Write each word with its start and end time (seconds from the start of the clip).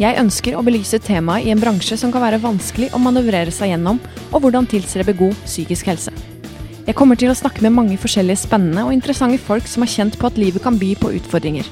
Jeg 0.00 0.16
ønsker 0.16 0.54
å 0.56 0.62
belyse 0.64 0.96
temaet 1.04 1.44
i 1.44 1.50
en 1.52 1.60
bransje 1.60 1.98
som 2.00 2.08
kan 2.08 2.22
være 2.24 2.38
vanskelig 2.40 2.86
å 2.96 2.98
manøvrere 3.04 3.52
seg 3.52 3.74
gjennom, 3.74 3.98
og 4.32 4.40
hvordan 4.40 4.64
tilstrebe 4.64 5.12
god 5.12 5.34
psykisk 5.42 5.90
helse. 5.90 6.14
Jeg 6.86 6.96
kommer 6.96 7.18
til 7.20 7.28
å 7.28 7.34
snakke 7.36 7.60
med 7.60 7.74
mange 7.76 7.98
forskjellige 8.00 8.40
spennende 8.46 8.86
og 8.86 8.94
interessante 8.94 9.36
folk 9.44 9.68
som 9.68 9.84
har 9.84 9.90
kjent 9.92 10.16
på 10.16 10.30
at 10.30 10.38
livet 10.40 10.64
kan 10.64 10.78
by 10.80 10.94
på 10.96 11.10
utfordringer. 11.18 11.68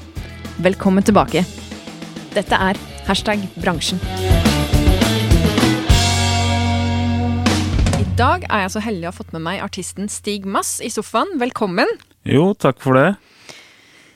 Velkommen 0.61 1.07
tilbake. 1.07 1.41
Dette 2.35 2.59
er 2.67 2.77
hashtag 3.07 3.47
bransjen. 3.57 3.97
I 7.97 8.05
dag 8.21 8.45
er 8.45 8.67
jeg 8.67 8.75
så 8.75 8.85
heldig 8.91 9.09
å 9.09 9.09
ha 9.09 9.17
fått 9.23 9.33
med 9.33 9.45
meg 9.47 9.65
artisten 9.65 10.05
Stig 10.05 10.45
Mass 10.45 10.75
i 10.85 10.93
sofaen. 10.93 11.33
Velkommen. 11.41 11.97
Jo, 12.29 12.51
takk 12.53 12.77
for 12.85 12.93
det. 12.93 13.07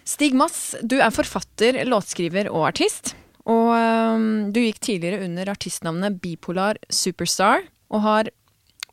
Stig 0.06 0.38
Mass, 0.38 0.76
du 0.86 1.00
er 1.02 1.10
forfatter, 1.10 1.82
låtskriver 1.90 2.54
og 2.54 2.70
artist. 2.76 3.16
Og 3.50 3.70
um, 3.76 4.28
du 4.56 4.62
gikk 4.64 4.80
tidligere 4.84 5.26
under 5.26 5.52
artistnavnet 5.52 6.20
Bipolar 6.24 6.80
Superstar, 6.88 7.66
og 7.92 8.06
har 8.06 8.32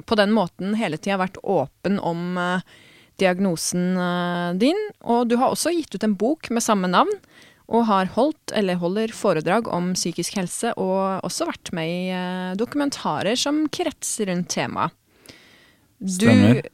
på 0.09 0.17
den 0.19 0.33
måten 0.35 0.75
hele 0.79 0.99
tida 0.99 1.21
vært 1.21 1.39
åpen 1.45 2.01
om 2.03 2.39
uh, 2.41 2.65
diagnosen 3.21 3.95
uh, 4.01 4.51
din. 4.59 4.79
Og 5.07 5.29
du 5.31 5.37
har 5.41 5.53
også 5.53 5.75
gitt 5.77 5.95
ut 5.95 6.07
en 6.07 6.19
bok 6.19 6.51
med 6.51 6.65
samme 6.67 6.91
navn, 6.91 7.13
og 7.71 7.87
har 7.87 8.11
holdt 8.17 8.51
eller 8.59 8.81
holder 8.81 9.15
foredrag 9.15 9.69
om 9.71 9.93
psykisk 9.95 10.41
helse, 10.41 10.75
og 10.75 11.23
også 11.27 11.47
vært 11.53 11.71
med 11.77 11.93
i 11.93 12.01
uh, 12.11 12.57
dokumentarer 12.59 13.39
som 13.39 13.69
kretser 13.71 14.33
rundt 14.33 14.51
temaet. 14.51 14.97
Stemmer. 16.01 16.65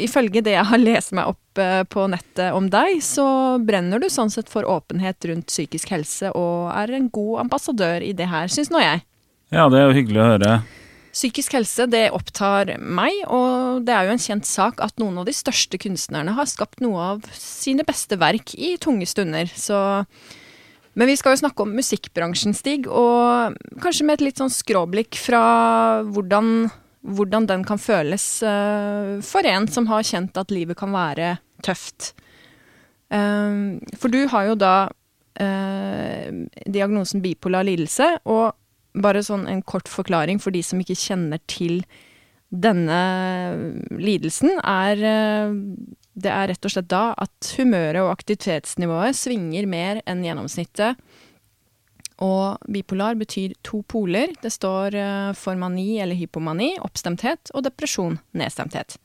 Ifølge 0.00 0.42
det 0.44 0.56
jeg 0.56 0.66
har 0.70 0.80
lest 0.80 1.14
meg 1.16 1.30
opp 1.32 1.60
eh, 1.60 1.82
på 1.84 2.06
nettet 2.10 2.56
om 2.56 2.68
deg, 2.72 2.98
så 3.04 3.26
brenner 3.62 4.02
du 4.02 4.08
sånn 4.12 4.32
sett 4.32 4.50
for 4.52 4.68
åpenhet 4.68 5.30
rundt 5.30 5.50
psykisk 5.52 5.92
helse, 5.94 6.32
og 6.36 6.72
er 6.74 6.96
en 6.96 7.08
god 7.12 7.46
ambassadør 7.46 8.04
i 8.06 8.12
det 8.16 8.30
her, 8.30 8.50
syns 8.52 8.72
nå 8.72 8.82
jeg. 8.82 9.04
Ja, 9.50 9.66
det 9.70 9.80
er 9.80 9.88
jo 9.90 9.96
hyggelig 9.98 10.22
å 10.22 10.28
høre. 10.34 10.52
Psykisk 11.10 11.56
helse 11.56 11.88
det 11.90 12.04
opptar 12.14 12.76
meg, 12.78 13.16
og 13.26 13.82
det 13.86 13.94
er 13.96 14.06
jo 14.06 14.14
en 14.14 14.22
kjent 14.22 14.46
sak 14.46 14.78
at 14.84 14.94
noen 15.02 15.18
av 15.18 15.26
de 15.26 15.34
største 15.34 15.78
kunstnerne 15.82 16.36
har 16.36 16.46
skapt 16.46 16.78
noe 16.84 17.08
av 17.16 17.24
sine 17.34 17.82
beste 17.86 18.14
verk 18.20 18.54
i 18.54 18.76
tunge 18.82 19.08
stunder, 19.10 19.50
så 19.50 19.80
Men 20.90 21.06
vi 21.06 21.14
skal 21.14 21.36
jo 21.36 21.46
snakke 21.46 21.62
om 21.62 21.70
musikkbransjen, 21.70 22.50
Stig, 22.50 22.88
og 22.90 23.54
kanskje 23.80 24.04
med 24.04 24.18
et 24.18 24.24
litt 24.26 24.40
sånn 24.42 24.50
skråblikk 24.50 25.14
fra 25.22 26.02
hvordan, 26.02 26.66
hvordan 27.00 27.46
den 27.48 27.64
kan 27.64 27.80
føles 27.80 28.24
eh, 28.44 29.18
for 29.24 29.46
en 29.48 29.68
som 29.72 29.88
har 29.90 30.06
kjent 30.06 30.36
at 30.40 30.52
livet 30.52 30.78
kan 30.80 30.92
være 30.92 31.38
tøft. 31.64 32.12
Eh, 33.12 33.54
for 33.96 34.12
du 34.12 34.24
har 34.32 34.50
jo 34.50 34.58
da 34.60 34.74
eh, 35.40 36.28
diagnosen 36.66 37.22
bipolar 37.24 37.66
lidelse, 37.68 38.12
og 38.28 38.52
bare 39.00 39.22
sånn 39.22 39.46
en 39.48 39.62
kort 39.62 39.88
forklaring 39.88 40.40
for 40.42 40.54
de 40.54 40.62
som 40.66 40.80
ikke 40.82 40.98
kjenner 40.98 41.42
til 41.50 41.82
denne 42.50 43.00
lidelsen, 43.94 44.56
er 44.66 44.98
eh, 44.98 45.56
Det 46.20 46.28
er 46.28 46.50
rett 46.50 46.66
og 46.66 46.72
slett 46.74 46.88
da 46.90 47.14
at 47.16 47.52
humøret 47.56 48.02
og 48.02 48.10
aktivitetsnivået 48.12 49.16
svinger 49.16 49.64
mer 49.70 50.00
enn 50.10 50.24
gjennomsnittet. 50.26 50.98
Og 52.20 52.60
bipolar 52.68 53.16
betyr 53.16 53.54
to 53.64 53.80
poler. 53.88 54.34
Det 54.42 54.52
står 54.52 54.96
eh, 54.98 55.30
for 55.38 55.56
mani 55.56 56.00
eller 56.02 56.18
hypomani, 56.18 56.74
oppstemthet, 56.84 57.52
og 57.54 57.64
depresjon, 57.64 58.18
nedstemthet. 58.36 58.98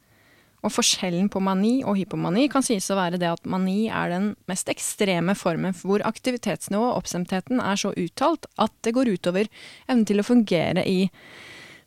Og 0.65 0.73
forskjellen 0.73 1.27
på 1.29 1.39
mani 1.45 1.75
og 1.85 1.99
hypomani 1.99 2.47
kan 2.49 2.65
sies 2.65 2.87
å 2.89 2.97
være 2.97 3.19
det 3.21 3.29
at 3.29 3.49
mani 3.49 3.85
er 3.85 4.09
den 4.09 4.31
mest 4.49 4.69
ekstreme 4.71 5.35
formen 5.37 5.75
hvor 5.77 6.01
aktivitetsnivået 6.07 6.89
og 6.89 7.03
oppstemtheten 7.03 7.61
er 7.61 7.77
så 7.77 7.91
uttalt 7.93 8.47
at 8.57 8.73
det 8.85 8.95
går 8.97 9.11
utover 9.13 9.51
evnen 9.85 10.07
til 10.09 10.23
å 10.23 10.25
fungere 10.25 10.81
i 10.89 11.05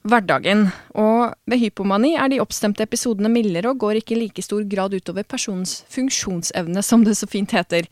hverdagen. 0.06 0.68
Og 0.94 1.34
ved 1.50 1.62
hypomani 1.64 2.14
er 2.14 2.30
de 2.30 2.38
oppstemte 2.42 2.86
episodene 2.86 3.32
mildere 3.32 3.72
og 3.72 3.82
går 3.82 3.98
ikke 4.00 4.14
i 4.14 4.22
like 4.22 4.46
stor 4.46 4.62
grad 4.70 4.94
utover 4.94 5.26
personens 5.26 5.80
funksjonsevne, 5.90 6.82
som 6.86 7.02
det 7.04 7.18
så 7.18 7.26
fint 7.30 7.52
heter. 7.58 7.90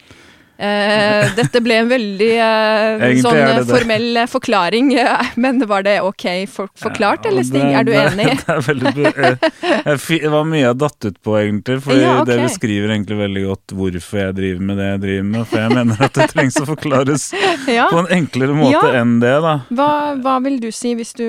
Eh, 0.58 1.26
dette 1.36 1.60
ble 1.60 1.74
en 1.82 1.88
veldig 1.90 2.28
eh, 2.40 3.02
sånn 3.20 3.36
det 3.36 3.46
det. 3.58 3.64
formell 3.68 4.16
eh, 4.22 4.28
forklaring, 4.32 4.86
eh, 4.96 5.30
men 5.36 5.58
var 5.68 5.82
det 5.84 5.98
ok 6.00 6.24
for, 6.48 6.70
forklart, 6.80 7.26
Ja, 7.26 7.30
eller 7.30 7.44
Stig, 7.44 7.60
er 7.76 7.84
du 7.84 7.92
det- 7.92 8.04
enig? 8.12 8.28
Det, 8.46 8.56
veldig, 8.64 9.06
eh, 9.12 10.06
jeg 10.16 10.30
var 10.32 10.46
mye 10.48 10.62
jeg 10.64 10.78
datt 10.80 11.04
ut 11.10 11.18
på, 11.22 11.34
egentlig. 11.42 11.76
For 11.84 11.92
Ja, 12.00 12.14
okay. 12.22 12.30
det 12.32 12.38
beskriver 12.46 12.94
egentlig 12.94 13.18
veldig 13.20 13.44
godt 13.50 13.74
hvorfor 13.76 14.22
jeg 14.22 14.36
driver 14.38 14.64
med 14.70 14.80
det 14.80 14.86
jeg 14.88 15.00
driver 15.04 15.28
med. 15.34 15.46
For 15.50 15.58
jeg 15.60 15.74
mener 15.76 16.04
at 16.08 16.14
det 16.20 16.28
trengs 16.32 16.56
å 16.62 16.66
forklares 16.72 17.26
Ja. 17.76 17.88
på 17.92 18.00
en 18.04 18.10
enklere 18.16 18.56
måte 18.56 18.94
enn 18.96 19.18
det, 19.20 19.34
da. 19.44 19.54
Hva, 19.76 19.90
hva 20.24 20.38
vil 20.46 20.56
du 20.62 20.70
si 20.72 20.94
hvis 20.96 21.12
du 21.18 21.26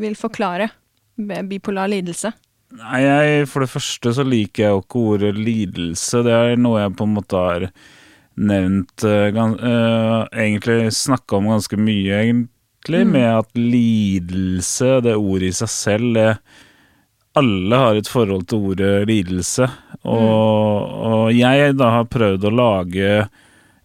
vil 0.00 0.16
forklare 0.16 0.70
bipolar 1.48 1.90
lidelse? 1.92 2.32
Nei, 2.72 3.02
jeg, 3.04 3.46
For 3.52 3.60
det 3.66 3.68
første 3.74 4.14
så 4.16 4.24
liker 4.24 4.62
jeg 4.64 4.72
jo 4.72 4.80
ikke 4.80 5.00
ordet 5.12 5.34
lidelse. 5.36 6.22
Det 6.24 6.32
er 6.32 6.56
noe 6.56 6.80
jeg 6.86 6.94
på 6.96 7.04
en 7.04 7.18
måte 7.18 7.36
har 7.36 7.66
nevnt 8.36 9.04
uh, 9.04 10.26
Egentlig 10.32 10.92
snakka 10.96 11.36
om 11.36 11.50
ganske 11.52 11.76
mye, 11.78 12.20
egentlig, 12.24 12.48
Mm. 12.82 13.10
med 13.12 13.28
at 13.38 13.50
lidelse, 13.54 15.00
det 15.04 15.12
ordet 15.14 15.52
i 15.52 15.54
seg 15.54 15.68
selv, 15.70 16.14
det 16.16 16.38
Alle 17.38 17.76
har 17.78 17.94
et 17.96 18.08
forhold 18.10 18.48
til 18.50 18.58
ordet 18.72 19.06
lidelse. 19.08 19.68
Og, 20.04 20.90
og 21.06 21.30
jeg 21.32 21.76
da 21.78 21.90
har 21.94 22.04
prøvd 22.10 22.44
å 22.44 22.50
lage 22.52 23.12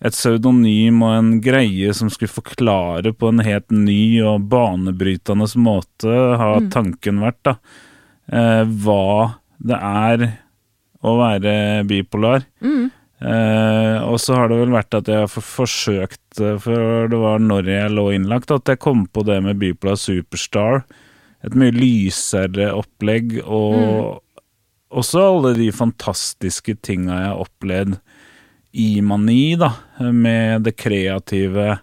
et 0.02 0.14
pseudonym 0.14 1.00
og 1.06 1.14
en 1.16 1.30
greie 1.42 1.94
som 1.96 2.10
skulle 2.10 2.34
forklare 2.34 3.14
på 3.16 3.30
en 3.32 3.40
helt 3.46 3.72
ny 3.72 4.20
og 4.26 4.50
banebrytende 4.52 5.48
måte, 5.62 6.10
har 6.12 6.60
Mm. 6.60 6.70
tanken 6.74 7.22
vært, 7.24 7.40
da 7.46 7.56
uh, 8.34 8.66
hva 8.66 9.38
det 9.64 9.78
er 9.80 10.28
å 11.04 11.16
være 11.22 11.86
bipolar. 11.88 12.44
Mm. 12.62 12.92
Eh, 13.18 13.98
og 14.06 14.20
så 14.22 14.36
har 14.38 14.52
det 14.52 14.60
vel 14.60 14.76
vært 14.76 14.94
at 15.00 15.10
jeg 15.10 15.24
har 15.24 15.32
forsøkt, 15.32 16.38
eh, 16.38 16.58
for 16.62 17.10
det 17.10 17.18
var 17.18 17.42
når 17.42 17.72
jeg 17.72 17.96
lå 17.96 18.12
innlagt, 18.14 18.54
at 18.54 18.70
jeg 18.70 18.82
kom 18.84 19.08
på 19.10 19.26
det 19.26 19.40
med 19.46 19.58
bipolar 19.62 19.98
superstar. 19.98 20.84
Et 21.46 21.58
mye 21.58 21.74
lysere 21.74 22.70
opplegg, 22.78 23.40
og 23.46 24.22
også 24.94 25.24
alle 25.32 25.56
de 25.58 25.72
fantastiske 25.74 26.78
tinga 26.86 27.18
jeg 27.24 27.32
har 27.32 27.44
opplevd 27.48 27.98
i 28.78 28.90
mani, 29.02 29.58
da, 29.58 29.72
med 30.14 30.68
det 30.68 30.78
kreative, 30.78 31.80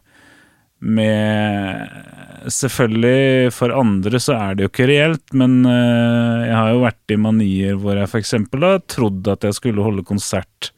med 0.84 2.10
Selvfølgelig, 2.44 3.52
for 3.56 3.72
andre 3.72 4.18
så 4.20 4.34
er 4.36 4.56
det 4.56 4.66
jo 4.66 4.68
ikke 4.68 4.88
reelt, 4.90 5.22
men 5.32 5.62
eh, 5.64 6.42
jeg 6.44 6.56
har 6.58 6.72
jo 6.74 6.82
vært 6.82 7.14
i 7.14 7.16
manier 7.16 7.78
hvor 7.80 7.96
jeg 7.96 8.10
f.eks. 8.10 8.34
har 8.36 8.82
trodd 8.84 9.30
at 9.32 9.46
jeg 9.48 9.56
skulle 9.56 9.86
holde 9.86 10.04
konsert 10.04 10.68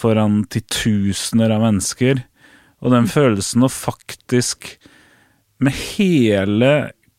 foran 0.00 0.40
titusener 0.50 1.52
av 1.54 1.64
mennesker, 1.66 2.22
og 2.80 2.94
den 2.94 3.08
følelsen 3.10 3.66
å 3.66 3.70
faktisk 3.72 4.70
med 5.60 5.76
hele 5.76 6.70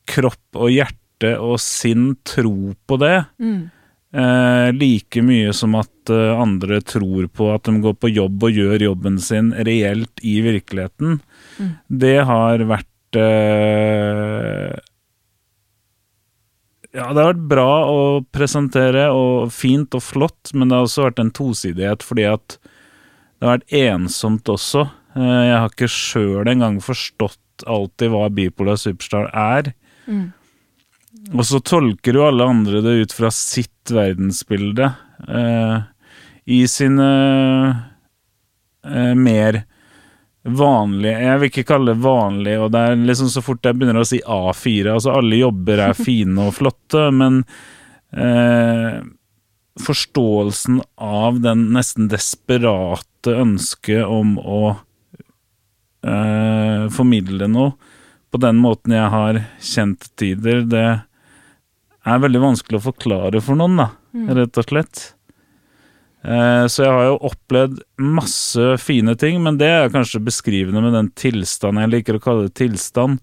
kropp 0.09 0.57
og 0.57 0.71
hjerte 0.73 1.35
og 1.37 1.59
sinn 1.61 2.15
tro 2.25 2.73
på 2.89 2.97
det, 2.97 3.19
Mm. 3.39 3.69
eh, 4.13 4.71
like 4.73 5.21
mye 5.21 5.53
som 5.53 5.75
at 5.77 6.09
eh, 6.09 6.33
andre 6.41 6.81
tror 6.81 7.27
på 7.29 7.53
at 7.53 7.63
de 7.69 7.75
går 7.79 7.93
på 8.01 8.09
jobb 8.11 8.43
og 8.43 8.57
gjør 8.57 8.81
jobben 8.89 9.19
sin 9.21 9.51
reelt 9.53 10.23
i 10.25 10.39
virkeligheten, 10.41 11.21
Mm. 11.59 11.75
det 11.89 12.17
har 12.25 12.57
vært 12.65 12.87
eh, 13.15 14.79
Ja, 16.93 17.13
det 17.13 17.21
har 17.23 17.29
vært 17.33 17.47
bra 17.47 17.69
å 17.87 17.99
presentere, 18.35 19.05
og 19.15 19.51
fint 19.55 19.93
og 19.95 20.01
flott, 20.03 20.51
men 20.53 20.67
det 20.67 20.75
har 20.75 20.83
også 20.89 21.05
vært 21.05 21.21
en 21.23 21.31
tosidighet, 21.31 22.03
fordi 22.03 22.25
at 22.27 22.57
det 23.41 23.47
har 23.49 23.55
vært 23.57 23.73
ensomt 23.73 24.49
også. 24.53 24.83
Eh, 25.17 25.39
Jeg 25.49 25.55
har 25.57 25.71
ikke 25.73 25.87
sjøl 25.89 26.47
engang 26.51 26.77
forstått 26.85 27.65
alltid 27.65 28.13
hva 28.13 28.27
bipolar 28.33 28.77
superstar 28.77 29.27
er. 29.33 29.71
Mm. 30.05 30.27
Og 31.33 31.41
så 31.45 31.59
tolker 31.65 32.15
jo 32.17 32.27
alle 32.27 32.45
andre 32.47 32.79
det 32.85 32.93
ut 33.01 33.13
fra 33.17 33.29
sitt 33.33 33.91
verdensbilde. 33.93 34.91
eh, 35.27 35.81
I 36.53 36.61
sine 36.69 37.09
eh, 38.85 39.13
mer 39.17 39.63
vanlige 40.41 41.19
Jeg 41.21 41.37
vil 41.39 41.49
ikke 41.51 41.67
kalle 41.69 41.93
det 41.93 42.01
vanlig, 42.01 42.55
og 42.57 42.71
det 42.73 42.79
er 42.81 42.95
liksom 42.97 43.27
så 43.29 43.43
fort 43.45 43.61
jeg 43.67 43.77
begynner 43.77 43.99
å 44.01 44.07
si 44.09 44.17
A4 44.25 44.95
Altså, 44.95 45.13
alle 45.13 45.37
jobber 45.37 45.83
er 45.85 45.93
fine 46.07 46.47
og 46.47 46.55
flotte, 46.57 47.03
men 47.13 47.43
eh, 48.15 49.01
forståelsen 49.83 50.81
av 51.01 51.41
den 51.43 51.69
nesten 51.75 52.09
desperate 52.11 53.35
ønsket 53.35 54.05
om 54.05 54.37
å 54.39 54.61
eh, 56.05 56.89
formidle 56.93 57.49
noe 57.51 57.73
på 58.31 58.39
den 58.39 58.61
måten 58.63 58.95
jeg 58.95 59.11
har 59.11 59.39
kjent 59.59 60.07
tider, 60.19 60.63
det 60.71 60.85
er 62.01 62.21
veldig 62.23 62.41
vanskelig 62.41 62.79
å 62.79 62.85
forklare 62.85 63.41
for 63.43 63.59
noen, 63.59 63.75
da, 63.81 63.89
rett 64.37 64.59
og 64.61 64.69
slett. 64.69 65.01
Eh, 66.23 66.65
så 66.69 66.85
jeg 66.85 66.93
har 66.95 67.07
jo 67.09 67.19
opplevd 67.31 67.81
masse 68.01 68.67
fine 68.81 69.17
ting, 69.19 69.41
men 69.43 69.59
det 69.59 69.67
er 69.67 69.93
kanskje 69.93 70.23
beskrivende 70.23 70.83
med 70.85 70.95
den 70.95 71.11
tilstanden 71.17 71.83
jeg 71.83 71.93
liker 71.95 72.17
å 72.17 72.23
kalle 72.23 72.47
det 72.47 72.55
tilstand. 72.61 73.19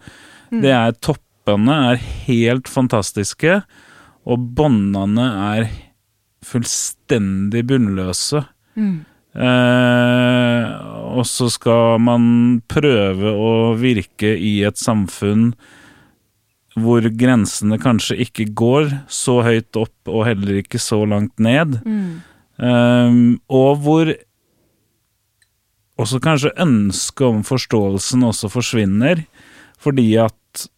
Det 0.52 0.72
er 0.75 0.96
toppene 1.05 1.81
er 1.93 2.02
helt 2.26 2.69
fantastiske, 2.69 3.60
og 4.28 4.49
båndene 4.58 5.28
er 5.55 5.69
fullstendig 6.44 7.64
bunnløse. 7.69 8.44
Eh, 9.38 10.69
og 11.19 11.26
så 11.29 11.49
skal 11.52 11.99
man 12.02 12.25
prøve 12.70 13.35
å 13.35 13.50
virke 13.79 14.32
i 14.35 14.58
et 14.67 14.81
samfunn 14.81 15.52
hvor 16.79 17.02
grensene 17.19 17.79
kanskje 17.82 18.17
ikke 18.23 18.49
går 18.55 18.90
så 19.11 19.40
høyt 19.43 19.79
opp 19.79 20.11
og 20.11 20.26
heller 20.29 20.61
ikke 20.61 20.81
så 20.82 21.02
langt 21.11 21.35
ned. 21.43 21.81
Eh, 22.58 23.20
og 23.50 23.82
hvor 23.84 24.14
også 25.99 26.20
kanskje 26.23 26.55
ønsket 26.62 27.26
om 27.26 27.43
forståelsen 27.46 28.23
også 28.29 28.50
forsvinner, 28.52 29.25
fordi 29.82 30.12
at 30.23 30.69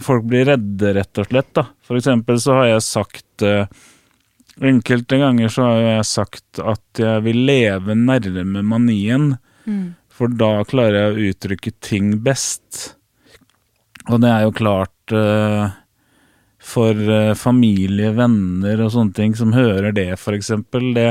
folk 0.00 0.24
blir 0.30 0.46
redde, 0.48 0.94
rett 0.96 1.20
og 1.20 1.28
slett. 1.28 1.50
Da. 1.56 1.66
For 1.84 2.00
eksempel 2.00 2.40
så 2.40 2.56
har 2.60 2.70
jeg 2.74 2.86
sagt 2.86 3.44
eh, 3.44 3.66
Enkelte 4.60 5.16
ganger 5.16 5.48
så 5.48 5.64
har 5.64 5.78
jeg 5.86 6.08
sagt 6.08 6.60
at 6.60 7.00
jeg 7.00 7.24
vil 7.24 7.38
leve 7.48 7.94
nærme 7.96 8.60
manien, 8.66 9.30
for 10.12 10.28
da 10.28 10.64
klarer 10.68 10.98
jeg 10.98 11.12
å 11.12 11.28
uttrykke 11.30 11.72
ting 11.80 12.10
best. 12.20 12.96
Og 14.10 14.20
det 14.20 14.28
er 14.28 14.44
jo 14.44 14.52
klart 14.56 15.14
uh, 15.16 15.72
for 16.60 16.92
uh, 16.92 17.32
familie, 17.38 18.12
venner 18.16 18.84
og 18.84 18.92
sånne 18.92 19.16
ting 19.16 19.36
som 19.38 19.54
hører 19.56 19.92
det, 19.96 20.10
eksempel. 20.16 20.92
Det, 20.96 21.08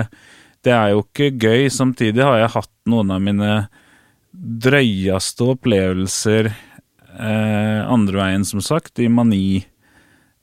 det 0.65 0.73
er 0.75 0.93
jo 0.93 1.03
ikke 1.05 1.31
gøy. 1.41 1.69
Samtidig 1.73 2.25
har 2.25 2.37
jeg 2.43 2.53
hatt 2.57 2.73
noen 2.89 3.13
av 3.15 3.23
mine 3.23 3.53
drøyeste 4.33 5.47
opplevelser 5.55 6.51
uh, 6.51 7.81
andre 7.89 8.21
veien, 8.21 8.45
som 8.45 8.61
sagt, 8.61 8.99
i 8.99 9.09
Mani. 9.09 9.65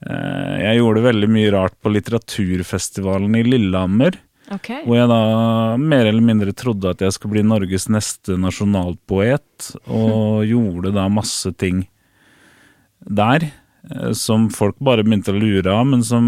Eh, 0.04 0.56
jeg 0.60 0.80
gjorde 0.80 1.06
veldig 1.06 1.28
mye 1.32 1.52
rart 1.54 1.76
på 1.80 1.92
litteraturfestivalen 1.94 3.36
i 3.38 3.44
Lillehammer. 3.46 4.18
Okay. 4.52 4.84
Hvor 4.84 4.98
jeg 5.00 5.10
da 5.10 5.20
mer 5.80 6.06
eller 6.06 6.22
mindre 6.22 6.52
trodde 6.54 6.92
at 6.92 7.00
jeg 7.02 7.14
skulle 7.16 7.38
bli 7.38 7.46
Norges 7.46 7.88
neste 7.90 8.36
nasjonalpoet, 8.38 9.72
og 9.90 10.44
gjorde 10.46 10.92
da 10.94 11.08
masse 11.10 11.50
ting 11.58 11.86
der 13.00 13.48
eh, 13.48 14.12
som 14.14 14.50
folk 14.54 14.78
bare 14.82 15.04
begynte 15.06 15.34
å 15.34 15.40
lure 15.40 15.72
av, 15.72 15.86
men 15.88 16.04
som 16.06 16.26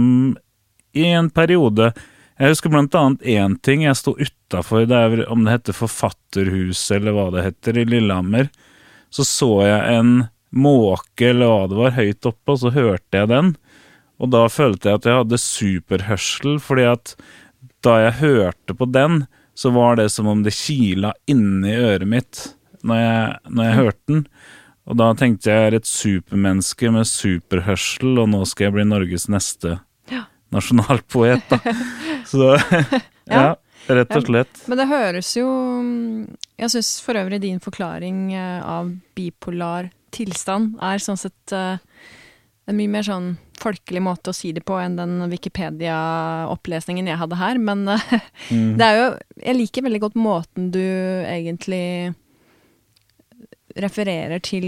i 0.96 1.04
en 1.12 1.28
periode 1.30 1.92
Jeg 2.38 2.52
husker 2.52 2.70
blant 2.70 2.94
annet 2.94 3.24
én 3.26 3.56
ting. 3.66 3.80
Jeg 3.82 3.98
sto 3.98 4.12
utafor, 4.14 4.84
om 5.26 5.40
det 5.42 5.56
heter 5.56 5.74
Forfatterhuset 5.74 7.00
eller 7.00 7.16
hva 7.16 7.24
det 7.34 7.42
heter, 7.48 7.80
i 7.82 7.84
Lillehammer. 7.84 8.46
Så 9.10 9.26
så 9.26 9.48
jeg 9.66 9.96
en 9.96 10.12
måke 10.54 11.30
eller 11.30 11.50
hva 11.50 11.64
det 11.70 11.78
var, 11.78 11.96
høyt 11.98 12.28
oppe, 12.30 12.54
og 12.54 12.60
så 12.62 12.72
hørte 12.74 13.20
jeg 13.20 13.28
den. 13.30 13.50
Og 14.18 14.30
da 14.32 14.44
følte 14.50 14.88
jeg 14.90 14.98
at 15.00 15.08
jeg 15.08 15.18
hadde 15.20 15.38
superhørsel, 15.42 16.56
fordi 16.62 16.86
at 16.90 17.12
da 17.86 17.98
jeg 18.08 18.16
hørte 18.22 18.74
på 18.74 18.88
den, 18.90 19.26
så 19.58 19.70
var 19.74 19.98
det 19.98 20.08
som 20.14 20.26
om 20.30 20.42
det 20.46 20.54
kila 20.54 21.12
inni 21.30 21.74
øret 21.74 22.06
mitt 22.08 22.40
når 22.86 23.00
jeg, 23.02 23.36
når 23.50 23.64
jeg 23.68 23.78
hørte 23.78 24.04
den. 24.12 24.24
Og 24.88 24.96
da 24.96 25.08
tenkte 25.18 25.50
jeg 25.50 25.58
jeg 25.58 25.68
er 25.72 25.76
et 25.76 25.88
supermenneske 25.90 26.90
med 26.94 27.08
superhørsel, 27.10 28.18
og 28.22 28.30
nå 28.32 28.42
skal 28.48 28.68
jeg 28.68 28.76
bli 28.78 28.86
Norges 28.88 29.28
neste 29.28 29.78
Ja. 30.10 30.22
nasjonalpoet, 30.54 31.42
da. 31.50 31.58
Så 32.30 32.54
ja, 33.28 33.54
rett 33.88 34.14
og 34.16 34.24
slett. 34.30 34.62
Men 34.68 34.80
det 34.80 34.86
høres 34.88 35.34
jo 35.36 35.48
Jeg 36.58 36.72
syns 36.72 36.94
for 37.04 37.18
øvrig 37.20 37.40
din 37.44 37.60
forklaring 37.60 38.32
eh, 38.34 38.62
av 38.64 38.90
bipolar 39.16 39.90
tilstand 40.14 40.78
er 40.84 41.02
sånn 41.02 41.20
sett 41.20 41.54
eh, 41.56 41.80
en 42.68 42.76
mye 42.76 42.92
mer 42.92 43.06
sånn 43.06 43.32
folkelig 43.58 44.02
måte 44.04 44.30
å 44.30 44.36
si 44.36 44.52
det 44.54 44.62
på 44.68 44.76
enn 44.78 44.98
den 44.98 45.22
Wikipedia-opplesningen 45.32 47.08
jeg 47.10 47.20
hadde 47.20 47.38
her. 47.40 47.58
Men 47.58 47.86
mm. 47.88 48.76
det 48.78 48.86
er 48.86 48.98
jo 48.98 49.06
Jeg 49.42 49.56
liker 49.56 49.86
veldig 49.86 50.02
godt 50.04 50.18
måten 50.20 50.70
du 50.74 50.82
egentlig 50.82 52.14
refererer 53.78 54.42
til 54.42 54.66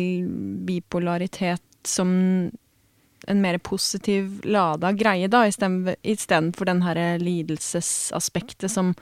bipolaritet 0.67 1.65
som 1.87 2.11
en 3.29 3.41
mer 3.43 3.59
positiv 3.59 4.41
lada 4.49 4.93
greie, 4.97 5.29
da, 5.29 5.45
isteden- 5.49 5.97
istedenfor 6.03 6.69
den 6.69 6.83
her 6.83 7.19
lidelsesaspektet 7.21 8.71
som 8.73 8.95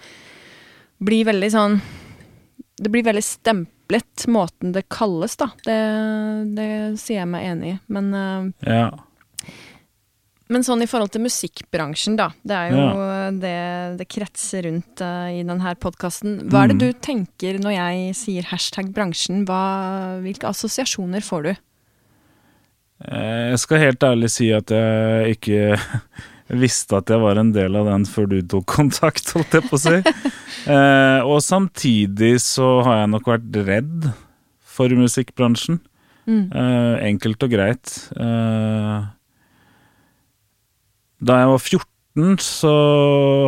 blir 0.99 1.29
veldig 1.29 1.51
sånn 1.55 1.79
Det 2.79 2.91
blir 2.95 3.03
veldig 3.07 3.25
stemplet, 3.27 4.27
måten 4.31 4.73
det 4.75 4.85
kalles, 4.93 5.37
da. 5.41 5.51
Det, 5.67 5.79
det 6.57 6.69
sier 7.01 7.23
jeg 7.25 7.29
meg 7.33 7.47
enig 7.53 7.75
i. 7.75 7.79
Men, 7.89 8.11
uh, 8.15 8.51
Ja. 8.67 8.91
men 10.49 10.63
sånn 10.65 10.81
i 10.83 10.87
forhold 10.89 11.11
til 11.13 11.25
musikkbransjen, 11.27 12.17
da. 12.17 12.31
Det 12.47 12.57
er 12.57 12.71
jo 12.73 12.85
det 13.41 13.55
det 13.99 14.07
kretser 14.09 14.63
rundt 14.69 15.03
uh, 15.05 15.29
i 15.35 15.43
denne 15.45 15.75
podkasten. 15.77 16.39
Hva 16.49 16.65
er 16.65 16.69
det 16.73 16.77
Mm. 16.79 16.85
du 16.87 16.93
tenker 17.05 17.59
når 17.61 17.75
jeg 17.77 18.15
sier 18.17 18.43
hashtag 18.53 18.93
bransjen? 18.95 19.45
Hva, 19.45 20.21
hvilke 20.25 20.49
assosiasjoner 20.49 21.21
får 21.21 21.43
du? 21.43 21.57
Eh, 23.05 23.51
Jeg 23.53 23.59
skal 23.59 23.79
helt 23.79 24.01
ærlig 24.03 24.31
si 24.31 24.49
at 24.53 24.67
jeg 24.75 25.37
ikke 25.37 25.79
visste 26.49 26.97
at 26.99 27.11
jeg 27.13 27.21
var 27.21 27.41
en 27.41 27.51
del 27.53 27.77
av 27.77 27.89
den 27.91 28.07
før 28.09 28.29
du 28.31 28.39
tok 28.41 28.67
kontakt, 28.79 29.29
holdt 29.37 29.59
jeg 29.59 29.69
på 29.69 29.79
å 29.79 29.85
si. 29.87 29.99
Eh, 30.69 31.23
og 31.25 31.39
samtidig 31.41 32.35
så 32.45 32.67
har 32.85 32.99
jeg 32.99 33.11
nok 33.13 33.29
vært 33.31 33.55
redd 33.65 34.09
for 34.79 34.93
musikkbransjen. 34.99 35.79
Mm. 36.29 36.51
Eh, 36.51 36.97
enkelt 37.09 37.47
og 37.47 37.55
greit. 37.55 37.93
Eh, 38.13 39.07
da 41.25 41.39
jeg 41.41 41.53
var 41.55 41.63
14, 41.63 42.37
så 42.43 42.75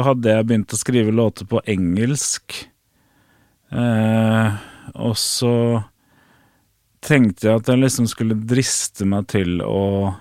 hadde 0.06 0.32
jeg 0.32 0.48
begynt 0.48 0.72
å 0.72 0.80
skrive 0.80 1.12
låter 1.12 1.50
på 1.50 1.60
engelsk. 1.68 2.56
Eh, 3.74 4.48
og 4.96 5.14
så 5.20 5.54
tenkte 7.04 7.50
jeg 7.50 7.60
at 7.60 7.68
jeg 7.68 7.82
liksom 7.84 8.08
skulle 8.10 8.38
driste 8.48 9.06
meg 9.08 9.28
til 9.32 9.60
å 9.64 10.14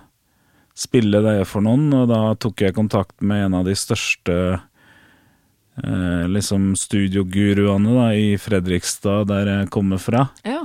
spille 0.80 1.20
det 1.24 1.36
for 1.48 1.64
noen, 1.64 1.90
og 1.92 2.08
da 2.10 2.22
tok 2.40 2.64
jeg 2.64 2.76
kontakt 2.76 3.18
med 3.20 3.46
en 3.46 3.58
av 3.60 3.68
de 3.68 3.76
største 3.76 4.36
eh, 4.56 6.26
liksom 6.30 6.72
studioguruene 6.78 7.96
da, 7.96 8.10
i 8.16 8.34
Fredrikstad, 8.40 9.28
der 9.30 9.52
jeg 9.54 9.70
kommer 9.74 10.00
fra. 10.00 10.28
Ja. 10.46 10.64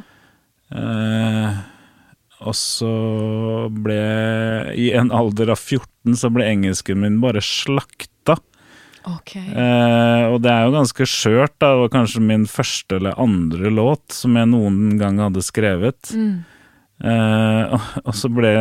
Eh, 0.72 1.63
og 2.45 2.55
så 2.57 2.91
ble 3.72 4.01
I 4.75 4.89
en 4.98 5.12
alder 5.15 5.53
av 5.53 5.62
14 5.62 6.17
så 6.19 6.29
ble 6.34 6.48
engelsken 6.50 7.00
min 7.01 7.22
bare 7.24 7.41
slakta. 7.43 8.36
Ok. 9.05 9.36
Eh, 9.38 10.24
og 10.31 10.39
det 10.41 10.51
er 10.51 10.65
jo 10.65 10.75
ganske 10.75 11.07
skjørt. 11.10 11.55
Det 11.62 11.72
var 11.81 11.93
kanskje 11.93 12.24
min 12.25 12.45
første 12.50 13.00
eller 13.00 13.19
andre 13.22 13.72
låt 13.74 14.15
som 14.15 14.38
jeg 14.38 14.50
noen 14.51 14.98
gang 15.01 15.22
hadde 15.22 15.45
skrevet. 15.45 16.13
Mm. 16.13 16.43
Eh, 17.05 17.75
og, 17.75 17.89
og 18.05 18.17
så 18.17 18.31
ble 18.34 18.53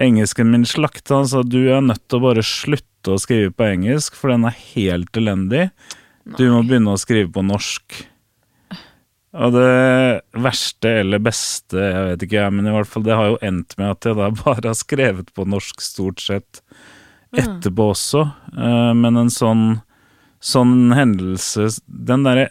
engelsken 0.00 0.50
min 0.52 0.66
slakta. 0.68 1.20
Han 1.20 1.28
sa 1.30 1.42
du 1.44 1.60
er 1.70 1.82
nødt 1.84 2.02
til 2.08 2.20
å 2.20 2.26
bare 2.28 2.44
slutte 2.46 3.14
å 3.14 3.20
skrive 3.20 3.52
på 3.54 3.68
engelsk, 3.68 4.16
for 4.18 4.32
den 4.32 4.46
er 4.48 4.56
helt 4.74 5.16
elendig. 5.16 5.68
Du 6.38 6.46
må 6.52 6.62
begynne 6.66 6.94
å 6.94 7.00
skrive 7.00 7.30
på 7.34 7.44
norsk. 7.46 8.00
Og 9.30 9.54
det 9.54 10.22
verste 10.42 10.96
eller 11.04 11.22
beste, 11.22 11.78
jeg 11.78 12.06
vet 12.08 12.24
ikke, 12.26 12.40
jeg, 12.40 12.54
men 12.56 12.66
i 12.66 12.72
hvert 12.74 12.90
fall 12.90 13.04
det 13.06 13.14
har 13.14 13.28
jo 13.30 13.38
endt 13.46 13.76
med 13.78 13.92
at 13.92 14.08
jeg 14.08 14.18
da 14.18 14.30
bare 14.42 14.72
har 14.72 14.78
skrevet 14.78 15.30
på 15.36 15.46
norsk 15.46 15.84
stort 15.84 16.22
sett 16.24 16.62
etterpå 17.30 17.92
også. 17.92 18.24
Eh, 18.56 18.90
men 18.98 19.20
en 19.20 19.30
sånn, 19.30 19.64
sånn 20.42 20.90
hendelse 20.96 21.68
Den 21.86 22.26
derre 22.26 22.48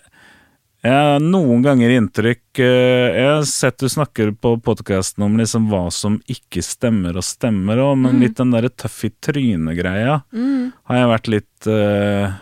Jeg 0.80 0.96
har 0.96 1.20
noen 1.20 1.60
ganger 1.60 1.92
inntrykk 1.92 2.62
eh, 2.64 3.18
Jeg 3.18 3.26
har 3.28 3.48
sett 3.50 3.82
du 3.84 3.90
snakker 3.92 4.30
på 4.32 4.54
podkasten 4.64 5.26
om 5.26 5.34
liksom 5.40 5.66
hva 5.68 5.90
som 5.92 6.22
ikke 6.32 6.64
stemmer 6.64 7.20
og 7.20 7.26
stemmer, 7.28 7.82
og, 7.84 7.98
men 8.00 8.22
litt 8.24 8.38
den 8.40 8.54
derre 8.56 8.72
tøff 8.72 9.02
i 9.10 9.12
trynet-greia 9.12 10.22
Mm. 10.32 10.72
har 10.88 11.02
jeg 11.02 11.10
vært 11.10 11.28
litt 11.34 11.68
uh, 11.68 12.38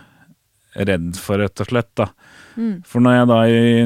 redd 0.77 1.17
for, 1.17 1.41
rett 1.41 1.63
og 1.63 1.69
slett. 1.71 1.89
da. 1.97 2.07
Mm. 2.57 2.75
For 2.85 3.01
når 3.01 3.15
jeg, 3.15 3.27
da, 3.31 3.39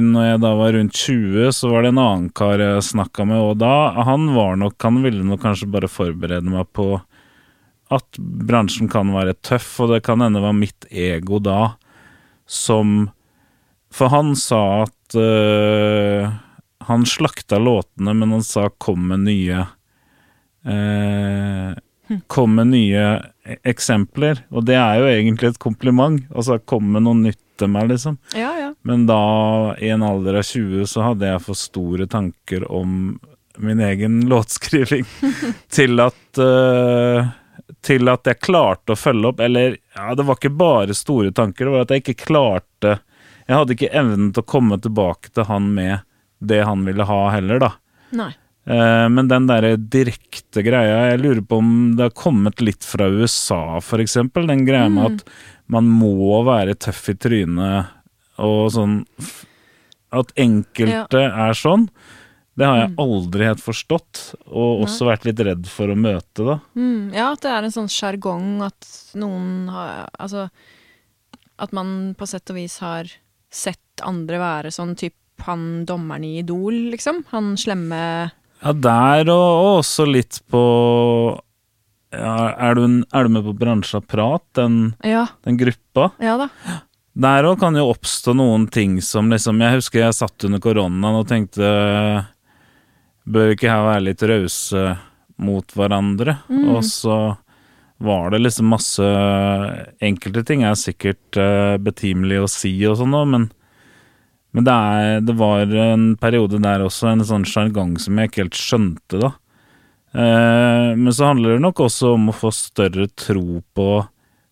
når 0.09 0.27
jeg 0.27 0.41
da 0.43 0.51
var 0.59 0.75
rundt 0.75 0.99
20, 0.99 1.55
så 1.55 1.71
var 1.71 1.85
det 1.85 1.93
en 1.93 2.01
annen 2.03 2.27
kar 2.35 2.63
jeg 2.63 2.83
snakka 2.89 3.27
med, 3.27 3.39
og 3.39 3.55
da 3.61 4.03
Han 4.07 4.33
var 4.35 4.59
nok 4.59 4.75
Han 4.83 4.99
ville 5.03 5.23
nok 5.27 5.43
kanskje 5.43 5.69
bare 5.71 5.91
forberede 5.91 6.51
meg 6.51 6.67
på 6.75 6.89
at 7.91 8.19
bransjen 8.19 8.87
kan 8.91 9.11
være 9.11 9.35
tøff, 9.43 9.73
og 9.83 9.91
det 9.91 10.03
kan 10.07 10.23
hende 10.23 10.43
var 10.43 10.55
mitt 10.55 10.87
ego 10.91 11.39
da 11.43 11.73
som 12.47 13.09
For 13.91 14.11
han 14.13 14.35
sa 14.39 14.83
at 14.85 15.15
uh, 15.19 16.31
han 16.87 17.05
slakta 17.05 17.59
låtene, 17.59 18.13
men 18.15 18.31
han 18.31 18.43
sa 18.43 18.69
'kom 18.69 19.07
med 19.11 19.27
nye' 19.27 19.67
Uh, 20.61 21.73
Kom 22.27 22.55
med 22.55 22.67
nye 22.67 23.03
e- 23.45 23.57
eksempler, 23.63 24.43
og 24.51 24.65
det 24.67 24.75
er 24.75 24.99
jo 24.99 25.07
egentlig 25.07 25.49
et 25.49 25.59
kompliment. 25.59 26.19
Altså 26.35 26.59
'kom 26.59 26.91
med 26.91 27.03
noe 27.03 27.15
nytt 27.15 27.39
til 27.57 27.67
meg', 27.71 27.87
liksom. 27.89 28.17
Ja, 28.35 28.51
ja. 28.59 28.73
Men 28.83 29.05
da, 29.07 29.75
i 29.79 29.89
en 29.89 30.03
alder 30.03 30.37
av 30.41 30.43
20, 30.43 30.85
så 30.87 31.01
hadde 31.01 31.25
jeg 31.25 31.41
for 31.41 31.55
store 31.55 32.07
tanker 32.07 32.65
om 32.71 33.19
min 33.57 33.79
egen 33.79 34.21
låtskriving 34.31 35.05
til 35.69 35.99
at 35.99 36.37
uh, 36.39 37.31
Til 37.81 38.09
at 38.09 38.27
jeg 38.27 38.39
klarte 38.43 38.93
å 38.93 38.99
følge 38.99 39.29
opp. 39.31 39.39
Eller, 39.39 39.77
ja, 39.95 40.13
det 40.13 40.25
var 40.27 40.35
ikke 40.37 40.51
bare 40.53 40.93
store 40.93 41.31
tanker, 41.31 41.65
det 41.65 41.71
var 41.71 41.81
at 41.87 41.93
jeg 41.95 42.03
ikke 42.03 42.25
klarte 42.27 42.99
Jeg 43.51 43.57
hadde 43.59 43.75
ikke 43.75 43.91
evnen 43.99 44.29
til 44.31 44.43
å 44.45 44.47
komme 44.47 44.77
tilbake 44.79 45.31
til 45.35 45.43
han 45.49 45.65
med 45.75 46.05
det 46.39 46.61
han 46.65 46.85
ville 46.87 47.03
ha 47.05 47.17
heller, 47.35 47.59
da. 47.59 47.73
Nei. 48.15 48.29
Eh, 48.63 49.07
men 49.11 49.27
den 49.27 49.47
derre 49.49 49.73
direkte 49.75 50.61
greia 50.63 51.09
Jeg 51.09 51.19
lurer 51.23 51.41
på 51.49 51.57
om 51.57 51.69
det 51.97 52.05
har 52.05 52.13
kommet 52.15 52.61
litt 52.61 52.85
fra 52.85 53.07
USA, 53.09 53.79
eksempel. 54.05 54.45
Den 54.47 54.65
greia 54.67 54.87
med 54.89 55.03
Mm. 55.03 55.15
at 55.17 55.23
man 55.67 55.89
må 55.89 56.43
være 56.45 56.75
tøff 56.77 57.09
i 57.09 57.15
trynet 57.15 57.87
og 58.37 58.71
sånn 58.71 59.05
At 60.13 60.31
enkelte 60.35 61.21
er 61.31 61.53
sånn. 61.55 61.89
Det 62.57 62.65
har 62.67 62.77
jeg 62.81 62.89
Mm. 62.91 62.97
aldri 62.99 63.45
helt 63.47 63.61
forstått, 63.63 64.35
og 64.51 64.81
også 64.85 65.05
vært 65.07 65.23
litt 65.25 65.39
redd 65.39 65.65
for 65.67 65.87
å 65.87 65.95
møte, 65.95 66.43
da. 66.45 66.59
Mm, 66.75 67.13
ja, 67.13 67.31
at 67.31 67.41
det 67.41 67.49
er 67.51 67.63
en 67.63 67.71
sånn 67.71 67.87
sjargong 67.89 68.61
at 68.61 68.87
noen 69.15 69.69
har 69.69 70.09
Altså 70.19 70.49
at 71.57 71.71
man 71.71 72.13
på 72.17 72.27
sett 72.27 72.49
og 72.49 72.55
vis 72.57 72.79
har 72.79 73.05
sett 73.51 74.03
andre 74.07 74.39
være 74.41 74.71
sånn 74.73 74.95
typ 74.97 75.15
han 75.45 75.85
dommeren 75.89 76.23
i 76.27 76.35
Idol, 76.43 76.75
liksom. 76.93 77.23
Han 77.31 77.55
slemme 77.57 77.97
Ja, 78.61 78.73
der 78.77 79.29
og, 79.33 79.47
og 79.65 79.79
også 79.81 80.05
litt 80.05 80.37
på 80.53 80.61
ja, 82.13 82.35
er, 82.59 82.75
du, 82.75 82.83
en- 82.83 83.05
er 83.15 83.23
du 83.25 83.29
med 83.33 83.45
på 83.47 83.53
Bransja 83.57 84.01
Prat, 84.03 84.43
den, 84.59 84.93
Ja, 85.07 85.25
den 85.47 85.57
gruppa? 85.57 86.11
ja 86.21 86.35
da. 86.37 86.49
Der 87.21 87.43
òg 87.49 87.57
kan 87.59 87.75
jo 87.75 87.89
oppstå 87.91 88.33
noen 88.37 88.69
ting 88.71 88.99
som 89.03 89.27
liksom 89.33 89.59
Jeg 89.59 89.79
husker 89.81 89.99
jeg 90.05 90.15
satt 90.15 90.45
under 90.47 90.61
koronaen 90.63 91.17
og 91.19 91.25
tenkte 91.27 91.65
Bør 93.27 93.49
vi 93.49 93.55
ikke 93.57 93.69
her 93.71 93.83
være 93.85 94.05
litt 94.09 94.23
rause 94.29 94.83
mot 95.41 95.73
hverandre? 95.75 96.37
Og 96.71 96.83
så 96.85 97.17
var 98.01 98.31
det 98.33 98.41
liksom 98.41 98.71
masse 98.73 99.05
Enkelte 100.01 100.43
ting 100.47 100.63
er 100.65 100.77
sikkert 100.79 101.37
eh, 101.39 101.77
betimelig 101.81 102.39
å 102.41 102.49
si 102.49 102.73
og 102.89 102.97
sånn 102.99 103.17
men 103.29 103.49
men 104.51 104.65
det, 104.67 104.73
er, 104.73 105.21
det 105.23 105.33
var 105.39 105.69
en 105.79 106.09
periode 106.19 106.59
der 106.59 106.81
også, 106.83 107.07
en 107.07 107.23
sånn 107.23 107.45
sjargong 107.47 107.93
som 108.03 108.17
jeg 108.19 108.27
ikke 108.27 108.41
helt 108.41 108.57
skjønte, 108.59 109.19
da. 109.21 109.29
Eh, 110.11 110.89
men 110.99 111.13
så 111.15 111.29
handler 111.29 111.55
det 111.55 111.63
nok 111.63 111.79
også 111.85 112.17
om 112.17 112.27
å 112.27 112.35
få 112.35 112.51
større 112.51 113.07
tro 113.15 113.61
på 113.71 113.85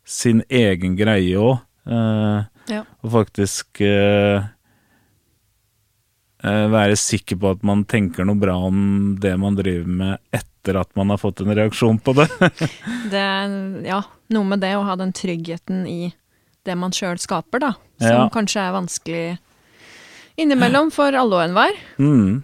sin 0.08 0.40
egen 0.48 0.96
greie 1.00 1.36
òg. 1.36 1.60
Eh, 1.90 2.48
Ja. 2.70 2.84
Og 3.02 3.12
faktisk 3.12 3.82
eh, 3.82 4.38
eh, 4.38 4.48
være 6.44 6.96
sikker 6.96 7.36
på 7.40 7.50
at 7.52 7.64
man 7.68 7.84
tenker 7.90 8.24
noe 8.28 8.40
bra 8.40 8.56
om 8.70 9.18
det 9.20 9.34
man 9.40 9.58
driver 9.58 9.88
med 9.88 10.18
etter 10.32 10.80
at 10.80 10.90
man 10.96 11.10
har 11.12 11.20
fått 11.20 11.42
en 11.44 11.52
reaksjon 11.56 12.00
på 12.04 12.14
det. 12.16 12.28
Det 13.12 13.26
ja, 13.88 14.00
noe 14.36 14.46
med 14.48 14.62
det 14.64 14.74
å 14.78 14.86
ha 14.88 14.96
den 15.00 15.12
tryggheten 15.16 15.86
i 15.90 16.14
det 16.68 16.76
man 16.78 16.92
sjøl 16.96 17.18
skaper, 17.20 17.60
da. 17.64 17.74
Som 18.00 18.08
Ja. 18.16 18.30
kanskje 18.32 18.62
er 18.68 18.76
vanskelig 18.76 19.26
innimellom 20.40 20.92
for 20.94 21.12
alle 21.16 21.36
og 21.42 21.46
enhver. 21.50 21.76
mm. 21.98 22.44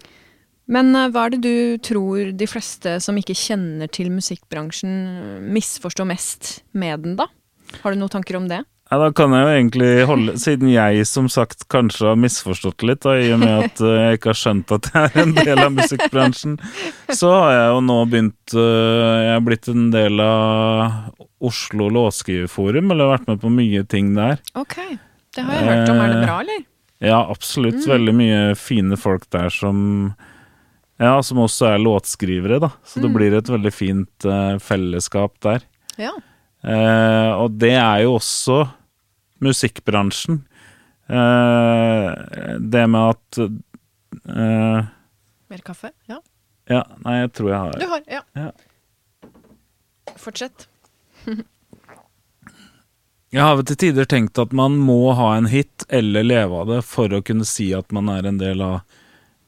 Men 0.68 0.88
eh, 0.98 1.08
hva 1.14 1.26
er 1.28 1.30
det 1.36 1.42
du 1.44 1.78
tror 1.78 2.32
de 2.34 2.46
fleste 2.50 2.96
som 3.00 3.14
ikke 3.20 3.36
kjenner 3.38 3.86
til 3.86 4.08
musikkbransjen, 4.10 5.46
misforstår 5.54 6.08
mest 6.10 6.56
med 6.74 7.04
den, 7.04 7.14
da? 7.20 7.28
Har 7.84 7.94
du 7.94 8.00
noen 8.00 8.10
tanker 8.10 8.34
om 8.40 8.48
det? 8.50 8.64
Ja, 8.86 8.98
da 9.02 9.08
kan 9.18 9.32
jeg 9.34 9.42
jo 9.42 9.54
egentlig 9.56 9.88
holde 10.06 10.32
Siden 10.38 10.68
jeg 10.70 11.06
som 11.10 11.26
sagt 11.32 11.64
kanskje 11.72 12.06
har 12.12 12.20
misforstått 12.22 12.84
litt, 12.86 13.00
da, 13.02 13.16
i 13.18 13.32
og 13.34 13.40
med 13.42 13.64
at 13.64 13.80
eh, 13.82 13.96
jeg 14.04 14.20
ikke 14.20 14.30
har 14.30 14.38
skjønt 14.38 14.74
at 14.76 14.90
jeg 14.92 15.10
er 15.10 15.22
en 15.24 15.34
del 15.34 15.62
av 15.64 15.72
musikkbransjen, 15.74 16.54
så 17.10 17.32
har 17.34 17.50
jeg 17.56 17.72
jo 17.72 17.80
nå 17.88 17.96
begynt 18.12 18.54
eh, 18.54 19.16
Jeg 19.26 19.32
har 19.32 19.42
blitt 19.48 19.70
en 19.72 19.88
del 19.94 20.22
av 20.22 21.26
Oslo 21.50 21.90
Låtskriverforum, 21.92 22.94
eller 22.94 23.10
vært 23.16 23.26
med 23.28 23.42
på 23.42 23.50
mye 23.52 23.82
ting 23.90 24.14
der. 24.16 24.38
Ok, 24.56 24.78
det 25.36 25.44
har 25.44 25.58
jeg 25.58 25.66
hørt 25.66 25.90
om. 25.92 26.00
Er 26.00 26.14
det 26.14 26.22
bra, 26.22 26.38
eller? 26.46 26.62
Ja, 27.04 27.18
absolutt. 27.28 27.82
Veldig 27.84 28.14
mye 28.16 28.40
fine 28.56 28.96
folk 28.96 29.26
der 29.34 29.50
som 29.52 30.14
Ja, 30.96 31.18
som 31.26 31.42
også 31.42 31.74
er 31.74 31.82
låtskrivere, 31.82 32.56
da. 32.62 32.70
Så 32.86 33.02
det 33.04 33.10
blir 33.12 33.34
et 33.36 33.50
veldig 33.52 33.74
fint 33.74 34.24
eh, 34.24 34.56
fellesskap 34.62 35.34
der. 35.44 35.66
Ja. 36.00 36.14
Eh, 36.64 37.32
og 37.36 37.58
det 37.60 37.74
er 37.76 38.06
jo 38.06 38.16
også 38.16 38.62
musikkbransjen. 39.44 40.42
Eh, 41.06 42.12
det 42.60 42.86
med 42.90 43.02
at 43.14 43.38
eh, 43.38 44.86
Mer 45.46 45.62
kaffe? 45.66 45.92
Ja. 46.10 46.20
Ja, 46.66 46.82
nei, 47.04 47.20
jeg 47.20 47.34
tror 47.38 47.52
jeg 47.52 47.60
har 47.62 47.76
Du 47.78 47.86
har, 47.92 48.00
ja. 48.10 48.22
Ja. 48.34 48.50
Fortsett. 50.18 50.68
Jeg 53.34 53.42
har 53.42 53.58
til 53.66 53.76
tider 53.76 54.06
tenkt 54.08 54.38
at 54.38 54.52
man 54.56 54.78
må 54.80 55.10
ha 55.18 55.32
en 55.36 55.48
hit 55.50 55.82
eller 55.92 56.24
leve 56.24 56.60
av 56.62 56.70
det 56.70 56.78
for 56.86 57.12
å 57.12 57.20
kunne 57.26 57.44
si 57.44 57.66
at 57.76 57.90
man 57.92 58.08
er 58.08 58.24
en 58.24 58.38
del 58.40 58.62
av 58.64 58.78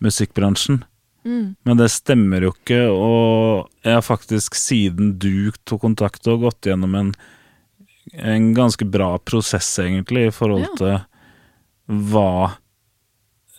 musikkbransjen. 0.05 0.83
Mm. 1.25 1.55
Men 1.65 1.79
det 1.79 1.87
stemmer 1.95 2.45
jo 2.45 2.51
ikke, 2.53 2.81
og 2.91 3.87
jeg 3.87 3.95
har 3.95 4.05
faktisk 4.05 4.59
siden 4.59 5.15
du 5.23 5.51
tok 5.69 5.83
kontakt 5.87 6.27
og 6.29 6.45
gått 6.47 6.69
gjennom 6.69 6.99
en, 6.99 7.15
en 8.13 8.55
ganske 8.57 8.85
bra 8.89 9.17
prosess, 9.19 9.69
egentlig, 9.83 10.27
i 10.29 10.35
forhold 10.35 10.67
Ja. 10.67 10.75
til 10.77 10.99
hva 12.13 12.53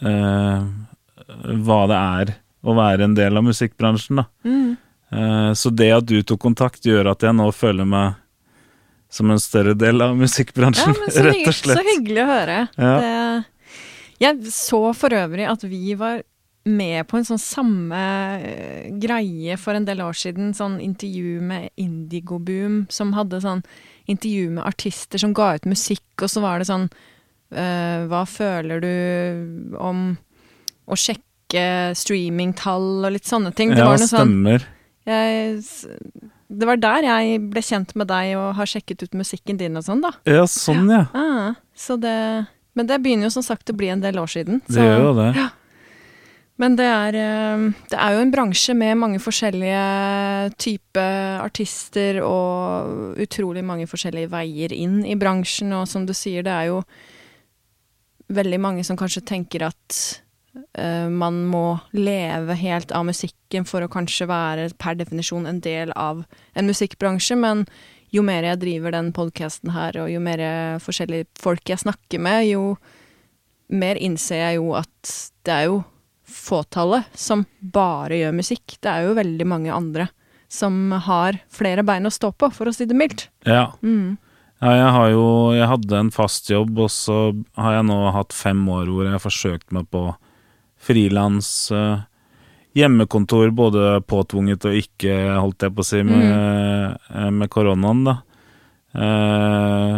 eh, 0.01 0.63
Hva 1.59 1.79
det 1.89 1.97
er 1.99 2.35
å 2.69 2.73
være 2.75 3.05
en 3.07 3.13
del 3.15 3.37
av 3.39 3.43
musikkbransjen, 3.45 4.19
da. 4.19 4.25
Mm. 4.43 4.77
Eh, 5.11 5.51
så 5.55 5.71
det 5.73 5.91
at 5.95 6.05
du 6.09 6.17
tok 6.23 6.41
kontakt, 6.43 6.83
gjør 6.85 7.11
at 7.13 7.23
jeg 7.23 7.35
nå 7.37 7.47
føler 7.55 7.87
meg 7.87 8.17
som 9.09 9.31
en 9.33 9.39
større 9.41 9.73
del 9.79 10.01
av 10.05 10.15
musikkbransjen, 10.19 10.93
ja, 10.93 11.23
rett 11.29 11.47
og 11.47 11.55
slett. 11.55 11.79
så 11.79 11.85
hyggelig 11.87 12.21
å 12.25 12.27
høre. 12.29 12.57
Ja. 12.77 12.91
Det, 12.99 13.69
jeg 14.19 14.51
så 14.53 14.81
for 14.93 15.15
øvrig 15.15 15.47
at 15.49 15.63
vi 15.63 15.95
var 15.97 16.19
med 16.69 17.07
på 17.07 17.17
en 17.17 17.25
sånn 17.25 17.39
samme 17.41 17.99
eh, 18.43 18.89
greie 19.01 19.55
for 19.57 19.73
en 19.79 19.87
del 19.87 20.03
år 20.05 20.13
siden. 20.19 20.51
Sånn 20.53 20.75
intervju 20.83 21.39
med 21.41 21.69
Indigo 21.79 22.37
Boom, 22.43 22.83
som 22.93 23.15
hadde 23.17 23.39
sånn 23.41 23.63
intervju 24.09 24.49
med 24.57 24.65
artister 24.67 25.21
som 25.21 25.33
ga 25.37 25.53
ut 25.59 25.65
musikk, 25.69 26.05
og 26.25 26.29
så 26.33 26.41
var 26.43 26.59
det 26.61 26.67
sånn 26.69 26.87
eh, 27.53 28.05
Hva 28.09 28.23
føler 28.29 28.81
du 28.83 29.75
om 29.79 30.03
å 30.89 30.97
sjekke 30.97 31.93
streamingtall 31.97 33.05
og 33.07 33.13
litt 33.15 33.25
sånne 33.29 33.53
ting? 33.55 33.71
Det 33.73 33.81
Ja, 33.83 33.89
var 33.91 33.97
noe 34.01 34.09
sånn 34.09 34.25
stemmer. 34.25 34.65
jeg, 35.09 35.61
Det 36.49 36.65
var 36.69 36.77
der 36.81 37.05
jeg 37.05 37.41
ble 37.53 37.61
kjent 37.61 37.95
med 37.95 38.09
deg 38.09 38.35
og 38.37 38.55
har 38.57 38.65
sjekket 38.69 39.03
ut 39.05 39.13
musikken 39.17 39.57
din 39.61 39.77
og 39.77 39.85
sånn, 39.85 40.01
da. 40.01 40.11
Ja, 40.25 40.45
sånn, 40.49 40.89
ja. 40.89 41.03
Ah, 41.13 41.53
så 41.77 41.97
det, 42.01 42.15
men 42.75 42.87
det 42.89 42.97
begynner 43.03 43.29
jo 43.29 43.35
som 43.37 43.45
sagt 43.45 43.69
å 43.69 43.77
bli 43.77 43.89
en 43.93 44.01
del 44.01 44.17
år 44.17 44.29
siden. 44.29 44.61
Det 44.67 44.81
gjør 44.81 45.03
jo 45.07 45.13
det. 45.21 45.29
Men 46.59 46.75
det 46.75 46.87
er, 46.91 47.15
eh, 47.15 47.61
det 47.87 47.95
er 47.97 48.15
jo 48.15 48.23
en 48.23 48.31
bransje 48.33 48.73
med 48.75 48.99
mange 48.99 49.19
forskjellige 49.23 50.51
typer 50.59 51.39
artister 51.39 52.19
og 52.19 53.19
utrolig 53.19 53.63
mange 53.63 53.87
forskjellige 53.87 54.31
veier 54.33 54.73
inn 54.75 55.05
i 55.07 55.15
bransjen. 55.15 55.71
Og 55.77 55.87
som 55.87 56.05
du 56.05 56.11
sier, 56.13 56.43
det 56.43 56.51
er 56.51 56.65
jo 56.67 56.81
veldig 58.27 58.59
mange 58.59 58.83
som 58.83 58.99
kanskje 58.99 59.23
tenker 59.25 59.63
at 59.69 59.99
uh, 60.77 61.07
man 61.09 61.45
må 61.49 61.79
leve 61.95 62.57
helt 62.59 62.91
av 62.91 63.07
musikken 63.07 63.65
for 63.65 63.81
å 63.81 63.89
kanskje 63.89 64.27
være 64.29 64.67
per 64.77 64.99
definisjon 64.99 65.47
en 65.49 65.61
del 65.63 65.95
av 65.95 66.25
en 66.59 66.67
musikkbransje. 66.67 67.37
Men 67.39 67.63
jo 68.11 68.25
mer 68.25 68.43
jeg 68.43 68.59
driver 68.65 68.93
den 68.97 69.13
podkasten 69.15 69.71
her, 69.71 69.95
og 70.03 70.11
jo 70.11 70.19
mer 70.19 70.43
forskjellige 70.83 71.29
folk 71.39 71.71
jeg 71.71 71.85
snakker 71.85 72.19
med, 72.19 72.49
jo 72.51 72.75
mer 73.69 73.95
innser 73.95 74.43
jeg 74.43 74.59
jo 74.59 74.75
at 74.75 75.15
det 75.47 75.55
er 75.55 75.65
jo 75.69 75.79
fåtallet 76.31 77.09
som 77.17 77.43
bare 77.59 78.21
gjør 78.21 78.39
musikk. 78.39 78.77
Det 78.79 78.91
er 78.91 79.07
jo 79.07 79.17
veldig 79.17 79.47
mange 79.49 79.73
andre 79.75 80.09
som 80.49 80.91
har 81.05 81.37
flere 81.53 81.83
bein 81.85 82.09
å 82.09 82.13
stå 82.13 82.31
på, 82.33 82.49
for 82.53 82.69
å 82.69 82.73
si 82.73 82.87
det 82.89 82.97
mildt. 82.97 83.27
Ja. 83.45 83.69
Mm. 83.85 84.17
Ja, 84.59 84.71
jeg 84.75 84.87
har 84.91 85.09
jo 85.13 85.25
Jeg 85.55 85.67
hadde 85.71 85.99
en 85.99 86.09
fast 86.11 86.49
jobb, 86.51 86.79
og 86.83 86.89
så 86.91 87.19
har 87.55 87.77
jeg 87.77 87.85
nå 87.87 87.99
hatt 88.11 88.35
fem 88.35 88.61
år 88.67 88.89
hvor 88.89 89.05
jeg 89.05 89.15
har 89.15 89.23
forsøkt 89.23 89.75
meg 89.75 89.87
på 89.93 90.09
frilans 90.79 91.69
hjemmekontor, 92.77 93.51
både 93.55 93.99
påtvunget 94.07 94.67
og 94.69 94.77
ikke, 94.79 95.15
holdt 95.39 95.65
jeg 95.65 95.75
på 95.75 95.83
å 95.83 95.87
si, 95.87 96.01
med, 96.05 96.97
mm. 97.09 97.39
med 97.39 97.51
koronaen, 97.51 98.03
da. 98.07 98.15
Eh, 98.89 99.97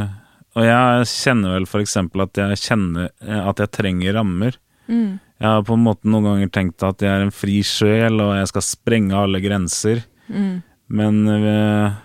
og 0.52 0.68
jeg 0.68 1.08
kjenner 1.08 1.56
vel 1.56 1.68
eksempel 1.80 2.26
at 2.26 2.40
jeg 2.42 2.60
kjenner 2.60 3.12
eh, 3.24 3.44
at 3.48 3.62
jeg 3.64 3.72
trenger 3.78 4.18
rammer. 4.20 4.58
Mm. 4.92 5.20
Jeg 5.42 5.50
har 5.50 5.64
på 5.66 5.74
en 5.74 5.86
måte 5.88 6.06
noen 6.10 6.28
ganger 6.30 6.52
tenkt 6.54 6.84
at 6.86 7.02
jeg 7.02 7.10
er 7.10 7.26
en 7.26 7.34
fri 7.34 7.60
sjel, 7.66 8.22
og 8.22 8.36
jeg 8.38 8.50
skal 8.52 8.66
sprenge 8.68 9.18
alle 9.18 9.42
grenser. 9.42 10.04
Mm. 10.30 10.62
Men 10.94 11.22
øh, 11.34 11.96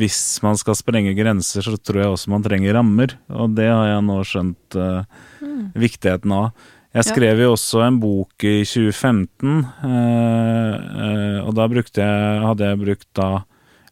hvis 0.00 0.18
man 0.44 0.56
skal 0.60 0.76
sprenge 0.78 1.12
grenser, 1.18 1.64
så 1.66 1.76
tror 1.76 2.00
jeg 2.00 2.14
også 2.14 2.32
man 2.32 2.44
trenger 2.44 2.74
rammer. 2.78 3.12
Og 3.28 3.52
det 3.58 3.68
har 3.68 3.86
jeg 3.92 4.06
nå 4.08 4.20
skjønt 4.24 4.80
øh, 4.80 5.02
Mm. 5.40 5.70
viktigheten 5.72 6.32
av. 6.32 6.50
Jeg 6.92 7.06
skrev 7.06 7.38
jo 7.40 7.52
også 7.54 7.80
en 7.86 8.00
bok 8.02 8.44
i 8.44 8.64
2015, 8.66 9.60
øh, 9.86 10.74
eh, 11.04 11.38
og 11.46 11.54
da 11.56 11.66
brukte 11.70 12.02
jeg, 12.02 12.42
hadde 12.44 12.66
jeg 12.66 12.80
brukt 12.80 13.08
da 13.16 13.28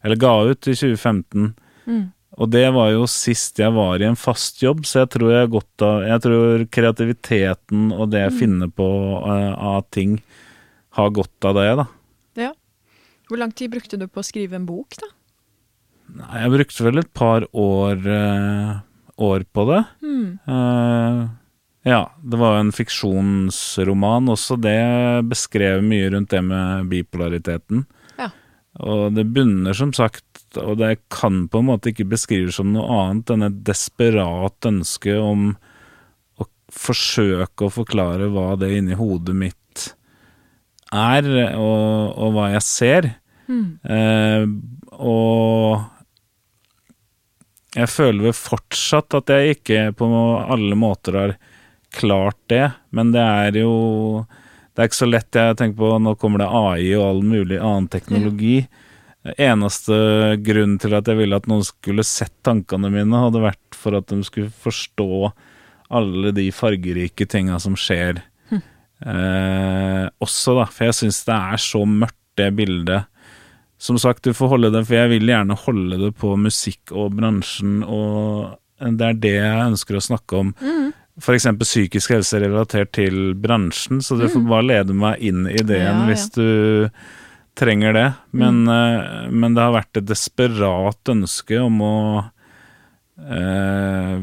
Eller 0.03 0.15
ga 0.15 0.31
ut 0.47 0.67
i 0.67 0.75
2015. 0.75 1.55
Mm. 1.87 2.03
Og 2.39 2.49
det 2.49 2.65
var 2.71 2.93
jo 2.93 3.03
sist 3.11 3.59
jeg 3.59 3.73
var 3.75 3.99
i 3.99 4.07
en 4.07 4.15
fast 4.15 4.61
jobb, 4.63 4.85
så 4.87 5.01
jeg 5.03 5.11
tror 5.15 5.31
jeg 5.33 5.43
har 5.43 5.51
godt 5.51 5.83
av 5.83 6.03
Jeg 6.07 6.23
tror 6.23 6.65
kreativiteten 6.71 7.89
og 7.91 8.11
det 8.13 8.21
jeg 8.23 8.31
Mm. 8.31 8.39
finner 8.39 8.69
på 8.71 8.89
uh, 9.27 9.53
av 9.59 9.81
ting, 9.91 10.21
har 10.95 11.09
godt 11.11 11.45
av 11.45 11.55
det, 11.59 11.71
da. 11.83 11.87
Hvor 13.29 13.37
lang 13.37 13.51
tid 13.53 13.69
brukte 13.69 13.97
du 14.01 14.07
på 14.09 14.23
å 14.23 14.25
skrive 14.25 14.57
en 14.57 14.65
bok, 14.65 14.97
da? 14.97 15.11
Nei, 16.17 16.41
Jeg 16.41 16.53
brukte 16.55 16.85
vel 16.87 17.01
et 17.03 17.11
par 17.13 17.45
år, 17.53 18.01
uh, 18.09 18.79
år 19.21 19.45
på 19.53 19.65
det. 19.69 19.83
Mm. 20.01 20.39
Uh, 20.49 21.27
ja, 21.85 22.01
det 22.25 22.39
var 22.41 22.55
jo 22.55 22.63
en 22.65 22.73
fiksjonsroman 22.73 24.33
også. 24.33 24.57
Det 24.57 24.79
beskrev 25.29 25.85
mye 25.85 26.09
rundt 26.09 26.33
det 26.33 26.41
med 26.41 26.89
bipolariteten. 26.89 27.85
Ja. 28.17 28.31
Og 28.81 29.13
det 29.13 29.27
bunner 29.29 29.77
som 29.77 29.93
sagt, 29.93 30.25
og 30.57 30.79
det 30.79 30.95
kan 31.13 31.43
på 31.51 31.61
en 31.61 31.67
måte 31.69 31.91
ikke 31.91 32.07
beskrives 32.09 32.57
som 32.57 32.71
noe 32.73 32.87
annet 32.89 33.29
enn 33.33 33.45
et 33.45 33.59
desperat 33.67 34.69
ønske 34.69 35.13
om 35.21 35.51
å 36.39 36.47
forsøke 36.73 37.67
å 37.67 37.73
forklare 37.73 38.31
hva 38.33 38.55
det 38.59 38.71
inni 38.77 38.97
hodet 38.97 39.35
mitt 39.37 39.85
er, 40.89 41.29
og, 41.53 42.17
og 42.17 42.33
hva 42.33 42.49
jeg 42.55 42.65
ser. 42.65 43.11
Mm. 43.49 43.67
Eh, 43.85 44.45
og 44.99 45.85
jeg 47.77 47.89
føler 47.93 48.29
vel 48.29 48.35
fortsatt 48.35 49.15
at 49.19 49.31
jeg 49.33 49.59
ikke 49.59 49.81
på 49.97 50.09
alle 50.09 50.77
måter 50.79 51.17
har 51.19 51.35
klart 51.93 52.37
det, 52.49 52.65
men 52.93 53.13
det 53.13 53.21
er 53.23 53.63
jo 53.63 54.25
Det 54.73 54.83
er 54.83 54.87
ikke 54.87 54.95
så 54.95 55.07
lett. 55.09 55.35
Jeg 55.35 55.55
tenker 55.59 55.75
på 55.75 55.87
nå 55.99 56.13
kommer 56.15 56.39
det 56.39 56.45
AI 56.47 56.93
og 56.95 57.03
all 57.03 57.17
mulig 57.27 57.57
annen 57.59 57.89
teknologi. 57.91 58.61
Eneste 59.35 59.95
grunn 60.45 60.77
til 60.79 60.95
at 60.95 61.09
jeg 61.11 61.19
ville 61.19 61.35
at 61.35 61.47
noen 61.51 61.65
skulle 61.67 62.05
sett 62.07 62.33
tankene 62.47 62.91
mine, 62.93 63.23
hadde 63.25 63.41
vært 63.43 63.75
for 63.75 63.97
at 63.97 64.07
de 64.11 64.21
skulle 64.23 64.51
forstå 64.63 65.31
alle 65.89 66.31
de 66.37 66.47
fargerike 66.55 67.27
tinga 67.27 67.57
som 67.59 67.75
skjer. 67.79 68.21
Eh, 68.99 70.05
også, 70.19 70.57
da, 70.57 70.65
for 70.71 70.89
jeg 70.89 70.97
syns 70.97 71.21
det 71.27 71.35
er 71.35 71.61
så 71.63 71.83
mørkt, 71.87 72.15
det 72.39 72.53
bildet. 72.55 73.07
Som 73.79 73.97
sagt, 73.99 74.23
du 74.23 74.35
får 74.35 74.53
holde 74.53 74.69
det, 74.71 74.85
for 74.87 74.95
jeg 74.95 75.09
vil 75.11 75.27
gjerne 75.31 75.55
holde 75.59 75.97
det 75.99 76.13
på 76.19 76.33
musikk 76.39 76.93
og 76.95 77.17
bransjen, 77.17 77.81
og 77.83 78.55
det 78.79 79.07
er 79.09 79.17
det 79.23 79.33
jeg 79.35 79.65
ønsker 79.73 79.97
å 79.99 80.03
snakke 80.03 80.39
om. 80.39 80.53
Mm. 80.63 80.91
F.eks. 81.19 81.49
psykisk 81.59 82.13
helse 82.15 82.39
relatert 82.39 82.93
til 82.95 83.33
bransjen, 83.35 83.99
så 84.03 84.15
du 84.15 84.27
får 84.31 84.45
bare 84.47 84.67
lede 84.69 84.95
meg 84.95 85.19
inn 85.19 85.47
i 85.51 85.59
det 85.59 85.79
Mm. 85.79 85.83
Ja, 85.83 85.91
ja. 85.91 86.05
hvis 86.07 86.29
du 86.35 86.45
trenger 87.59 87.93
det. 87.95 88.07
Men, 88.31 88.63
eh, 88.71 89.27
men 89.29 89.53
det 89.57 89.65
har 89.65 89.75
vært 89.75 89.99
et 90.01 90.07
desperat 90.09 91.11
ønske 91.11 91.59
om 91.61 91.81
å 91.83 91.95
eh, 93.19 94.19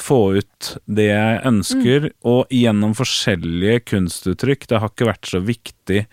få 0.00 0.20
ut 0.38 0.68
det 0.88 1.08
jeg 1.10 1.40
ønsker, 1.50 2.00
Mm. 2.08 2.12
og 2.24 2.48
gjennom 2.48 2.94
forskjellige 2.96 3.80
kunstuttrykk. 3.84 4.66
Det 4.66 4.80
har 4.80 4.88
ikke 4.88 5.10
vært 5.10 5.28
så 5.28 5.40
viktig 5.44 6.06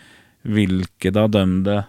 hvilket 0.44 1.16
av 1.16 1.32
dem 1.32 1.64
det 1.64 1.86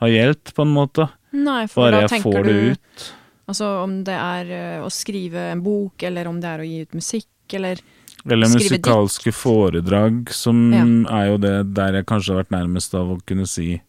har 0.00 0.08
gjeldt, 0.08 0.54
på 0.54 0.62
en 0.62 0.74
måte. 0.74 1.08
Nei, 1.32 1.66
for 1.66 1.90
Bare 1.90 2.06
da 2.06 2.16
jeg 2.16 2.22
får 2.22 2.42
du 2.44 2.52
det 2.52 2.72
ut. 2.72 3.12
Altså 3.48 3.84
om 3.84 4.02
det 4.04 4.14
er 4.18 4.50
eh, 4.50 4.80
å 4.82 4.90
skrive 4.90 5.52
en 5.52 5.62
bok, 5.62 6.02
eller 6.02 6.26
om 6.26 6.40
det 6.40 6.48
er 6.50 6.58
å 6.64 6.66
gi 6.66 6.80
ut 6.82 6.94
musikk, 6.98 7.28
eller 7.54 7.78
Eller 8.26 8.50
musikalske 8.50 9.30
musikalske 9.30 9.32
foredrag, 9.32 10.32
som 10.34 10.72
Ja. 10.72 10.84
er 11.18 11.26
jo 11.30 11.36
det 11.38 11.74
der 11.74 11.92
jeg 12.00 12.06
kanskje 12.06 12.34
har 12.34 12.42
vært 12.44 12.56
nærmest 12.56 12.94
av 12.94 13.12
å 13.14 13.20
kunne 13.24 13.46
si 13.46 13.80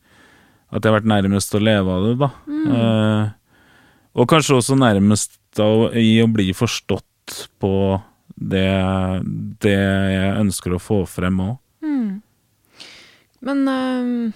at 0.72 0.84
jeg 0.84 0.92
har 0.92 1.00
vært 1.00 1.08
nærmest 1.08 1.56
å 1.56 1.64
leve 1.64 1.88
av 1.90 2.04
det, 2.04 2.18
da. 2.20 2.30
Mm. 2.48 2.68
Eh, 2.76 3.30
og 4.16 4.28
kanskje 4.28 4.58
også 4.58 4.78
nærmest 4.78 5.38
av, 5.60 5.96
i 5.96 6.20
å 6.22 6.28
bli 6.32 6.52
forstått 6.54 7.48
på 7.60 8.02
det, 8.38 8.68
det 9.64 9.78
jeg 9.78 10.34
ønsker 10.42 10.76
å 10.76 10.82
få 10.82 11.06
frem 11.08 11.40
òg. 11.40 11.58
Mm. 11.82 12.22
Men 13.48 13.68
øh, 13.68 14.34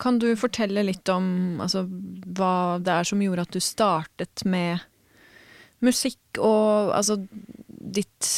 kan 0.00 0.18
du 0.18 0.30
fortelle 0.38 0.84
litt 0.86 1.08
om 1.12 1.60
altså, 1.60 1.84
hva 1.86 2.80
det 2.82 2.94
er 2.94 3.04
som 3.04 3.20
gjorde 3.22 3.44
at 3.46 3.52
du 3.52 3.60
startet 3.60 4.44
med 4.48 4.80
musikk, 5.84 6.20
og 6.38 6.92
altså 6.96 7.16
ditt 7.90 8.28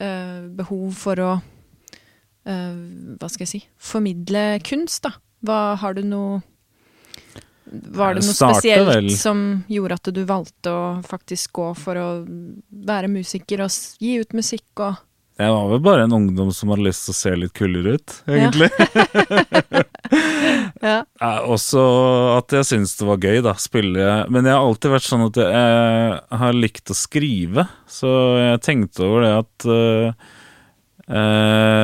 eh, 0.00 0.46
behov 0.58 0.92
for 0.98 1.22
å 1.24 1.30
eh, 2.44 2.78
Hva 3.20 3.28
skal 3.30 3.46
jeg 3.46 3.52
si 3.52 3.60
Formidle 3.78 4.44
kunst, 4.66 5.04
da. 5.06 5.14
Hva 5.46 5.60
Har 5.80 5.94
du 5.96 6.02
noe 6.04 6.40
Var 7.70 8.16
det 8.18 8.24
Det 8.24 8.26
noe 8.26 8.34
startet 8.34 8.58
spesielt 8.60 8.88
vel- 8.90 9.12
som 9.16 9.44
gjorde 9.70 10.00
at 10.00 10.10
du 10.16 10.24
valgte 10.28 10.72
å 10.74 10.82
faktisk 11.06 11.52
gå 11.60 11.68
for 11.78 11.96
å 12.02 12.08
være 12.90 13.08
musiker 13.12 13.62
og 13.64 13.70
gi 14.02 14.16
ut 14.20 14.34
musikk 14.36 14.82
og 14.88 14.98
Jeg 15.40 15.54
var 15.54 15.70
vel 15.70 15.80
bare 15.86 16.04
en 16.04 16.12
ungdom 16.18 16.50
som 16.52 16.68
hadde 16.74 16.84
lyst 16.90 17.06
til 17.06 17.14
å 17.14 17.20
se 17.22 17.30
litt 17.38 17.54
kulere 17.56 17.94
ut, 17.96 18.16
egentlig. 18.28 18.68
Ja. 18.76 19.84
Ja, 20.80 21.04
også 21.44 21.80
at 22.38 22.54
jeg 22.56 22.66
syns 22.66 22.94
det 22.96 23.04
var 23.04 23.20
gøy, 23.20 23.40
da. 23.44 23.52
Spille 23.60 24.04
Men 24.32 24.46
jeg 24.48 24.56
har 24.56 24.64
alltid 24.64 24.94
vært 24.94 25.04
sånn 25.06 25.24
at 25.26 25.40
jeg, 25.42 26.20
har 26.40 26.56
likt 26.56 26.92
å 26.92 26.96
skrive, 26.96 27.66
så 27.90 28.12
jeg 28.38 28.62
tenkte 28.64 29.04
over 29.04 29.26
det 29.26 29.32
at 29.42 29.66
uh, 29.68 30.30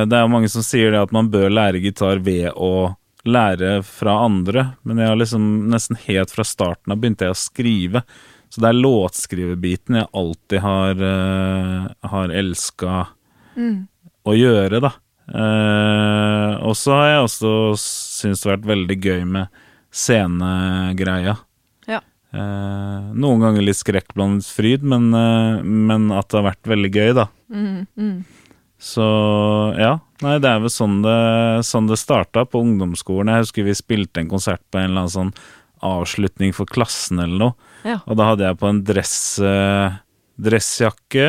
Det 0.07 0.17
er 0.17 0.23
jo 0.23 0.31
mange 0.33 0.49
som 0.49 0.65
sier 0.65 0.95
det 0.95 1.03
at 1.03 1.13
man 1.15 1.29
bør 1.33 1.53
lære 1.53 1.83
gitar 1.83 2.23
ved 2.25 2.49
å 2.55 2.95
lære 3.27 3.81
fra 3.83 4.13
andre, 4.23 4.63
men 4.87 5.01
jeg 5.03 5.11
har 5.11 5.19
liksom 5.19 5.45
nesten 5.69 5.99
helt 6.07 6.31
fra 6.31 6.45
starten 6.47 6.93
av 6.93 7.01
begynte 7.01 7.27
jeg 7.27 7.35
å 7.35 7.39
skrive. 7.41 8.01
Så 8.47 8.61
det 8.63 8.69
er 8.71 8.77
låtskrivebiten 8.79 9.97
jeg 9.99 10.07
alltid 10.15 10.63
har, 10.63 11.01
uh, 11.03 11.87
har 12.13 12.33
elska 12.43 13.07
Mm. 13.57 13.87
å 14.25 14.33
gjøre, 14.37 14.79
da. 14.85 14.91
Eh, 15.27 16.53
og 16.63 16.75
så 16.79 16.95
har 16.95 17.09
jeg 17.09 17.25
også 17.25 17.51
syntes 17.81 18.41
det 18.41 18.47
har 18.47 18.55
vært 18.55 18.71
veldig 18.71 18.97
gøy 19.03 19.25
med 19.27 19.61
scenegreia. 19.97 21.35
Ja. 21.87 22.01
Uh, 22.35 23.13
noen 23.17 23.43
ganger 23.43 23.63
litt 23.63 23.79
skrekkblandet 23.79 24.47
fryd, 24.51 24.83
men, 24.87 25.09
uh, 25.15 25.63
men 25.63 26.09
at 26.15 26.29
det 26.29 26.39
har 26.39 26.49
vært 26.51 26.69
veldig 26.69 26.91
gøy, 26.93 27.13
da. 27.17 27.27
Mm, 27.51 27.85
mm. 27.97 28.17
Så 28.77 29.05
ja. 29.79 29.95
Nei, 30.21 30.35
det 30.41 30.49
er 30.49 30.61
vel 30.63 30.71
sånn 30.73 30.99
det, 31.03 31.17
sånn 31.65 31.89
det 31.89 31.99
starta 32.01 32.43
på 32.49 32.61
ungdomsskolen. 32.65 33.29
Jeg 33.31 33.45
husker 33.45 33.67
vi 33.67 33.77
spilte 33.77 34.21
en 34.21 34.31
konsert 34.31 34.63
på 34.71 34.79
en 34.79 34.89
eller 34.89 35.05
annen 35.05 35.13
sånn 35.13 35.33
avslutning 35.85 36.55
for 36.57 36.69
klassen 36.69 37.21
eller 37.21 37.37
noe. 37.41 37.71
Ja. 37.85 37.99
Og 38.09 38.17
da 38.17 38.31
hadde 38.31 38.47
jeg 38.47 38.57
på 38.57 38.69
en 38.69 38.79
dress, 38.85 39.17
dressjakke, 40.41 41.27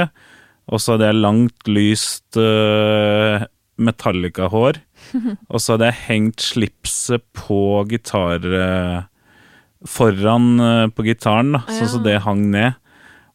og 0.72 0.80
så 0.80 0.94
hadde 0.94 1.10
jeg 1.10 1.20
langt, 1.20 1.68
lyst 1.68 2.40
uh, 2.40 3.44
Metallica-hår. 3.78 4.80
og 5.52 5.60
så 5.62 5.74
hadde 5.76 5.92
jeg 5.92 6.04
hengt 6.08 6.42
slipset 6.44 7.24
på 7.38 7.60
gitar 7.90 8.42
eh, 8.44 8.98
Foran 9.86 10.58
eh, 10.58 10.84
på 10.90 11.04
gitaren, 11.06 11.54
da, 11.54 11.62
sånn 11.70 12.00
Ja. 12.00 12.04
det 12.08 12.20
hang 12.26 12.48
ned. 12.50 12.74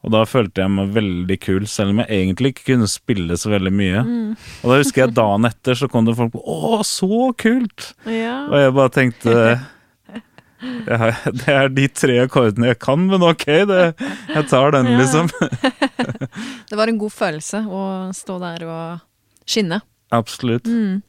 Og 0.04 0.12
da 0.12 0.26
følte 0.28 0.60
jeg 0.66 0.72
meg 0.76 0.90
veldig 0.92 1.36
kul, 1.40 1.64
selv 1.72 1.94
om 1.94 2.02
jeg 2.04 2.10
egentlig 2.12 2.50
ikke 2.52 2.66
kunne 2.74 2.90
spille 2.92 3.38
så 3.40 3.54
veldig 3.54 3.72
mye. 3.72 4.02
Mm. 4.04 4.34
Og 4.60 4.66
da 4.74 4.80
husker 4.82 5.06
jeg 5.06 5.14
dagen 5.16 5.48
etter 5.48 5.80
så 5.80 5.88
kom 5.88 6.04
det 6.04 6.18
folk 6.18 6.34
på 6.34 6.42
'Å, 6.44 6.82
så 6.84 7.32
kult!' 7.40 7.94
Ja. 8.04 8.50
Og 8.52 8.58
jeg 8.60 8.74
bare 8.76 8.92
tenkte 8.92 9.32
ja, 10.92 11.12
Det 11.32 11.48
er 11.48 11.72
de 11.72 11.88
tre 11.88 12.18
akkordene 12.26 12.74
jeg 12.74 12.80
kan, 12.84 13.08
men 13.08 13.24
ok, 13.24 13.46
det, 13.72 13.80
jeg 14.36 14.48
tar 14.52 14.76
den, 14.76 14.92
Ja. 14.92 14.98
liksom. 15.00 15.32
Det 16.70 16.76
var 16.76 16.88
en 16.92 17.00
god 17.00 17.12
følelse 17.16 17.64
å 17.72 18.12
stå 18.12 18.40
der 18.44 18.68
og 18.68 19.00
skinne. 19.48 19.80
Absolutt. 20.14 20.70
Mm. 20.70 21.02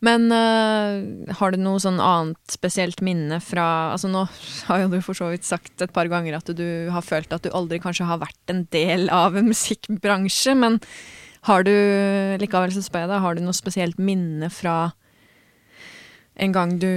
Men 0.00 0.30
eh, 0.32 1.34
har 1.36 1.52
du 1.52 1.60
noe 1.60 1.80
sånn 1.82 2.00
annet 2.00 2.54
spesielt 2.54 3.02
minne 3.04 3.36
fra 3.44 3.92
Altså 3.92 4.08
nå 4.08 4.22
har 4.70 4.84
jo 4.84 4.92
du 4.94 5.00
for 5.04 5.18
så 5.18 5.28
vidt 5.32 5.44
sagt 5.44 5.84
et 5.84 5.92
par 5.92 6.08
ganger 6.08 6.38
at 6.38 6.48
du 6.56 6.88
har 6.92 7.04
følt 7.04 7.32
at 7.36 7.44
du 7.44 7.52
aldri 7.52 7.82
kanskje 7.82 8.08
har 8.08 8.22
vært 8.22 8.52
en 8.52 8.64
del 8.72 9.10
av 9.12 9.36
en 9.36 9.50
musikkbransje, 9.50 10.56
men 10.56 10.80
har 11.48 11.64
du 11.64 11.74
likevel 12.40 12.72
så 12.72 12.84
spør 12.84 13.04
jeg 13.04 13.12
deg, 13.12 13.22
har 13.24 13.36
du 13.36 13.44
noe 13.44 13.56
spesielt 13.56 14.00
minne 14.00 14.50
fra 14.52 14.78
en 16.40 16.52
gang 16.56 16.74
du 16.80 16.90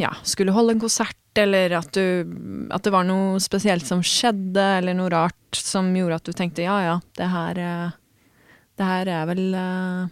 ja, 0.00 0.10
skulle 0.24 0.54
holde 0.56 0.74
en 0.74 0.82
konsert, 0.82 1.16
eller 1.36 1.74
at, 1.76 1.92
du, 1.92 2.68
at 2.72 2.84
det 2.84 2.92
var 2.94 3.04
noe 3.08 3.40
spesielt 3.42 3.84
som 3.88 4.00
skjedde, 4.04 4.64
eller 4.78 4.96
noe 4.96 5.12
rart 5.12 5.58
som 5.58 5.90
gjorde 5.96 6.20
at 6.20 6.28
du 6.28 6.36
tenkte 6.36 6.64
ja 6.64 6.78
ja, 6.84 6.96
det 7.18 7.28
her, 7.32 7.60
eh, 7.60 7.96
det 8.78 8.86
her 8.88 9.10
er 9.20 9.26
vel 9.30 9.44
uh, 9.54 10.06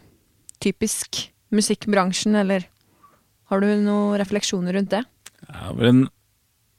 typisk 0.63 1.25
musikkbransjen, 1.53 2.37
eller 2.43 2.65
har 3.51 3.61
du 3.61 3.67
noen 3.83 4.17
refleksjoner 4.21 4.77
rundt 4.79 4.93
det? 4.95 5.03
Ja, 5.49 5.73
men, 5.77 6.07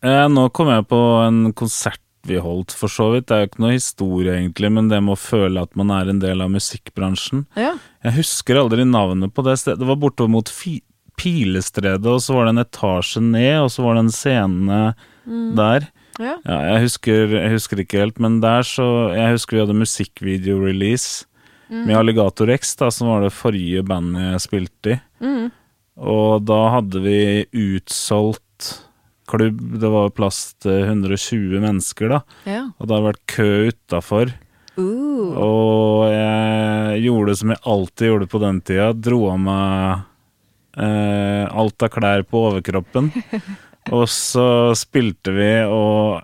eh, 0.02 0.28
nå 0.32 0.48
kom 0.56 0.72
jeg 0.72 0.88
på 0.90 1.02
en 1.28 1.52
konsert 1.54 2.00
vi 2.26 2.38
holdt, 2.40 2.72
for 2.72 2.88
så 2.88 3.10
vidt. 3.12 3.28
Det 3.28 3.36
er 3.36 3.42
jo 3.44 3.50
ikke 3.52 3.62
noe 3.66 3.74
historie, 3.76 4.32
egentlig, 4.40 4.70
men 4.72 4.88
det 4.88 5.02
med 5.04 5.18
å 5.18 5.20
føle 5.20 5.60
at 5.62 5.76
man 5.76 5.92
er 5.92 6.08
en 6.10 6.22
del 6.24 6.40
av 6.42 6.50
musikkbransjen. 6.54 7.44
Ja. 7.60 7.74
Jeg 8.08 8.16
husker 8.22 8.62
aldri 8.62 8.86
navnet 8.88 9.34
på 9.36 9.44
det 9.44 9.58
stedet. 9.60 9.82
Det 9.84 9.90
var 9.92 10.00
bortover 10.00 10.32
mot 10.32 10.50
fi 10.50 10.80
Pilestredet, 11.20 12.08
og 12.10 12.24
så 12.26 12.34
var 12.34 12.48
det 12.48 12.54
en 12.56 12.64
etasje 12.64 13.22
ned, 13.22 13.60
og 13.62 13.68
så 13.70 13.84
var 13.86 13.94
det 14.00 14.06
en 14.08 14.16
scene 14.16 14.80
Mm. 15.28 15.56
der. 15.56 15.86
Ja. 16.20 16.34
Ja, 16.46 16.58
jeg 16.74 16.82
husker, 16.88 17.28
jeg 17.38 17.52
husker 17.54 17.78
ikke 17.84 18.00
helt, 18.02 18.20
men 18.20 18.40
der 18.42 18.62
så 18.66 19.14
Jeg 19.16 19.34
husker 19.38 19.56
vi 19.56 19.62
hadde 19.62 19.78
musikkvideo-release 19.78 21.26
Mm. 21.74 21.88
med 21.88 21.98
Alligator 21.98 22.52
X, 22.54 22.76
da, 22.78 22.92
som 22.94 23.10
var 23.10 23.24
det 23.26 23.34
forrige 23.34 23.82
bandet 23.88 24.36
jeg 24.36 24.46
spilte 24.46 24.94
i. 24.94 24.98
Mm. 25.26 25.48
Og 26.06 26.46
da 26.46 26.60
hadde 26.76 27.02
vi 27.02 27.20
utsolgt 27.50 28.70
klubb, 29.30 29.62
det 29.82 29.90
var 29.90 30.14
plass 30.14 30.54
til 30.62 30.84
120 30.86 31.58
mennesker, 31.64 32.14
da. 32.14 32.22
ja. 32.46 32.64
Og 32.78 32.86
det 32.86 32.94
hadde 32.94 33.10
vært 33.10 33.24
kø 33.34 33.50
utafor. 33.72 34.34
Uh. 34.78 35.34
Og 35.38 36.10
jeg 36.10 37.04
gjorde 37.06 37.32
det 37.32 37.40
som 37.42 37.54
jeg 37.54 37.64
alltid 37.74 38.10
gjorde 38.10 38.30
på 38.30 38.42
den 38.44 38.62
tida. 38.66 38.90
Dro 38.94 39.20
av 39.30 39.40
meg 39.42 40.04
eh, 40.82 41.46
alt 41.50 41.86
av 41.86 41.94
klær 41.94 42.26
på 42.28 42.46
overkroppen. 42.50 43.12
og 43.96 44.06
så 44.12 44.48
spilte 44.78 45.34
vi, 45.36 45.52
og 45.70 46.22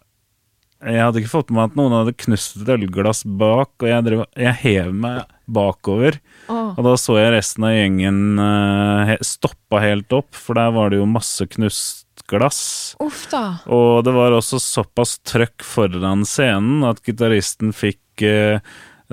jeg 0.80 1.04
hadde 1.04 1.20
ikke 1.22 1.34
fått 1.34 1.50
med 1.52 1.60
meg 1.60 1.72
at 1.72 1.80
noen 1.80 1.96
hadde 1.98 2.18
knust 2.24 2.60
et 2.62 2.72
ølglass 2.72 3.26
bak, 3.26 3.72
og 3.82 3.88
jeg, 3.89 4.06
drev, 4.06 4.24
jeg 4.39 4.56
hev 4.62 4.94
meg 4.96 5.34
bakover. 5.50 6.20
Oh. 6.48 6.72
Og 6.78 6.86
da 6.86 6.94
så 7.00 7.18
jeg 7.20 7.34
resten 7.36 7.65
av 7.68 7.74
gjengen 7.76 8.22
uh, 8.39 9.15
stoppa 9.26 9.82
helt 9.84 10.13
opp, 10.15 10.32
for 10.38 10.60
der 10.60 10.72
var 10.76 10.94
det 10.94 11.02
jo 11.02 11.10
masse 11.10 11.50
knust 11.52 12.06
glass. 12.30 12.62
Uff 13.04 13.26
da. 13.32 13.60
Og 13.74 14.06
det 14.06 14.13
var 14.15 14.36
også 14.38 14.62
såpass 14.62 15.18
trøkk 15.28 15.65
foran 15.65 16.24
scenen 16.28 16.86
at 16.88 17.02
gitaristen 17.04 17.74
fikk 17.76 18.24
uh, 18.24 18.63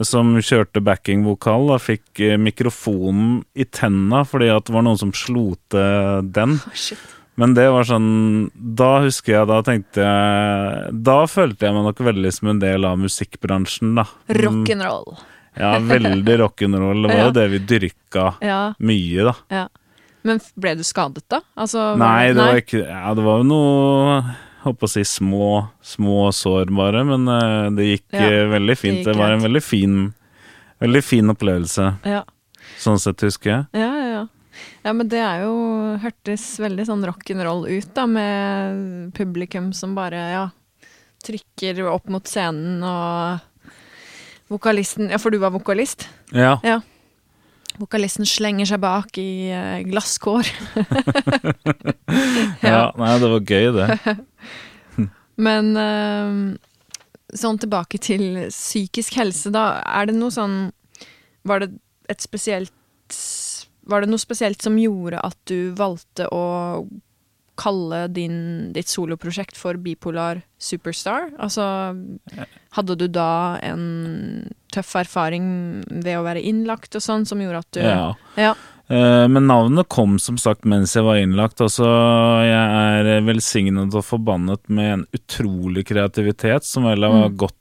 som 0.05 0.35
kjørte 0.45 0.83
backingvokal, 0.85 1.71
fikk 1.81 2.21
eh, 2.21 2.37
mikrofonen 2.37 3.39
i 3.57 3.65
tenna 3.65 4.27
fordi 4.29 4.51
at 4.53 4.67
det 4.69 4.75
var 4.77 4.85
noen 4.85 5.01
som 5.01 5.15
slo 5.17 5.55
til 5.73 6.29
den. 6.37 6.59
Shit. 6.77 7.01
Men 7.37 7.53
det 7.53 7.67
var 7.71 7.85
sånn 7.85 8.51
Da 8.57 9.01
husker 9.05 9.35
jeg, 9.35 9.47
da 9.51 9.59
tenkte 9.67 10.01
jeg 10.01 10.93
Da 11.05 11.17
følte 11.29 11.67
jeg 11.69 11.75
meg 11.77 11.85
nok 11.91 11.99
veldig 12.07 12.31
som 12.33 12.49
en 12.55 12.61
del 12.63 12.85
av 12.89 12.97
musikkbransjen, 12.99 13.95
da. 13.99 14.07
Mm, 14.29 14.39
Rock'n'roll. 14.41 15.19
Ja, 15.57 15.75
veldig 15.81 16.39
rock'n'roll. 16.43 17.03
Det 17.05 17.11
var 17.13 17.21
Ja. 17.21 17.27
jo 17.27 17.35
det 17.37 17.47
vi 17.51 17.59
dyrka 17.75 18.25
Ja, 18.45 18.61
mye, 18.81 19.25
da. 19.31 19.35
ja. 19.51 19.67
Men 20.27 20.41
ble 20.59 20.75
du 20.75 20.83
skadet, 20.83 21.23
da? 21.31 21.41
Altså, 21.57 21.95
Nei, 21.97 22.33
det 22.33 22.41
var 22.43 22.57
ikke 22.59 22.81
Ja, 22.89 23.15
det 23.15 23.23
var 23.25 23.39
jo 23.45 23.49
noe 23.53 24.17
Holdt 24.67 24.81
på 24.81 24.89
å 24.89 24.91
si 24.91 25.05
små, 25.07 25.69
små 25.85 26.33
sår, 26.35 26.73
bare, 26.75 27.05
men 27.07 27.29
uh, 27.31 27.71
det 27.71 27.85
gikk 28.01 28.17
Ja, 28.17 28.25
eh, 28.27 28.47
veldig 28.51 28.75
det 28.75 28.79
fint. 28.81 28.97
gikk 28.99 29.13
Det, 29.13 29.17
var 29.21 29.31
en 29.37 29.45
veldig 29.45 29.63
fin 29.63 30.15
Veldig 30.83 31.05
fin 31.05 31.31
opplevelse, 31.31 31.87
Ja. 32.05 32.25
sånn 32.83 32.99
sett, 32.99 33.21
husker 33.25 33.51
jeg. 33.51 33.67
Ja, 33.73 33.93
ja, 33.95 34.09
ja. 34.11 34.25
Ja, 34.87 34.93
men 34.93 35.09
det 35.11 35.21
er 35.23 35.45
jo 35.45 35.55
hørtes 36.03 36.45
veldig 36.63 36.87
sånn 36.89 37.05
rock'n'roll 37.09 37.67
ut, 37.69 37.91
da, 37.97 38.07
med 38.11 39.13
publikum 39.17 39.73
som 39.77 39.97
bare, 39.99 40.23
ja, 40.33 40.45
trykker 41.27 41.83
opp 41.91 42.11
mot 42.13 42.27
scenen 42.29 42.85
og 42.87 43.53
Vokalisten 44.47 45.09
Ja, 45.11 45.19
for 45.19 45.35
du 45.35 45.41
var 45.43 45.51
vokalist? 45.51 46.05
Ja. 46.31 46.53
Ja. 46.63 46.77
Vokalisten 47.81 48.27
slenger 48.29 48.69
seg 48.71 48.81
bak 48.81 49.19
i 49.21 49.51
eh, 49.53 49.83
glasskår. 49.85 50.47
ja. 52.63 52.93
Nei, 52.97 53.11
det 53.21 53.29
var 53.33 53.51
gøy, 53.51 53.67
det. 53.75 54.15
Men 55.49 55.77
eh, 55.77 56.39
sånn 57.37 57.61
tilbake 57.61 58.01
til 58.01 58.47
psykisk 58.49 59.19
helse, 59.21 59.53
da. 59.53 59.83
Er 59.99 60.09
det 60.09 60.17
noe 60.17 60.33
sånn 60.33 60.57
Var 61.47 61.59
det 61.65 61.71
et 62.09 62.23
spesielt 62.23 62.73
Var 63.87 64.01
det 64.03 64.11
noe 64.11 64.19
spesielt 64.23 64.63
som 64.63 64.77
gjorde 64.81 65.21
at 65.23 65.37
du 65.47 65.73
valgte 65.79 66.27
å 66.35 66.87
kalle 67.57 68.03
din, 68.13 68.73
ditt 68.77 68.91
soloprosjekt 68.93 69.57
for 69.57 69.79
Bipolar 69.81 70.43
Superstar? 70.61 71.31
Altså, 71.41 71.65
hadde 72.77 72.97
du 73.01 73.07
da 73.09 73.57
en 73.65 74.51
tøff 74.75 74.91
erfaring 75.01 75.47
ved 75.89 76.19
å 76.19 76.25
være 76.27 76.43
innlagt 76.45 76.99
og 76.99 77.05
sånn, 77.05 77.25
som 77.29 77.41
gjorde 77.41 77.63
at 77.65 77.71
du 77.79 77.81
Ja. 77.81 78.15
Ja. 78.37 78.55
Eh, 78.89 79.27
Men 79.27 79.47
navnet 79.49 79.89
kom 79.89 80.19
som 80.23 80.37
sagt 80.39 80.65
mens 80.65 80.93
jeg 80.95 81.03
var 81.03 81.17
innlagt. 81.17 81.59
Altså, 81.65 81.87
jeg 82.45 83.17
er 83.17 83.25
velsignet 83.27 83.95
og 83.95 84.05
forbannet 84.05 84.61
med 84.69 84.93
en 84.93 85.07
utrolig 85.17 85.87
kreativitet 85.89 86.63
som 86.65 86.85
vel 86.85 87.03
har 87.03 87.31
Mm. 87.31 87.37
gått 87.37 87.57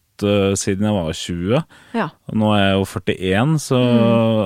siden 0.55 0.85
jeg 0.85 0.93
var 0.95 1.11
20. 1.13 1.63
Ja. 1.93 2.09
Nå 2.33 2.53
er 2.55 2.61
jeg 2.69 2.75
jo 2.79 2.85
41, 2.85 3.59
så 3.59 3.79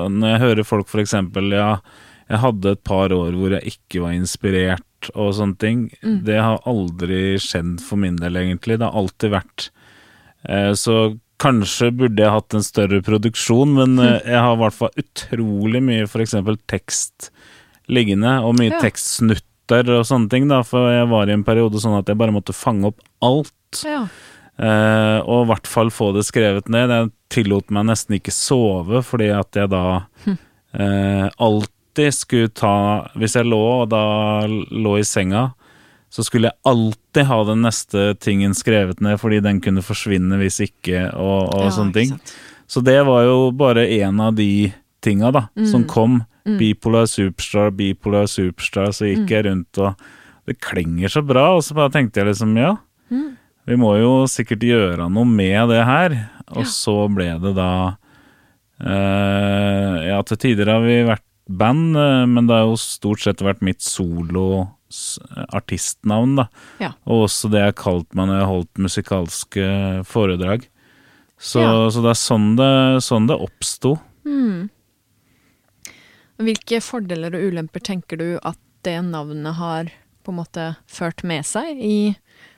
Mm. 0.10 0.20
når 0.20 0.28
jeg 0.32 0.40
hører 0.42 0.66
folk 0.66 0.88
eksempel 1.04 1.52
Ja, 1.54 1.80
jeg 2.30 2.40
hadde 2.40 2.72
et 2.72 2.84
par 2.84 3.10
år 3.10 3.32
hvor 3.34 3.50
jeg 3.52 3.74
ikke 3.76 4.02
var 4.02 4.12
inspirert 4.14 5.10
og 5.16 5.34
sånne 5.34 5.58
ting. 5.58 5.90
Mm. 6.04 6.24
Det 6.26 6.40
har 6.42 6.60
aldri 6.66 7.38
skjedd 7.40 7.80
for 7.82 7.98
min 7.98 8.16
del, 8.18 8.34
egentlig. 8.36 8.78
Det 8.80 8.86
har 8.90 8.94
alltid 9.00 9.32
vært 9.32 9.70
eh, 10.48 10.72
Så 10.74 11.18
kanskje 11.40 11.92
burde 11.96 12.18
jeg 12.20 12.30
hatt 12.32 12.54
en 12.54 12.64
større 12.64 13.02
produksjon, 13.02 13.74
men 13.74 13.98
eh, 14.00 14.20
jeg 14.26 14.40
har 14.40 14.56
i 14.56 14.60
hvert 14.60 14.74
fall 14.74 14.90
utrolig 14.98 15.82
mye 15.82 16.04
eksempel 16.06 16.58
tekst 16.68 17.30
liggende, 17.88 18.44
og 18.44 18.58
mye 18.60 18.72
Ja. 18.72 18.80
tekstsnutter 18.82 19.90
og 20.00 20.04
sånne 20.06 20.30
ting, 20.30 20.48
da, 20.50 20.62
for 20.64 20.92
jeg 20.92 21.08
var 21.10 21.28
i 21.30 21.32
en 21.34 21.44
periode 21.44 21.80
sånn 21.80 21.98
at 21.98 22.06
jeg 22.08 22.18
bare 22.18 22.32
måtte 22.36 22.54
fange 22.54 22.86
opp 22.92 23.00
alt. 23.22 23.84
ja. 23.86 24.08
Eh, 24.60 25.20
og 25.24 25.46
i 25.46 25.50
hvert 25.54 25.70
fall 25.72 25.92
få 25.94 26.12
det 26.16 26.26
skrevet 26.28 26.68
ned. 26.72 26.92
Jeg 26.92 27.12
tillot 27.32 27.72
meg 27.72 27.88
nesten 27.88 28.18
ikke 28.18 28.34
sove, 28.36 29.02
fordi 29.06 29.30
at 29.32 29.56
jeg 29.56 29.72
da 29.72 29.84
uh, 30.02 31.28
alltid 31.38 32.16
skulle 32.16 32.50
ta 32.54 32.74
Hvis 33.20 33.36
jeg 33.38 33.48
lå 33.50 33.60
og 33.60 33.90
da 33.92 34.02
lå 34.48 34.98
i 35.00 35.06
senga, 35.08 35.50
så 36.10 36.26
skulle 36.26 36.50
jeg 36.50 36.60
alltid 36.68 37.28
ha 37.30 37.40
den 37.48 37.64
neste 37.66 38.14
tingen 38.24 38.56
skrevet 38.58 39.02
ned, 39.06 39.20
fordi 39.22 39.42
den 39.46 39.62
kunne 39.62 39.84
forsvinne 39.86 40.40
hvis 40.42 40.60
ikke, 40.66 41.10
og, 41.14 41.54
og 41.54 41.68
Ja, 41.68 41.74
sånne 41.76 41.96
ting. 41.96 42.16
Så 42.70 42.82
det 42.86 42.98
var 43.08 43.28
jo 43.28 43.50
bare 43.56 43.88
en 44.00 44.22
av 44.22 44.36
de 44.38 44.72
tinga 45.06 45.32
da, 45.36 45.48
som 45.70 45.86
kom. 45.90 46.22
Bipolar 46.60 47.06
superstar, 47.10 47.70
bipolar 47.78 48.26
superstar, 48.30 48.90
så 48.96 49.06
gikk 49.06 49.30
jeg 49.36 49.46
rundt 49.46 49.78
og 49.86 50.08
Det 50.50 50.56
klinger 50.66 51.12
så 51.14 51.22
bra, 51.22 51.52
og 51.54 51.62
så 51.62 51.76
bare 51.78 51.94
tenkte 51.94 52.24
jeg 52.24 52.32
liksom 52.32 52.56
ja. 52.58 52.74
Vi 53.70 53.76
må 53.78 53.92
jo 54.00 54.24
sikkert 54.30 54.64
gjøre 54.66 55.10
noe 55.14 55.26
med 55.30 55.70
det 55.70 55.84
her. 55.86 56.16
Og 56.58 56.66
så 56.66 56.96
ble 57.14 57.28
det 57.44 57.52
da 57.58 57.72
eh, 58.82 60.08
Ja, 60.10 60.22
til 60.26 60.38
tider 60.42 60.66
har 60.74 60.82
vi 60.82 61.04
vært 61.06 61.22
band, 61.50 61.96
eh, 61.98 62.26
men 62.30 62.48
det 62.50 62.56
har 62.58 62.66
jo 62.72 62.78
stort 62.82 63.22
sett 63.26 63.42
vært 63.46 63.62
mitt 63.66 63.82
solo-artistnavn, 63.86 66.36
da. 66.42 66.46
Ja. 66.82 66.92
Og 67.06 67.28
også 67.28 67.50
det 67.54 67.60
jeg 67.62 67.70
har 67.74 67.78
kalt 67.84 68.10
meg 68.18 68.24
når 68.30 68.36
jeg 68.40 68.46
har 68.46 68.54
holdt 68.56 68.84
musikalske 68.88 69.66
foredrag. 70.10 70.60
Så, 71.40 71.60
Ja. 71.62 71.90
så 71.94 72.00
det 72.04 72.12
er 72.12 72.20
sånn 72.20 72.50
det, 72.58 72.74
sånn 73.06 73.28
det 73.30 73.38
oppsto. 73.38 73.92
Hvilke 76.40 76.80
fordeler 76.80 77.36
og 77.36 77.52
ulemper 77.52 77.84
tenker 77.84 78.16
du 78.20 78.30
at 78.48 78.60
det 78.88 78.96
navnet 79.04 79.58
har 79.60 79.90
på 80.24 80.32
en 80.32 80.38
måte 80.40 80.68
ført 80.88 81.20
med 81.28 81.44
seg 81.48 81.82
i 81.84 82.16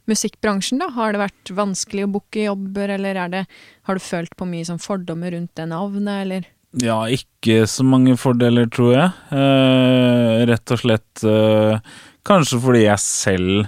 musikkbransjen? 0.09 0.81
da? 0.81 0.89
Har 0.95 1.13
det 1.13 1.21
vært 1.21 1.51
vanskelig 1.55 2.07
å 2.07 2.13
booke 2.17 2.47
jobber, 2.47 2.95
eller 2.97 3.19
er 3.25 3.35
det, 3.35 3.43
har 3.89 3.97
du 3.97 4.03
følt 4.03 4.33
på 4.37 4.47
mye 4.49 4.67
sånn 4.67 4.81
fordommer 4.81 5.35
rundt 5.35 5.53
det 5.59 5.67
navnet, 5.71 6.25
eller? 6.25 6.49
Ja, 6.79 7.03
ikke 7.11 7.65
så 7.67 7.83
mange 7.83 8.15
fordeler, 8.19 8.69
tror 8.71 8.93
jeg. 8.95 9.11
Eh, 9.35 10.41
rett 10.47 10.71
og 10.71 10.79
slett 10.79 11.23
eh, 11.27 11.79
Kanskje 12.27 12.59
fordi 12.63 12.83
jeg 12.85 13.03
selv 13.03 13.65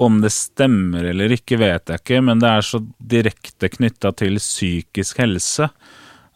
Om 0.00 0.22
det 0.22 0.30
stemmer 0.32 1.10
eller 1.10 1.34
ikke, 1.34 1.58
vet 1.60 1.92
jeg 1.92 2.00
ikke, 2.00 2.20
men 2.24 2.40
det 2.40 2.48
er 2.48 2.64
så 2.64 2.80
direkte 3.12 3.68
knytta 3.68 4.14
til 4.16 4.38
psykisk 4.40 5.20
helse. 5.20 5.66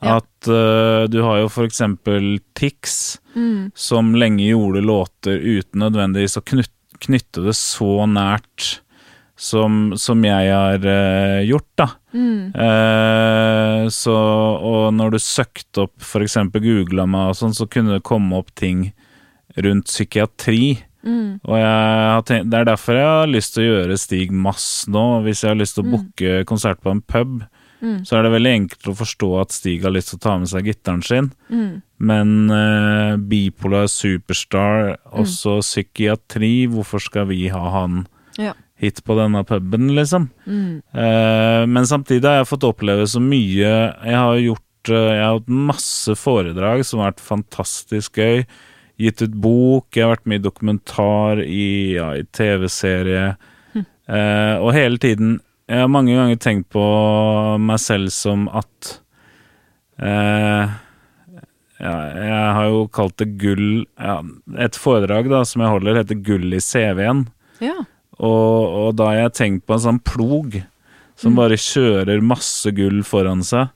Ja. 0.05 0.18
At 0.18 0.49
uh, 0.51 1.07
du 1.09 1.23
har 1.25 1.38
jo 1.40 1.64
eksempel 1.64 2.42
Tix, 2.53 3.16
som 3.73 4.12
lenge 4.20 4.51
gjorde 4.51 4.83
låter 4.85 5.40
uten 5.40 5.81
nødvendigvis 5.81 6.37
å 6.37 6.44
knyt, 6.44 6.75
knytte 7.07 7.47
det 7.47 7.57
så 7.57 8.05
nært 8.05 8.84
som, 9.37 9.92
som 9.99 10.23
jeg 10.25 10.51
har 10.53 10.85
uh, 10.87 11.40
gjort, 11.47 11.70
da. 11.81 11.88
Eh, 12.55 13.88
så, 13.90 14.14
og 14.14 14.92
når 14.94 15.16
du 15.16 15.18
søkte 15.23 15.87
opp, 15.88 15.97
eksempel 16.23 16.62
googla 16.62 17.07
meg 17.11 17.33
og 17.33 17.38
sånn, 17.40 17.57
så 17.57 17.66
kunne 17.70 17.97
det 17.97 18.07
komme 18.07 18.38
opp 18.38 18.53
ting 18.59 18.92
rundt 19.59 19.90
psykiatri. 19.90 20.77
Mm. 21.05 21.40
Og 21.44 22.25
tenkt, 22.29 22.49
det 22.51 22.61
er 22.61 22.68
derfor 22.70 22.97
jeg 22.97 23.11
har 23.11 23.29
lyst 23.33 23.57
til 23.57 23.64
å 23.64 23.73
gjøre 23.73 23.99
Stig 24.01 24.31
Mass 24.33 24.87
nå. 24.88 25.03
Hvis 25.27 25.42
jeg 25.44 25.53
har 25.53 25.59
lyst 25.61 25.77
til 25.77 25.85
å 25.85 25.88
Mm. 25.90 25.92
booke 25.99 26.44
konsert 26.49 26.81
på 26.81 26.90
en 26.94 27.03
pub, 27.03 27.42
Mm. 27.83 28.01
så 28.07 28.16
er 28.16 28.23
det 28.23 28.33
veldig 28.33 28.53
enkelt 28.57 28.87
å 28.88 28.97
forstå 28.97 29.40
at 29.42 29.53
Stig 29.53 29.83
har 29.83 29.90
lyst 29.92 30.09
til 30.09 30.18
å 30.18 30.23
ta 30.23 30.38
med 30.38 30.49
seg 30.49 30.64
gitaren 30.64 31.03
sin. 31.05 31.33
Mm. 31.51 31.83
Men 31.99 32.51
uh, 32.51 33.16
bipolar 33.18 33.87
superstar, 33.87 34.97
også 35.12 35.59
psykiatri, 35.61 36.66
hvorfor 36.66 37.03
skal 37.03 37.27
vi 37.27 37.49
ha 37.49 37.70
han 37.70 38.07
Ja. 38.38 38.55
Hit 38.85 39.01
på 39.07 39.16
denne 39.18 39.42
puben, 39.49 39.88
liksom? 39.97 40.29
Mm. 40.47 40.83
Eh, 40.92 41.62
men 41.70 41.88
samtidig 41.88 42.29
har 42.29 42.42
jeg 42.42 42.51
fått 42.53 42.68
oppleve 42.68 43.09
så 43.11 43.23
mye. 43.23 43.73
Jeg 44.05 44.20
har 44.20 44.38
gjort 44.42 44.92
eh, 44.92 45.11
Jeg 45.14 45.25
har 45.25 45.40
hatt 45.40 45.57
masse 45.73 46.14
foredrag 46.20 46.85
som 46.87 47.03
har 47.03 47.12
vært 47.12 47.25
fantastisk 47.25 48.20
gøy. 48.20 48.44
Gitt 49.01 49.25
ut 49.25 49.35
bok, 49.42 49.88
jeg 49.97 50.07
har 50.07 50.14
vært 50.14 50.31
med 50.31 50.38
i 50.42 50.44
dokumentar, 50.44 51.42
i, 51.42 51.97
ja, 51.97 52.12
i 52.14 52.23
TV-serie. 52.31 53.35
Eh, 53.75 54.57
og 54.61 54.75
hele 54.77 55.01
tiden 55.01 55.38
Jeg 55.64 55.81
har 55.81 55.88
mange 55.88 56.12
ganger 56.12 56.37
tenkt 56.37 56.66
på 56.75 56.83
meg 57.57 57.81
selv 57.81 58.11
som 58.12 58.42
at 58.53 58.90
eh, 59.97 60.75
ja, 61.81 61.94
Jeg 62.20 62.51
har 62.59 62.68
jo 62.68 62.83
kalt 62.92 63.16
det 63.23 63.31
gull 63.40 63.87
ja, 63.97 64.18
Et 64.61 64.77
foredrag 64.77 65.31
da 65.33 65.40
som 65.49 65.64
jeg 65.64 65.73
holder, 65.73 66.03
heter 66.03 66.20
Gull 66.27 66.53
i 66.53 66.61
CV-en. 66.61 67.25
Ja. 67.64 67.79
Og, 68.18 68.59
og 68.85 68.94
da 68.98 69.11
har 69.11 69.20
jeg 69.24 69.37
tenkt 69.38 69.66
på 69.66 69.77
en 69.77 69.85
sånn 69.88 70.03
plog 70.05 70.61
som 71.18 71.37
bare 71.38 71.59
kjører 71.61 72.22
masse 72.24 72.70
gull 72.74 73.03
foran 73.07 73.42
seg. 73.46 73.70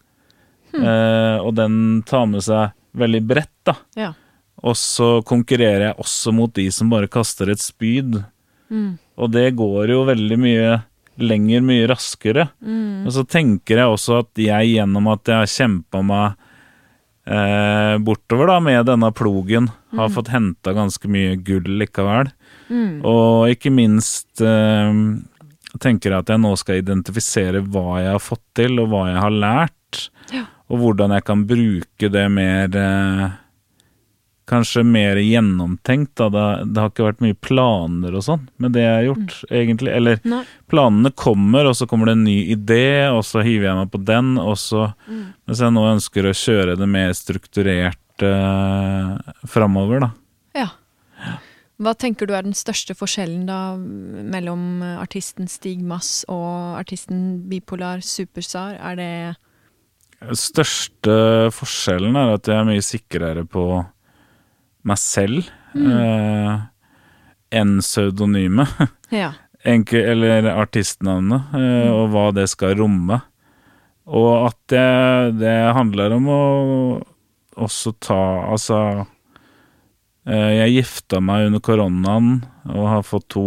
Eh, 0.74 1.36
og 1.40 1.54
den 1.58 2.02
tar 2.06 2.26
med 2.30 2.44
seg 2.44 2.74
veldig 2.98 3.22
bredt, 3.28 3.54
da. 3.66 3.76
Ja. 3.98 4.12
Og 4.66 4.74
så 4.78 5.20
konkurrerer 5.26 5.90
jeg 5.90 6.02
også 6.02 6.34
mot 6.34 6.52
de 6.54 6.66
som 6.74 6.90
bare 6.90 7.10
kaster 7.10 7.50
et 7.52 7.62
spyd. 7.62 8.20
Mm. 8.68 8.98
Og 9.18 9.30
det 9.34 9.52
går 9.58 9.94
jo 9.94 10.02
veldig 10.08 10.38
mye 10.40 10.80
lenger, 11.18 11.62
mye 11.64 11.86
raskere. 11.90 12.48
Mm. 12.62 13.06
Og 13.06 13.14
så 13.14 13.24
tenker 13.26 13.82
jeg 13.82 13.94
også 13.94 14.20
at 14.22 14.42
jeg 14.42 14.74
gjennom 14.74 15.10
at 15.14 15.30
jeg 15.30 15.42
har 15.42 15.54
kjempa 15.54 16.02
meg 16.06 16.26
eh, 17.30 17.94
bortover 18.02 18.52
da 18.52 18.58
med 18.64 18.90
denne 18.90 19.12
plogen, 19.14 19.70
har 19.94 20.12
fått 20.12 20.32
henta 20.34 20.74
ganske 20.76 21.10
mye 21.10 21.38
gull 21.46 21.70
likevel. 21.80 22.32
Mm. 22.68 23.00
Og 23.08 23.48
ikke 23.54 23.72
minst 23.74 24.42
eh, 24.44 25.00
tenker 25.80 26.12
jeg 26.14 26.22
at 26.24 26.30
jeg 26.32 26.42
nå 26.44 26.54
skal 26.60 26.80
identifisere 26.82 27.64
hva 27.64 27.98
jeg 28.02 28.14
har 28.14 28.22
fått 28.22 28.44
til, 28.58 28.78
og 28.82 28.88
hva 28.92 29.08
jeg 29.10 29.20
har 29.24 29.34
lært. 29.34 30.06
Ja. 30.34 30.46
Og 30.68 30.82
hvordan 30.82 31.14
jeg 31.16 31.24
kan 31.24 31.44
bruke 31.48 32.10
det 32.12 32.26
mer 32.32 32.74
eh, 32.76 33.28
Kanskje 34.48 34.80
mer 34.80 35.18
gjennomtenkt. 35.20 36.14
Da. 36.16 36.30
Det, 36.32 36.44
det 36.72 36.80
har 36.80 36.88
ikke 36.88 37.04
vært 37.04 37.18
mye 37.20 37.36
planer 37.36 38.14
og 38.16 38.22
sånn 38.24 38.46
med 38.56 38.72
det 38.72 38.80
jeg 38.80 38.94
har 38.94 39.04
gjort, 39.04 39.34
egentlig. 39.52 39.90
Eller 39.92 40.22
Nei. 40.24 40.38
planene 40.72 41.10
kommer, 41.12 41.68
og 41.68 41.76
så 41.76 41.84
kommer 41.84 42.08
det 42.08 42.14
en 42.16 42.22
ny 42.24 42.36
idé, 42.54 42.86
og 43.12 43.20
så 43.28 43.42
hiver 43.44 43.68
jeg 43.68 43.76
meg 43.82 43.90
på 43.92 44.00
den, 44.08 44.30
og 44.40 44.56
så 44.56 44.86
Mm. 45.04 45.34
Mens 45.44 45.60
jeg 45.60 45.72
nå 45.72 45.82
ønsker 45.88 46.26
å 46.28 46.32
kjøre 46.36 46.78
det 46.80 46.88
mer 46.88 47.12
strukturert 47.16 48.24
eh, 48.24 49.12
framover, 49.48 50.00
da. 50.04 50.10
Hva 51.78 51.92
tenker 51.94 52.26
du 52.26 52.32
er 52.34 52.42
den 52.42 52.56
største 52.58 52.96
forskjellen 52.98 53.44
da 53.46 53.76
mellom 53.78 54.82
artisten 54.98 55.46
Stig 55.50 55.84
Mass 55.86 56.24
og 56.26 56.78
artisten 56.80 57.44
Bipolar 57.50 58.02
Superstar? 58.02 58.74
Er 58.82 58.98
det 58.98 59.12
Den 60.18 60.40
Største 60.40 61.14
forskjellen 61.54 62.18
er 62.18 62.34
at 62.34 62.50
jeg 62.50 62.58
er 62.58 62.66
mye 62.66 62.82
sikrere 62.82 63.44
på 63.46 63.68
meg 64.88 64.98
selv 64.98 65.46
eh, 65.76 66.54
enn 67.54 67.78
pseudonymet. 67.84 68.78
Ja. 69.08 69.30
Eller 69.64 70.44
artistnavnet, 70.52 71.54
eh, 71.56 71.86
og 71.88 72.10
hva 72.12 72.26
det 72.36 72.44
skal 72.52 72.74
romme. 72.76 73.16
Og 74.04 74.50
at 74.50 74.58
det, 74.68 75.38
det 75.40 75.54
handler 75.76 76.12
om 76.18 76.28
å 76.28 76.42
også 77.58 77.94
ta 78.04 78.18
Altså 78.52 78.76
eh, 79.00 79.06
Jeg 80.28 80.72
gifta 80.76 81.20
meg 81.24 81.46
under 81.48 81.60
koronaen 81.64 82.30
og 82.68 82.88
har 82.90 83.02
fått 83.06 83.28
to 83.32 83.44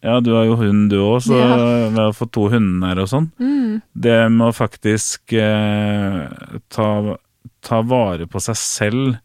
Ja, 0.00 0.20
du 0.22 0.30
har 0.32 0.44
jo 0.46 0.54
hund 0.60 0.90
du 0.92 0.96
òg, 1.02 1.18
så 1.26 1.34
Ja. 1.36 1.56
vi 1.90 1.98
har 1.98 2.12
fått 2.14 2.30
to 2.32 2.48
hunder 2.48 3.00
og 3.02 3.08
sånn. 3.10 3.30
Mm. 3.40 3.82
Det 3.98 4.30
med 4.30 4.46
å 4.48 4.54
faktisk 4.54 5.32
eh, 5.34 6.28
ta, 6.70 7.16
ta 7.60 7.80
vare 7.82 8.26
på 8.30 8.40
seg 8.40 8.56
selv 8.56 9.16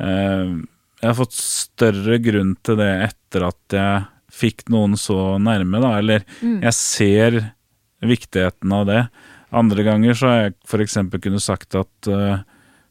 eh, 0.00 0.50
Jeg 1.02 1.08
har 1.08 1.14
fått 1.18 1.32
større 1.38 2.18
grunn 2.22 2.56
til 2.62 2.76
det 2.82 2.90
etter 3.10 3.46
at 3.48 3.76
jeg 3.78 4.04
fikk 4.32 4.68
noen 4.70 4.94
så 4.96 5.38
nærme, 5.42 5.80
da. 5.82 5.96
Eller 5.98 6.24
Mm. 6.42 6.60
jeg 6.62 6.72
ser 6.74 7.52
viktigheten 8.02 8.72
av 8.72 8.86
det. 8.86 9.08
Andre 9.52 9.82
ganger 9.84 10.14
så 10.14 10.26
har 10.28 10.38
jeg 10.42 10.54
f.eks. 10.66 10.94
kunnet 11.20 11.42
sagt 11.44 11.74
at 11.78 12.08
eh, 12.08 12.38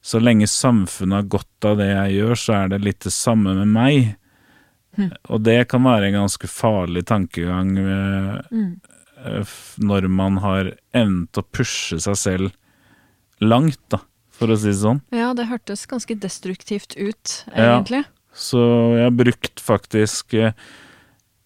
så 0.02 0.20
lenge 0.22 0.48
samfunnet 0.50 1.20
har 1.20 1.30
godt 1.30 1.66
av 1.70 1.78
det 1.78 1.90
jeg 1.92 2.16
gjør, 2.20 2.40
så 2.42 2.54
er 2.64 2.72
det 2.74 2.82
litt 2.82 3.00
det 3.06 3.14
samme 3.14 3.54
med 3.60 3.68
meg. 3.70 4.16
Mm. 4.98 5.12
Og 5.30 5.44
det 5.46 5.60
kan 5.72 5.84
være 5.86 6.10
en 6.10 6.18
ganske 6.24 6.48
farlig 6.52 7.06
tankegang 7.08 7.76
Mm. 8.52 8.82
når 9.78 10.08
man 10.10 10.38
har 10.42 10.72
evnet 10.98 11.38
å 11.38 11.44
pushe 11.54 12.00
seg 12.02 12.16
selv 12.18 12.52
langt, 13.40 13.78
da, 13.94 14.00
for 14.34 14.48
å 14.50 14.58
si 14.58 14.72
det 14.72 14.80
sånn. 14.82 15.02
Ja, 15.14 15.34
det 15.38 15.46
hørtes 15.46 15.86
ganske 15.88 16.16
destruktivt 16.18 16.96
ut, 16.98 17.46
Ja. 17.56 17.78
egentlig. 17.80 18.06
Så 18.34 18.96
jeg 18.98 19.04
har 19.04 19.12
brukt 19.12 19.60
faktisk 19.62 20.34
eh, 20.34 20.54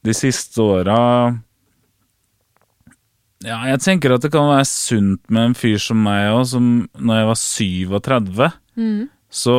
de 0.03 0.13
siste 0.13 0.57
åra 0.61 1.41
Ja, 3.43 3.57
jeg 3.67 3.81
tenker 3.83 4.13
at 4.15 4.21
det 4.23 4.31
kan 4.31 4.47
være 4.47 4.65
sunt 4.69 5.19
med 5.29 5.49
en 5.51 5.57
fyr 5.57 5.77
som 5.81 5.99
meg 6.05 6.29
òg, 6.31 6.45
som 6.53 6.69
når 6.95 7.19
jeg 7.19 7.27
var 7.27 7.41
37, 7.41 8.53
Mm. 8.77 9.09
så 9.31 9.53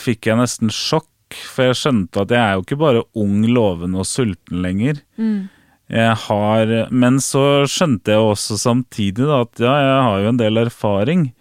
fikk 0.00 0.26
jeg 0.26 0.36
nesten 0.40 0.70
sjokk, 0.72 1.08
for 1.48 1.64
jeg 1.70 1.76
skjønte 1.76 2.20
at 2.22 2.30
jeg 2.32 2.40
er 2.40 2.54
jo 2.56 2.62
ikke 2.64 2.78
bare 2.80 3.02
ung, 3.16 3.42
lovende 3.48 3.98
og 4.00 4.06
sulten 4.08 4.62
lenger. 4.64 5.00
Mm. 5.18 5.48
Jeg 5.92 6.16
har 6.16 6.88
Men 6.90 7.18
så 7.20 7.64
skjønte 7.68 8.12
jeg 8.12 8.20
også 8.20 8.56
samtidig 8.60 9.26
da, 9.28 9.42
at 9.44 9.60
ja, 9.60 9.72
jeg 9.76 10.02
har 10.06 10.20
jo 10.20 10.28
en 10.28 10.36
del 10.40 10.56
erfaring. 10.56 11.32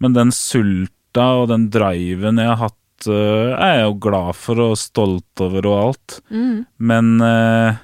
Men 0.00 0.12
den 0.16 0.30
sulta 0.32 1.24
og 1.42 1.48
den 1.48 1.68
driven 1.70 2.36
jeg 2.40 2.48
har 2.48 2.56
hatt, 2.68 3.08
øh, 3.08 3.56
er 3.56 3.74
jeg 3.78 3.84
jo 3.86 3.98
glad 4.00 4.34
for 4.36 4.60
og 4.60 4.76
stolt 4.76 5.40
over 5.40 5.66
og 5.66 5.78
alt. 5.86 6.20
Mm. 6.30 6.66
Men, 6.78 7.20
øh, 7.20 7.74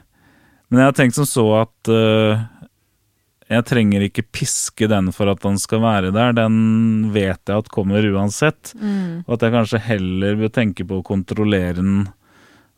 men 0.70 0.80
jeg 0.80 0.84
har 0.90 0.92
tenkt 0.92 1.14
som 1.16 1.24
så 1.28 1.46
at 1.62 1.88
øh, 1.92 2.44
jeg 3.46 3.62
trenger 3.68 4.02
ikke 4.08 4.24
piske 4.34 4.88
den 4.90 5.12
for 5.14 5.30
at 5.30 5.42
den 5.44 5.58
skal 5.62 5.82
være 5.84 6.10
der. 6.14 6.32
Den 6.34 6.56
vet 7.14 7.38
jeg 7.46 7.54
at 7.62 7.70
kommer 7.70 8.02
uansett. 8.10 8.72
Mm. 8.74 9.22
Og 9.26 9.36
at 9.36 9.44
jeg 9.46 9.54
kanskje 9.54 9.82
heller 9.86 10.40
bør 10.40 10.50
tenke 10.56 10.86
på 10.88 10.98
å 10.98 11.06
kontrollere 11.06 11.78
den 11.78 12.00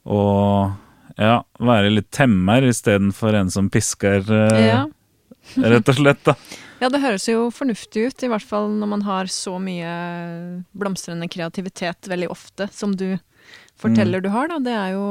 og 0.08 0.74
ja, 1.18 1.40
være 1.60 1.90
litt 1.92 2.10
temmer 2.14 2.64
istedenfor 2.68 3.36
en 3.36 3.50
som 3.52 3.68
pisker, 3.72 4.22
eh, 4.28 4.66
Ja. 4.68 4.84
rett 5.72 5.88
og 5.88 5.96
slett. 5.96 6.20
da. 6.24 6.34
ja, 6.80 6.88
det 6.92 7.00
høres 7.02 7.26
jo 7.28 7.48
fornuftig 7.52 8.06
ut, 8.08 8.22
i 8.22 8.28
hvert 8.30 8.44
fall 8.44 8.68
når 8.76 8.90
man 8.92 9.02
har 9.08 9.28
så 9.32 9.56
mye 9.60 9.90
blomstrende 10.76 11.28
kreativitet 11.32 12.08
veldig 12.08 12.28
ofte, 12.32 12.68
som 12.72 12.94
du 12.96 13.18
forteller 13.80 14.20
du 14.20 14.28
har, 14.32 14.48
da. 14.52 14.58
Det 14.60 14.76
er 14.76 14.94
jo 14.96 15.08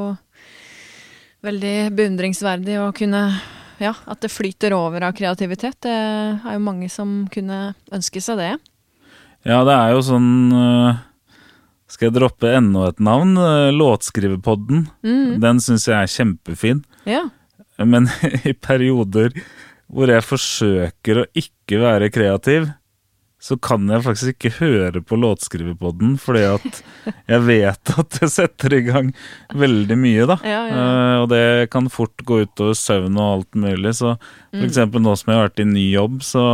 veldig 1.45 1.75
beundringsverdig 1.97 2.79
å 2.81 2.89
kunne 2.95 3.21
Ja, 3.81 3.93
at 4.09 4.23
det 4.23 4.31
flyter 4.33 4.73
over 4.73 5.05
av 5.05 5.15
kreativitet. 5.17 5.79
Det 5.85 5.93
er 5.93 6.55
jo 6.55 6.63
mange 6.63 6.89
som 6.89 7.27
kunne 7.33 7.75
ønske 7.93 8.21
seg 8.23 8.39
det. 8.41 8.53
Ja, 9.47 9.61
det 9.67 9.75
er 9.75 9.93
jo 9.93 10.01
sånn 10.03 10.31
eh, 10.51 10.97
Skal 11.87 12.09
jeg 12.09 12.17
droppe 12.17 12.49
enda 12.57 12.89
et 12.89 12.99
navn? 13.03 13.35
Eh, 13.37 13.69
Låtskriverpodden. 13.75 14.87
Mm. 15.05 15.37
Den 15.43 15.61
syns 15.63 15.87
jeg 15.87 15.97
er 15.99 16.11
kjempefin. 16.11 16.81
Ja. 17.07 17.27
Men 17.77 18.09
i 18.49 18.55
perioder 18.57 19.35
hvor 19.87 20.11
jeg 20.11 20.25
forsøker 20.25 21.21
å 21.21 21.29
ikke 21.37 21.79
være 21.79 22.09
kreativ, 22.11 22.65
så 23.39 23.53
kan 23.61 23.85
jeg 23.91 24.01
faktisk 24.01 24.31
ikke 24.33 24.49
høre 24.57 25.01
på 25.05 25.17
låtskriverpodden, 25.21 26.15
fordi 26.17 26.41
at 26.49 26.79
jeg 27.29 27.43
vet 27.45 27.91
at 28.01 28.15
det 28.17 28.29
setter 28.33 28.73
i 28.73 28.81
gang 28.87 29.11
veldig 29.53 29.97
mye, 30.01 30.25
da. 30.31 30.37
Ja, 30.41 30.61
ja, 30.65 30.73
ja. 30.73 30.87
Eh, 30.87 31.17
og 31.21 31.27
det 31.29 31.43
kan 31.69 31.85
fort 31.93 32.23
gå 32.25 32.39
utover 32.47 32.73
søvn 32.79 33.19
og 33.21 33.27
alt 33.35 33.59
mulig. 33.61 33.93
Så 33.99 34.15
for 34.17 34.57
Mm. 34.57 34.65
eksempel 34.65 35.03
nå 35.05 35.13
som 35.19 35.29
jeg 35.31 35.37
har 35.37 35.49
vært 35.49 35.61
i 35.61 35.67
ny 35.69 35.85
jobb, 35.93 36.21
så, 36.25 36.45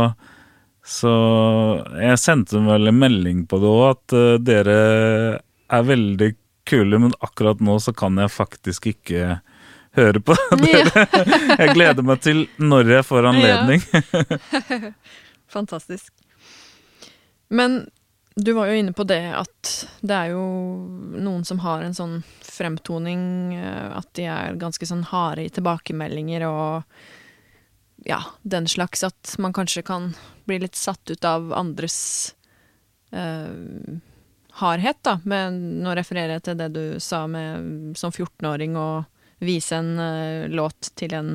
så 0.84 1.12
Jeg 1.96 2.18
sendte 2.20 2.60
vel 2.66 2.88
en 2.92 2.98
melding 3.00 3.46
på 3.48 3.58
det 3.62 3.70
òg, 3.70 3.84
at 3.94 4.14
uh, 4.18 4.36
dere 4.44 4.76
er 5.72 5.82
veldig 5.88 6.34
kule, 6.68 6.98
men 7.00 7.12
akkurat 7.24 7.60
nå 7.64 7.78
så 7.80 7.94
kan 7.96 8.16
jeg 8.20 8.28
faktisk 8.32 8.86
ikke 8.92 9.38
høre 9.96 10.20
på 10.20 10.36
Ja. 10.68 10.84
jeg 11.58 11.72
gleder 11.76 12.02
meg 12.04 12.20
til 12.20 12.44
når 12.60 12.92
jeg 12.98 13.04
får 13.08 13.30
anledning. 13.32 13.80
Fantastisk. 15.54 16.10
Men 17.54 17.84
Du 18.34 18.50
var 18.52 18.66
jo 18.66 18.74
inne 18.74 18.90
på 18.92 19.04
det 19.06 19.22
at 19.38 19.72
det 20.02 20.14
er 20.14 20.32
jo 20.32 20.44
noen 21.22 21.44
som 21.46 21.60
har 21.62 21.84
en 21.84 21.94
sånn 21.94 22.16
fremtoning 22.42 23.54
eh, 23.54 23.92
at 23.94 24.08
de 24.18 24.24
er 24.26 24.58
ganske 24.58 24.88
sånn 24.90 25.04
harde 25.06 25.44
i 25.44 25.52
tilbakemeldinger 25.54 26.42
og 26.48 26.82
ja, 28.04 28.18
den 28.42 28.66
slags 28.66 29.04
at 29.06 29.36
man 29.38 29.54
kanskje 29.54 29.84
kan 29.86 30.10
bli 30.50 30.58
litt 30.64 30.74
satt 30.74 31.10
ut 31.10 31.24
av 31.24 31.52
andres 31.56 32.34
uh, 33.14 33.54
hardhet, 34.60 34.98
da. 35.02 35.18
Men 35.24 35.80
nå 35.82 35.94
refererer 35.96 36.36
jeg 36.36 36.44
til 36.48 36.58
det 36.60 36.68
du 36.74 36.84
sa 37.00 37.24
med 37.30 37.96
som 37.96 38.12
14-åring 38.12 38.76
å 38.76 38.88
vise 39.44 39.78
en 39.78 39.94
uh, 39.98 40.50
låt 40.52 40.92
til 41.00 41.16
en 41.16 41.32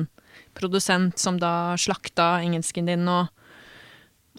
produsent 0.54 1.18
som 1.18 1.40
da 1.42 1.74
slakta 1.80 2.36
engelsken 2.44 2.86
din, 2.86 3.08
og 3.10 3.32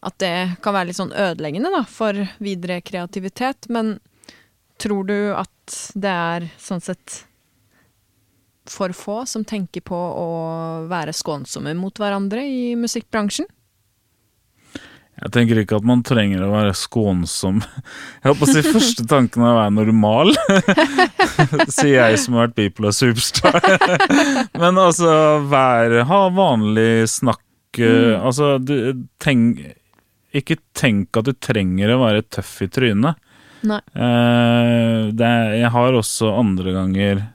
at 0.01 0.17
det 0.21 0.35
kan 0.65 0.73
være 0.73 0.89
litt 0.89 0.97
sånn 0.97 1.13
ødeleggende 1.13 1.71
da, 1.73 1.83
for 1.85 2.17
videre 2.41 2.79
kreativitet. 2.81 3.69
Men 3.69 3.99
tror 4.81 5.05
du 5.09 5.17
at 5.37 5.77
det 5.93 6.11
er 6.11 6.47
sånn 6.61 6.81
sett 6.81 7.21
for 8.69 8.93
få 8.95 9.23
som 9.29 9.45
tenker 9.45 9.83
på 9.85 9.97
å 9.97 10.29
være 10.89 11.13
skånsomme 11.15 11.73
mot 11.77 11.97
hverandre 12.01 12.43
i 12.45 12.71
musikkbransjen? 12.79 13.49
Jeg 15.21 15.33
tenker 15.35 15.59
ikke 15.61 15.77
at 15.77 15.85
man 15.85 15.99
trenger 16.05 16.41
å 16.41 16.53
være 16.53 16.73
skånsom. 16.77 17.59
Jeg 18.23 18.31
håper 18.31 18.47
å 18.47 18.53
si 18.55 18.63
første 18.65 19.05
tanken 19.09 19.43
er 19.43 19.51
å 19.51 19.59
være 19.59 19.75
normal. 19.75 20.33
Sier 21.75 21.99
jeg 21.99 22.21
som 22.23 22.39
har 22.39 22.47
vært 22.47 22.57
bipolar 22.57 22.95
superstar. 22.95 23.59
Men 24.57 24.81
altså, 24.81 25.11
vær, 25.51 25.99
Ha 26.09 26.21
vanlig 26.33 27.05
snakk. 27.11 27.43
Mm. 27.77 28.17
Altså, 28.17 28.55
du, 28.57 28.73
tenk 29.21 29.61
ikke 30.35 30.59
tenk 30.77 31.17
at 31.19 31.27
du 31.27 31.33
trenger 31.35 31.93
å 31.93 32.01
være 32.05 32.25
tøff 32.29 32.53
i 32.65 32.69
trynet. 32.71 33.19
Eh, 33.61 35.11
det, 35.13 35.31
jeg 35.59 35.71
har 35.73 35.97
også 35.97 36.31
andre 36.39 36.75
ganger 36.75 37.25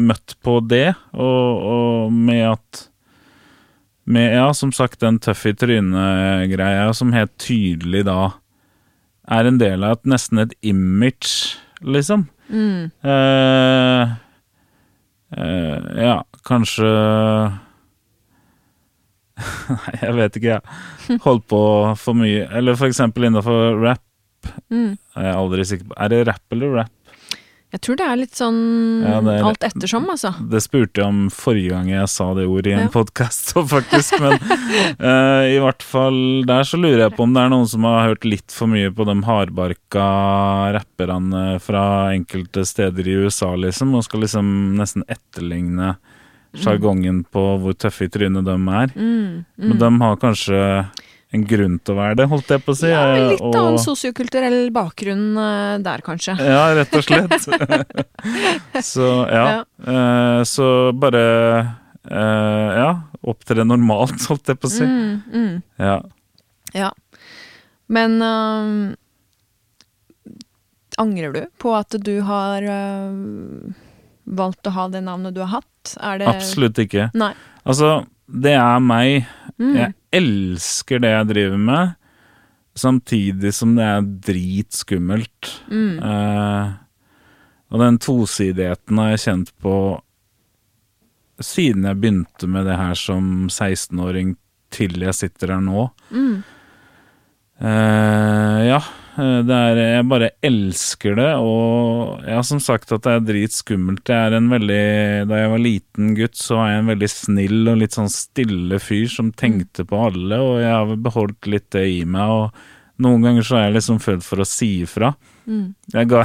møtt 0.00 0.36
på 0.44 0.58
det, 0.64 0.94
og, 1.12 1.64
og 1.74 2.12
med 2.12 2.44
at 2.52 2.88
med, 4.04 4.34
ja, 4.36 4.50
som 4.52 4.72
sagt, 4.72 5.00
den 5.00 5.18
tøff 5.22 5.46
i 5.48 5.54
trynet-greia 5.56 6.90
som 6.96 7.14
helt 7.16 7.32
tydelig 7.40 8.04
da 8.04 8.34
er 9.32 9.48
en 9.48 9.60
del 9.60 9.84
av 9.86 9.96
et, 9.96 10.02
nesten 10.12 10.42
et 10.42 10.52
image, 10.68 11.56
liksom. 11.80 12.26
Mm. 12.52 12.90
Eh, 13.00 14.12
eh, 15.38 15.86
ja, 16.04 16.18
kanskje 16.44 16.90
jeg 20.04 20.16
vet 20.18 20.40
ikke, 20.40 20.58
jeg. 20.58 21.20
Holdt 21.24 21.46
på 21.52 21.62
for 22.00 22.18
mye. 22.18 22.48
Eller 22.54 22.76
for 22.80 22.90
eksempel 22.90 23.28
innafor 23.30 23.80
rap. 23.82 24.02
Mm. 24.68 24.92
Jeg 25.16 25.24
er 25.30 25.38
aldri 25.40 25.64
sikker 25.64 25.86
på 25.88 25.94
Er 26.04 26.10
det 26.12 26.26
rap 26.28 26.52
eller 26.52 26.74
rap? 26.82 26.90
Jeg 27.74 27.80
tror 27.82 27.96
det 27.98 28.04
er 28.06 28.18
litt 28.20 28.36
sånn 28.38 28.58
Ja, 29.02 29.16
er- 29.32 29.46
alt 29.48 29.64
ettersom, 29.66 30.04
altså. 30.12 30.30
Det 30.52 30.60
spurte 30.62 31.00
jeg 31.00 31.08
om 31.08 31.24
forrige 31.34 31.72
gang 31.72 31.88
jeg 31.90 32.10
sa 32.12 32.28
det 32.36 32.44
ordet 32.46 32.70
i 32.70 32.74
en 32.76 32.84
Ja. 32.84 32.92
podkast, 32.92 33.50
faktisk. 33.72 34.20
Men 34.22 34.36
uh, 35.00 35.42
i 35.56 35.56
hvert 35.58 35.82
fall 35.82 36.44
der 36.46 36.62
så 36.68 36.78
lurer 36.78 37.06
jeg 37.08 37.16
på 37.16 37.24
om 37.26 37.34
det 37.34 37.42
er 37.42 37.50
noen 37.50 37.66
som 37.66 37.82
har 37.88 38.12
hørt 38.12 38.28
litt 38.28 38.54
for 38.54 38.70
mye 38.70 38.92
på 38.94 39.08
de 39.08 39.16
hardbarka 39.26 40.06
rapperne 40.76 41.58
fra 41.64 41.84
enkelte 42.14 42.62
steder 42.68 43.08
i 43.10 43.16
USA, 43.24 43.54
liksom, 43.58 43.96
og 43.98 44.04
skal 44.06 44.22
liksom 44.22 44.54
nesten 44.78 45.02
etterligne 45.10 45.96
sjargongen 46.60 47.24
på 47.34 47.42
hvor 47.62 47.74
tøffe 47.74 48.06
i 48.06 48.12
trynet 48.12 48.44
de 48.46 48.54
er. 48.54 48.92
Mm, 48.94 49.44
mm. 49.58 49.68
Men 49.68 49.78
de 49.80 49.90
har 50.04 50.16
kanskje 50.22 50.60
en 51.34 51.44
grunn 51.50 51.80
til 51.82 51.94
å 51.94 51.98
være 51.98 52.14
det, 52.20 52.26
holdt 52.30 52.50
jeg 52.54 52.62
på 52.62 52.70
å 52.70 52.76
si. 52.78 52.86
ja, 52.92 53.00
litt 53.32 53.40
og- 53.42 53.56
annen 53.58 53.78
sosiokulturell 53.82 54.68
bakgrunn 54.74 55.24
eh, 55.42 55.78
der, 55.82 56.04
kanskje. 56.06 56.36
Ja, 56.38 56.68
rett 56.78 56.94
og 56.94 57.02
slett. 57.02 57.34
så 58.92 59.08
ja. 59.32 59.46
Eh, 59.82 60.42
så 60.46 60.68
bare 60.94 61.24
eh, 62.06 62.70
Ja, 62.78 62.90
opptre 63.26 63.64
normalt, 63.66 64.14
holdt 64.30 64.52
jeg 64.52 64.60
på 64.62 64.70
å 64.70 64.74
si. 64.76 64.84
Mm, 64.86 65.22
mm, 65.34 65.62
Ja. 65.82 65.96
ja. 66.74 66.92
Men 67.90 68.14
eh, 68.22 68.94
angrer 71.02 71.32
du 71.34 71.42
på 71.58 71.74
at 71.76 71.96
du 71.98 72.14
har 72.28 72.62
eh, 72.62 73.10
valgt 74.24 74.66
å 74.66 74.74
ha 74.74 74.86
det 74.92 75.02
navnet 75.04 75.34
du 75.36 75.42
har 75.44 75.60
hatt? 75.60 75.94
Det 75.94 76.28
Absolutt 76.28 76.80
ikke. 76.80 77.10
Nei. 77.18 77.32
Altså, 77.64 78.04
det 78.26 78.54
er 78.56 78.80
meg. 78.84 79.28
Mm. 79.60 79.74
Jeg 79.76 79.94
elsker 80.18 81.02
det 81.04 81.12
jeg 81.12 81.28
driver 81.30 81.60
med, 81.68 81.92
samtidig 82.78 83.52
som 83.54 83.76
det 83.76 83.84
er 83.86 84.08
dritskummelt. 84.30 85.52
Mm. 85.70 86.00
Eh, 86.00 86.72
og 87.74 87.82
den 87.82 88.00
tosidigheten 88.02 88.98
har 89.02 89.14
jeg 89.14 89.24
kjent 89.28 89.54
på 89.62 89.76
siden 91.42 91.86
jeg 91.88 91.98
begynte 91.98 92.46
med 92.50 92.68
det 92.68 92.76
her 92.78 92.98
som 92.98 93.48
16-åring 93.50 94.36
til 94.74 95.02
jeg 95.02 95.16
sitter 95.18 95.56
her 95.56 95.62
nå. 95.62 95.88
Mm. 96.14 96.36
Eh, 97.64 98.60
ja, 98.68 98.80
er 99.18 99.78
Jeg 99.78 100.06
bare 100.10 100.30
elsker 100.42 101.16
det, 101.18 101.30
og 101.38 102.22
jeg 102.24 102.34
har 102.34 102.46
som 102.46 102.60
sagt 102.62 102.92
at 102.92 103.04
det 103.06 103.12
er 103.12 103.26
dritskummelt. 103.28 104.08
Jeg 104.08 104.30
er 104.30 104.36
en 104.38 104.48
veldig 104.50 104.84
Da 105.30 105.40
jeg 105.42 105.50
var 105.52 105.62
liten 105.62 106.14
gutt, 106.18 106.36
så 106.36 106.58
var 106.58 106.70
jeg 106.70 106.82
en 106.82 106.92
veldig 106.92 107.10
snill 107.10 107.68
og 107.70 107.82
litt 107.82 107.98
sånn 107.98 108.10
stille 108.12 108.80
fyr 108.82 109.06
som 109.12 109.32
tenkte 109.32 109.86
på 109.88 110.00
alle, 110.08 110.40
og 110.40 110.62
jeg 110.62 110.72
har 110.72 110.96
beholdt 110.96 111.50
litt 111.50 111.68
det 111.74 111.86
i 111.92 112.02
meg, 112.04 112.30
og 112.30 113.04
noen 113.04 113.22
ganger 113.26 113.46
så 113.46 113.58
er 113.58 113.68
jeg 113.68 113.78
liksom 113.78 114.02
født 114.02 114.26
for 114.26 114.42
å 114.42 114.48
si 114.48 114.70
ifra. 114.84 115.14
Mm. 115.46 115.74
Jeg 115.94 116.10
ga 116.12 116.24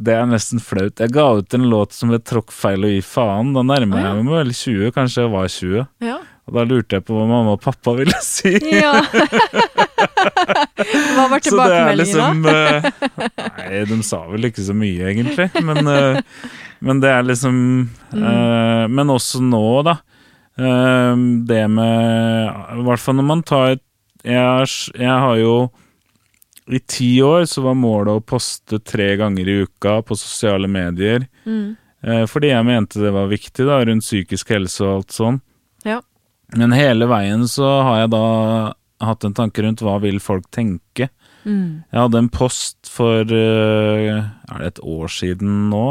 Det 0.00 0.14
er 0.16 0.24
nesten 0.24 0.62
flaut. 0.64 0.96
Jeg 0.96 1.12
ga 1.12 1.26
ut 1.36 1.54
en 1.54 1.68
låt 1.68 1.92
som 1.92 2.10
het 2.10 2.24
'Tråkk 2.24 2.52
feil 2.52 2.84
og 2.84 2.90
gi 2.90 3.02
faen'. 3.04 3.52
Da 3.52 3.62
nærmer 3.62 3.98
ah, 3.98 4.02
ja. 4.02 4.14
jeg 4.14 4.24
meg 4.24 4.34
vel 4.38 4.52
20, 4.54 4.92
kanskje 4.96 5.22
jeg 5.22 5.32
var 5.32 5.48
20. 5.48 5.86
Ja. 6.00 6.18
Og 6.48 6.54
da 6.56 6.64
lurte 6.64 6.96
jeg 6.96 7.04
på 7.04 7.14
hva 7.14 7.26
mamma 7.28 7.52
og 7.52 7.60
pappa 7.60 7.94
ville 7.98 8.16
si. 8.34 8.56
ja. 8.72 9.04
Hva 11.16 11.26
var 11.30 11.74
er 11.74 11.98
liksom 11.98 12.44
uh, 12.46 12.86
Nei, 13.58 13.82
de 13.88 13.98
sa 14.06 14.22
vel 14.30 14.48
ikke 14.50 14.64
så 14.64 14.76
mye, 14.76 15.10
egentlig. 15.12 15.48
Men, 15.66 15.90
uh, 15.90 16.46
men 16.86 17.02
det 17.02 17.10
er 17.12 17.26
liksom 17.28 17.56
eh, 18.16 18.84
Men 18.88 19.12
også 19.12 19.42
nå, 19.44 19.64
da. 19.84 19.98
det 20.56 21.60
med 21.68 22.78
I 22.78 22.84
hvert 22.86 23.02
fall 23.02 23.18
når 23.18 23.26
man 23.28 23.44
tar 23.44 23.76
et 23.76 23.84
jeg, 24.20 24.66
jeg 25.00 25.12
har 25.24 25.36
jo 25.40 25.54
I 26.68 26.80
ti 26.84 27.08
år 27.24 27.46
så 27.48 27.62
var 27.64 27.78
målet 27.80 28.18
å 28.18 28.24
poste 28.24 28.80
tre 28.84 29.14
ganger 29.20 29.48
i 29.48 29.54
uka 29.64 30.00
på 30.04 30.16
sosiale 30.16 30.68
medier. 30.68 31.24
Mm. 31.44 31.76
fordi 32.28 32.50
jeg 32.52 32.66
mente 32.68 33.00
det 33.00 33.12
var 33.12 33.28
viktig, 33.32 33.64
da, 33.64 33.78
rundt 33.84 34.04
psykisk 34.04 34.52
helse 34.52 34.84
og 34.84 34.92
alt 34.94 35.16
sånn. 35.16 35.40
Ja. 35.88 36.00
Men 36.56 36.74
hele 36.74 37.06
veien 37.10 37.46
så 37.48 37.68
har 37.86 38.02
jeg 38.02 38.12
da 38.12 38.26
hatt 39.04 39.24
en 39.26 39.36
tanke 39.36 39.64
rundt 39.64 39.82
hva 39.84 39.98
vil 40.02 40.20
folk 40.22 40.48
tenke. 40.54 41.08
Mm. 41.44 41.82
Jeg 41.88 42.00
hadde 42.02 42.20
en 42.20 42.28
post 42.32 42.90
for 42.90 43.24
eh, 43.32 44.18
Er 44.20 44.60
det 44.60 44.66
et 44.74 44.82
år 44.84 45.08
siden 45.08 45.70
nå? 45.72 45.86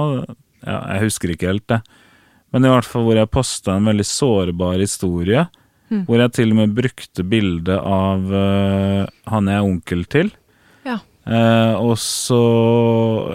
Ja, 0.62 0.78
jeg 0.94 1.08
husker 1.08 1.34
ikke 1.34 1.50
helt 1.50 1.68
det. 1.72 1.80
Men 2.54 2.66
i 2.66 2.72
hvert 2.72 2.88
fall 2.88 3.06
hvor 3.08 3.18
jeg 3.18 3.32
posta 3.32 3.78
en 3.78 3.88
veldig 3.90 4.06
sårbar 4.08 4.82
historie. 4.82 5.46
Mm. 5.90 6.04
Hvor 6.06 6.22
jeg 6.22 6.34
til 6.38 6.52
og 6.54 6.60
med 6.60 6.74
brukte 6.78 7.26
bilde 7.26 7.78
av 7.78 8.26
uh, 8.30 9.06
han 9.32 9.50
jeg 9.50 9.58
er 9.58 9.70
onkel 9.70 10.04
til. 10.10 10.32
Ja. 10.86 11.00
Uh, 11.26 11.74
og 11.82 11.96
så 12.02 12.42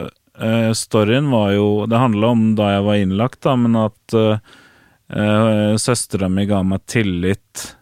uh, 0.06 0.70
Storyen 0.74 1.30
var 1.30 1.52
jo 1.54 1.66
Det 1.90 1.98
handla 1.98 2.30
om 2.34 2.44
da 2.58 2.70
jeg 2.76 2.86
var 2.86 3.00
innlagt, 3.02 3.40
da, 3.46 3.56
men 3.58 3.78
at 3.78 4.18
uh, 4.18 5.74
søstera 5.78 6.30
mi 6.32 6.46
ga 6.50 6.62
meg 6.66 6.86
tillit 6.90 7.74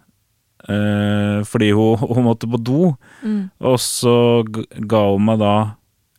fordi 0.66 1.70
hun, 1.74 1.98
hun 1.98 2.24
måtte 2.24 2.46
på 2.50 2.56
do. 2.62 2.96
Mm. 3.26 3.50
Og 3.60 3.78
så 3.82 4.44
ga 4.86 5.00
hun 5.12 5.24
meg 5.26 5.38
da 5.42 5.54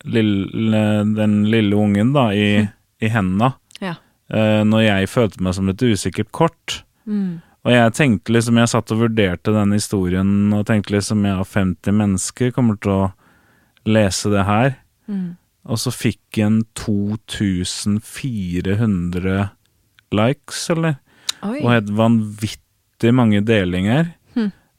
lille, 0.03 0.83
den 1.15 1.43
lille 1.47 1.75
ungen 1.79 2.11
da 2.15 2.31
i, 2.35 2.67
i 2.99 3.07
henda, 3.13 3.53
Ja. 3.83 3.93
eh, 4.29 4.63
når 4.67 4.81
jeg 4.83 5.07
følte 5.11 5.43
meg 5.43 5.53
som 5.55 5.69
et 5.71 5.81
usikkert 5.81 6.31
kort. 6.35 6.83
Mm. 7.07 7.39
Og 7.63 7.71
jeg 7.71 7.93
tenkte 7.95 8.33
liksom, 8.35 8.57
jeg 8.59 8.67
satt 8.73 8.91
og 8.91 8.99
vurderte 9.05 9.53
den 9.55 9.71
historien 9.71 10.51
og 10.51 10.65
tenkte 10.67 10.91
liksom 10.97 11.23
jeg 11.23 11.37
har 11.39 11.47
50 11.47 11.95
mennesker 11.95 12.51
kommer 12.51 12.75
til 12.83 12.91
å 12.91 13.11
lese 13.87 14.27
det 14.33 14.43
her. 14.47 14.73
Mm. 15.07 15.35
Og 15.71 15.77
så 15.79 15.91
fikk 15.95 16.37
en 16.43 16.59
2400 16.75 19.47
likes, 20.13 20.65
eller? 20.73 20.95
Oi. 21.43 21.59
og 21.59 21.73
et 21.75 21.89
vanvittig 21.91 23.11
mange 23.15 23.41
delinger. 23.43 24.13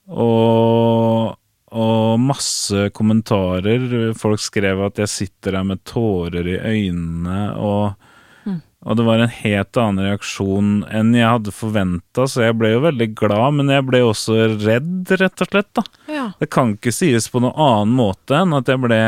Og, 0.06 1.34
og 1.72 2.20
masse 2.20 2.88
kommentarer. 2.94 4.12
Folk 4.18 4.42
skrev 4.42 4.82
at 4.86 5.00
jeg 5.00 5.12
sitter 5.12 5.58
der 5.58 5.68
med 5.68 5.84
tårer 5.88 6.48
i 6.48 6.58
øynene, 6.60 7.40
og, 7.56 8.10
mm. 8.44 8.58
og 8.84 8.98
det 8.98 9.06
var 9.08 9.22
en 9.24 9.32
helt 9.40 9.80
annen 9.80 10.10
reaksjon 10.10 10.72
enn 10.92 11.14
jeg 11.16 11.30
hadde 11.30 11.54
forventa, 11.56 12.26
så 12.28 12.44
jeg 12.46 12.58
ble 12.60 12.74
jo 12.74 12.82
veldig 12.84 13.08
glad, 13.18 13.46
men 13.60 13.72
jeg 13.72 13.86
ble 13.88 14.02
også 14.06 14.36
redd, 14.54 15.14
rett 15.20 15.44
og 15.44 15.50
slett, 15.50 15.70
da. 15.76 15.86
Ja. 16.12 16.26
Det 16.40 16.50
kan 16.52 16.74
ikke 16.76 16.92
sies 16.94 17.30
på 17.32 17.42
noen 17.42 17.56
annen 17.56 17.96
måte 17.96 18.42
enn 18.42 18.56
at 18.56 18.68
jeg 18.70 18.82
ble 18.84 19.00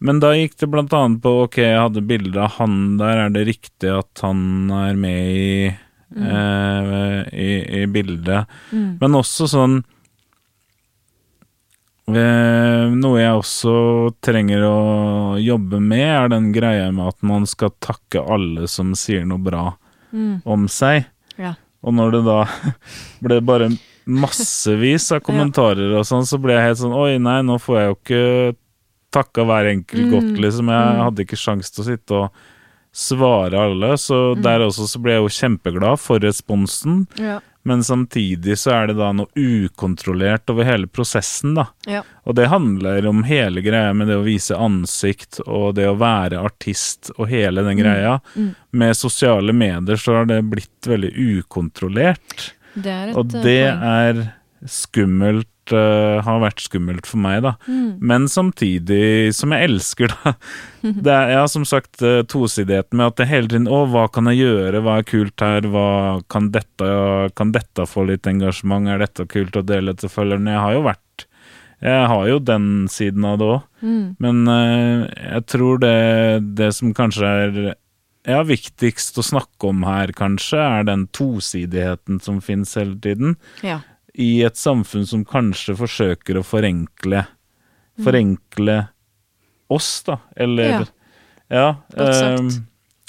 Men 0.00 0.16
da 0.16 0.30
gikk 0.32 0.54
det 0.56 0.66
blant 0.72 0.94
annet 0.96 1.20
på 1.20 1.32
ok, 1.44 1.58
jeg 1.60 1.76
hadde 1.76 2.02
bilde 2.08 2.40
av 2.40 2.54
han 2.56 2.96
der, 2.96 3.26
er 3.26 3.32
det 3.34 3.42
riktig 3.50 3.90
at 3.92 4.22
han 4.24 4.70
er 4.72 4.94
med 4.96 5.32
i, 5.36 5.66
eh, 6.16 7.16
i, 7.36 7.50
i 7.82 7.86
bildet? 7.86 8.48
Mm. 8.72 8.94
Men 9.02 9.18
også 9.20 9.44
sånn 9.52 9.82
Noe 12.14 13.20
jeg 13.20 13.34
også 13.38 13.74
trenger 14.24 14.64
å 14.66 14.78
jobbe 15.40 15.80
med, 15.82 16.06
er 16.06 16.28
den 16.32 16.50
greia 16.54 16.90
med 16.92 17.08
at 17.14 17.22
man 17.26 17.46
skal 17.46 17.72
takke 17.82 18.22
alle 18.24 18.66
som 18.70 18.94
sier 18.98 19.24
noe 19.28 19.38
bra 19.38 19.76
Mm. 20.12 20.42
om 20.44 20.64
seg. 20.66 21.04
Ja. 21.38 21.52
Og 21.86 21.94
når 21.94 22.10
det 22.16 22.24
da 22.26 22.38
ble 23.22 23.40
bare 23.46 23.68
massevis 24.10 25.12
av 25.14 25.20
kommentarer 25.22 25.92
og 25.96 26.02
sånn, 26.08 26.26
så 26.26 26.40
ble 26.42 26.56
jeg 26.56 26.64
helt 26.66 26.80
sånn 26.80 26.96
Oi, 26.98 27.18
nei, 27.22 27.36
nå 27.46 27.60
får 27.62 27.76
jeg 27.78 27.86
jo 27.86 27.98
ikke 28.00 28.56
takka 29.14 29.44
hver 29.46 29.68
enkelt 29.70 30.02
Mm. 30.06 30.10
godt, 30.10 30.40
liksom. 30.42 30.66
Jeg 30.66 30.96
Mm. 30.96 31.02
hadde 31.04 31.24
ikke 31.24 31.38
sjans 31.38 31.70
til 31.70 31.84
å 31.84 31.86
sitte 31.86 32.10
og 32.24 32.30
svare 32.92 33.54
alle, 33.54 33.92
så 33.96 34.34
Mm. 34.36 34.42
der 34.42 34.58
også 34.66 34.88
så 34.88 34.98
ble 35.00 35.12
jeg 35.12 35.22
jo 35.22 35.46
kjempeglad 35.46 35.98
for 36.00 36.18
responsen. 36.18 37.06
Ja. 37.16 37.38
Men 37.62 37.84
samtidig 37.84 38.58
så 38.58 38.72
er 38.72 38.86
det 38.90 38.96
da 39.00 39.10
noe 39.12 39.28
ukontrollert 39.36 40.48
over 40.50 40.64
hele 40.64 40.88
prosessen, 40.88 41.54
da. 41.58 41.66
Ja. 41.84 42.00
Og 42.24 42.34
det 42.38 42.48
handler 42.48 43.06
om 43.10 43.24
hele 43.28 43.60
greia 43.64 43.92
med 43.96 44.08
det 44.08 44.16
å 44.16 44.24
vise 44.24 44.56
ansikt 44.56 45.42
og 45.44 45.74
det 45.76 45.88
å 45.90 45.98
være 46.00 46.40
artist 46.40 47.12
og 47.18 47.28
hele 47.28 47.64
den 47.66 47.82
greia. 47.82 48.16
Mm. 48.34 48.54
Med 48.80 48.96
sosiale 48.96 49.52
medier 49.52 50.00
så 50.00 50.20
har 50.20 50.30
det 50.30 50.40
blitt 50.48 50.88
veldig 50.88 51.12
ukontrollert. 51.12 52.50
Det 52.74 52.96
et 53.10 53.16
Og 53.18 53.34
eh, 53.36 53.44
det 53.44 53.64
er 53.68 54.24
skummelt, 54.68 55.52
eh, 55.76 56.20
har 56.26 56.40
vært 56.42 56.62
skummelt 56.64 57.06
for 57.08 57.20
meg, 57.22 57.42
da. 57.44 57.52
Mm. 57.66 57.98
Men 58.10 58.26
samtidig 58.30 59.32
som 59.36 59.52
jeg 59.54 59.68
elsker, 59.70 60.14
da. 60.24 60.34
Det 61.04 61.12
er, 61.12 61.34
ja, 61.34 61.42
som 61.50 61.66
sagt, 61.68 61.98
uh, 62.00 62.22
tosidigheten 62.24 62.96
med 62.96 63.10
at 63.10 63.18
det 63.20 63.26
hele 63.28 63.50
tiden 63.52 63.66
Å, 63.68 63.82
hva 63.92 64.06
kan 64.08 64.30
jeg 64.30 64.40
gjøre, 64.40 64.80
hva 64.80 64.94
er 65.00 65.04
kult 65.10 65.44
her, 65.44 65.66
hva 65.68 65.88
kan 66.32 66.48
dette, 66.54 66.88
kan 67.36 67.50
dette 67.52 67.84
få 67.84 68.06
litt 68.08 68.24
engasjement, 68.30 68.88
er 68.88 69.02
dette 69.04 69.26
kult 69.28 69.58
å 69.60 69.64
dele 69.66 69.92
til 70.00 70.08
følgerne? 70.08 70.54
Jeg 70.56 70.64
har 70.64 70.78
jo 70.78 70.86
vært 70.88 71.26
Jeg 71.84 72.08
har 72.12 72.24
jo 72.28 72.38
den 72.44 72.70
siden 72.92 73.28
av 73.28 73.38
det 73.40 73.50
òg, 73.56 73.60
Mm. 73.80 74.16
men 74.20 74.42
uh, 74.44 75.06
jeg 75.08 75.44
tror 75.48 75.78
det, 75.80 75.94
det 76.58 76.66
som 76.76 76.90
kanskje 76.92 77.28
er 77.46 77.54
ja, 78.28 78.42
viktigst 78.44 79.16
å 79.16 79.24
snakke 79.24 79.70
om 79.70 79.84
her, 79.88 80.12
kanskje, 80.12 80.60
er 80.60 80.84
den 80.84 81.06
tosidigheten 81.16 82.20
som 82.20 82.42
finnes 82.44 82.74
hele 82.76 82.98
tiden 83.00 83.36
Ja. 83.64 83.78
I 84.18 84.42
et 84.42 84.54
samfunn 84.56 85.06
som 85.06 85.24
kanskje 85.24 85.76
forsøker 85.76 86.36
å 86.40 86.44
forenkle 86.46 87.26
Mm. 87.98 88.04
Forenkle 88.06 88.88
oss, 89.68 90.02
da. 90.06 90.18
Eller 90.36 90.70
Ja. 90.70 90.84
Ja. 91.50 91.68
Eh, 91.96 92.38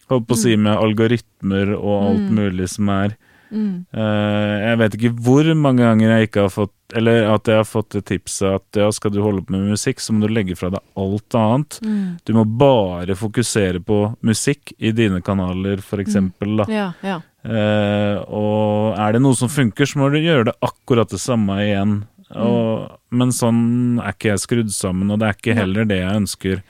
holdt 0.10 0.28
på 0.28 0.36
å 0.36 0.38
si 0.38 0.56
med 0.58 0.76
algoritmer 0.78 1.76
og 1.78 2.04
alt 2.10 2.30
Mm. 2.30 2.36
mulig 2.36 2.68
som 2.70 2.90
er 2.90 3.16
Mm. 3.54 3.86
eh, 3.94 4.70
Jeg 4.70 4.78
vet 4.78 4.92
ikke 4.98 5.16
hvor 5.22 5.44
mange 5.56 5.78
ganger 5.80 6.10
jeg 6.20 6.30
ikke 6.30 6.42
har 6.42 6.50
fått 6.50 6.72
Eller 6.94 7.34
at 7.34 7.44
jeg 7.46 7.56
har 7.56 7.64
fått 7.64 7.90
det 7.90 8.04
tipset 8.06 8.54
at 8.56 8.64
ja, 8.76 8.90
skal 8.92 9.12
du 9.12 9.22
holde 9.22 9.42
på 9.46 9.52
med 9.52 9.70
musikk, 9.72 9.96
så 10.00 10.12
må 10.12 10.28
du 10.28 10.34
legge 10.34 10.58
fra 10.58 10.70
deg 10.70 10.82
alt 10.98 11.30
annet. 11.30 11.80
Mm. 11.82 12.18
Du 12.26 12.34
må 12.34 12.44
bare 12.58 13.16
fokusere 13.16 13.80
på 13.80 14.18
musikk 14.22 14.74
i 14.78 14.92
dine 14.92 15.22
kanaler, 15.22 15.78
for 15.82 15.96
Mm. 16.00 16.06
eksempel, 16.06 16.58
da. 16.58 16.66
Ja, 16.68 16.94
ja. 17.02 17.22
Eh, 17.42 18.18
og 18.30 18.98
er 19.02 19.16
det 19.16 19.22
noe 19.24 19.38
som 19.38 19.50
funker, 19.52 19.88
så 19.90 20.02
må 20.02 20.12
du 20.14 20.20
gjøre 20.22 20.52
det 20.52 20.58
akkurat 20.66 21.10
det 21.12 21.22
samme 21.22 21.58
igjen. 21.64 22.02
Og, 22.32 22.92
Men 23.12 23.34
sånn 23.36 24.00
er 24.00 24.14
ikke 24.14 24.32
jeg 24.32 24.44
skrudd 24.46 24.74
sammen, 24.76 25.12
og 25.12 25.20
det 25.20 25.28
er 25.28 25.40
ikke 25.40 25.58
heller 25.58 25.88
det 25.90 26.00
jeg 26.00 26.22
ønsker. 26.22 26.62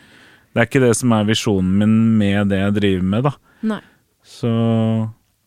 Det 0.52 0.60
er 0.60 0.68
ikke 0.68 0.84
det 0.84 0.96
som 1.00 1.14
er 1.16 1.28
visjonen 1.28 1.76
min 1.80 1.98
med 2.20 2.50
det 2.52 2.64
jeg 2.64 2.78
driver 2.80 3.10
med, 3.14 3.28
da. 3.30 3.34
Nei. 3.72 3.82
Så 4.26 4.50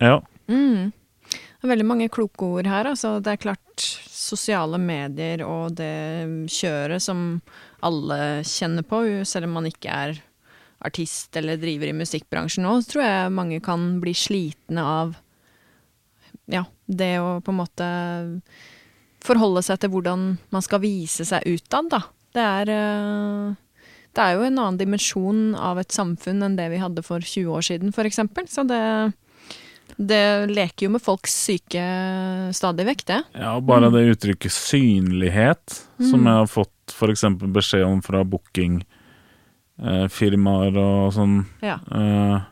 ja. 0.02 0.20
Mm. 0.50 0.92
Det 1.32 1.66
er 1.66 1.72
veldig 1.72 1.88
mange 1.88 2.10
kloke 2.12 2.46
ord 2.58 2.68
her. 2.68 2.88
Altså, 2.92 3.16
det 3.24 3.34
er 3.34 3.42
klart 3.42 3.88
sosiale 4.14 4.78
medier 4.80 5.42
og 5.44 5.74
det 5.78 6.48
kjøret 6.52 7.02
som 7.04 7.40
alle 7.84 8.18
kjenner 8.48 8.86
på, 8.88 9.02
selv 9.28 9.48
om 9.48 9.58
man 9.58 9.68
ikke 9.68 9.92
er 9.92 10.22
artist 10.84 11.36
eller 11.40 11.60
driver 11.60 11.90
i 11.90 11.96
musikkbransjen 11.96 12.66
nå, 12.66 12.76
så 12.82 12.94
tror 12.94 13.04
jeg 13.04 13.34
mange 13.34 13.60
kan 13.64 13.86
bli 14.02 14.14
slitne 14.16 14.84
av 14.84 15.14
ja, 16.50 16.64
det 16.86 17.14
å 17.22 17.38
på 17.40 17.52
en 17.54 17.60
måte 17.62 17.88
forholde 19.24 19.62
seg 19.64 19.80
til 19.80 19.94
hvordan 19.94 20.24
man 20.52 20.64
skal 20.64 20.82
vise 20.82 21.24
seg 21.24 21.46
utad, 21.48 21.88
da. 21.92 22.02
Det 22.34 22.44
er 22.44 22.72
eh, 22.74 23.54
det 24.14 24.22
er 24.22 24.36
jo 24.36 24.46
en 24.46 24.60
annen 24.60 24.78
dimensjon 24.78 25.42
av 25.58 25.80
et 25.82 25.94
samfunn 25.94 26.44
enn 26.46 26.56
det 26.58 26.68
vi 26.70 26.78
hadde 26.82 27.02
for 27.02 27.24
20 27.24 27.50
år 27.50 27.64
siden, 27.66 27.94
eksempel. 28.06 28.46
Så 28.50 28.62
det, 28.68 28.78
det 29.98 30.46
leker 30.52 30.86
jo 30.86 30.92
med 30.94 31.02
folks 31.02 31.34
syke 31.48 31.82
stadig 32.54 32.86
vekk, 32.86 33.04
det. 33.10 33.20
ja, 33.34 33.56
bare 33.58 33.90
det 33.94 34.04
uttrykket 34.14 34.54
synlighet, 34.54 35.80
som 35.98 36.20
Mm. 36.22 36.26
jeg 36.30 36.38
har 36.44 36.46
fått 36.46 36.94
f.eks. 36.94 37.24
beskjed 37.50 37.84
om 37.86 38.02
fra 38.02 38.22
bookingfirmaer 39.78 40.76
og 40.78 41.12
sånn. 41.14 41.38
Ja. 41.64 41.78
Eh, 41.90 42.42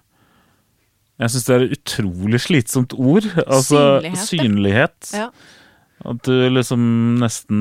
jeg 1.23 1.31
syns 1.35 1.47
det 1.47 1.55
er 1.55 1.65
et 1.67 1.75
utrolig 1.77 2.41
slitsomt 2.43 2.95
ord. 2.99 3.27
Altså 3.47 4.01
Synlighet, 4.03 4.27
synlighet. 4.27 5.13
Ja. 5.15 5.29
At 6.03 6.23
du 6.27 6.35
liksom 6.51 6.83
nesten 7.21 7.61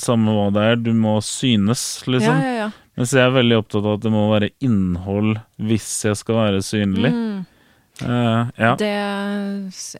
Samme 0.00 0.32
hva 0.32 0.46
det 0.54 0.62
er, 0.64 0.78
du 0.80 0.94
må 0.96 1.18
synes, 1.20 2.06
liksom. 2.08 2.38
ja, 2.40 2.54
ja. 2.62 2.70
Mens 2.96 3.12
jeg 3.12 3.24
er 3.24 3.34
veldig 3.34 3.56
opptatt 3.60 3.84
av 3.84 3.94
at 3.98 4.02
det 4.04 4.12
må 4.12 4.26
være 4.30 4.50
innhold 4.64 5.38
hvis 5.60 5.88
jeg 6.08 6.18
skal 6.20 6.38
være 6.40 6.64
synlig. 6.64 7.12
Mm. 7.12 7.38
Uh, 8.02 8.48
ja. 8.56 8.72
Det 8.80 8.92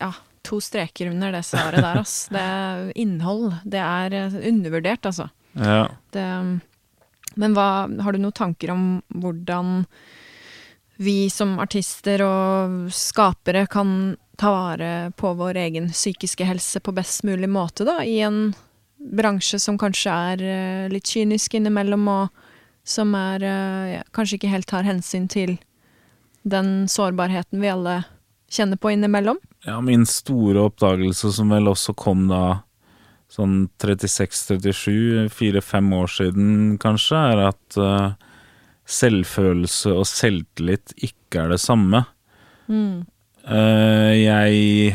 Ja, 0.01 0.09
to 0.45 0.59
streker 0.61 1.09
under 1.09 1.33
det 1.33 1.41
svaret 1.47 1.81
der, 1.81 2.01
ass. 2.01 2.27
Det 2.33 2.41
er 2.41 2.91
innhold. 2.99 3.53
Det 3.65 3.81
er 3.81 4.17
eh, 4.17 4.37
undervurdert, 4.49 5.05
altså. 5.09 5.29
ja. 5.57 5.87
Det, 6.13 6.27
men 7.39 7.55
hva, 7.55 7.87
har 8.03 8.13
du 8.13 8.21
noen 8.21 8.35
tanker 8.35 8.73
om 8.73 8.83
hvordan 9.13 9.85
vi 11.03 11.29
som 11.33 11.57
artister 11.59 12.21
og 12.25 12.91
skapere 12.93 13.65
kan 13.71 14.15
ta 14.37 14.51
vare 14.53 14.91
på 15.17 15.33
vår 15.37 15.57
egen 15.65 15.89
psykiske 15.91 16.45
helse 16.45 16.81
på 16.83 16.93
best 16.95 17.25
mulig 17.25 17.49
måte, 17.49 17.85
da, 17.87 17.99
i 18.05 18.19
en 18.25 18.53
bransje 18.97 19.59
som 19.59 19.77
kanskje 19.79 20.13
er 20.31 20.43
eh, 20.47 20.89
litt 20.93 21.09
kynisk 21.09 21.57
innimellom, 21.57 22.07
og 22.07 22.87
som 22.87 23.13
er 23.17 23.43
eh, 23.43 23.93
ja, 23.97 24.03
kanskje 24.15 24.39
ikke 24.39 24.53
helt 24.53 24.69
tar 24.69 24.87
hensyn 24.87 25.27
til 25.31 25.57
den 26.43 26.85
sårbarheten 26.91 27.61
vi 27.63 27.71
alle 27.71 28.01
kjenner 28.51 28.79
på 28.79 28.93
innimellom? 28.93 29.41
ja, 29.65 29.81
min 29.81 30.05
store 30.05 30.59
oppdagelse, 30.59 31.31
som 31.31 31.49
vel 31.53 31.67
også 31.71 31.95
kom 31.97 32.27
da 32.27 32.63
sånn 33.33 33.55
36-37, 33.81 35.29
fire-fem 35.33 35.87
år 35.97 36.11
siden 36.11 36.51
kanskje, 36.81 37.21
er 37.33 37.41
at 37.47 37.79
eh, 37.81 38.35
selvfølelse 38.99 39.95
og 39.97 40.05
selvtillit 40.09 40.93
ikke 41.01 41.45
er 41.45 41.55
det 41.55 41.61
samme. 41.63 42.03
Mm. 42.69 43.03
Eh, 43.43 44.11
jeg 44.21 44.93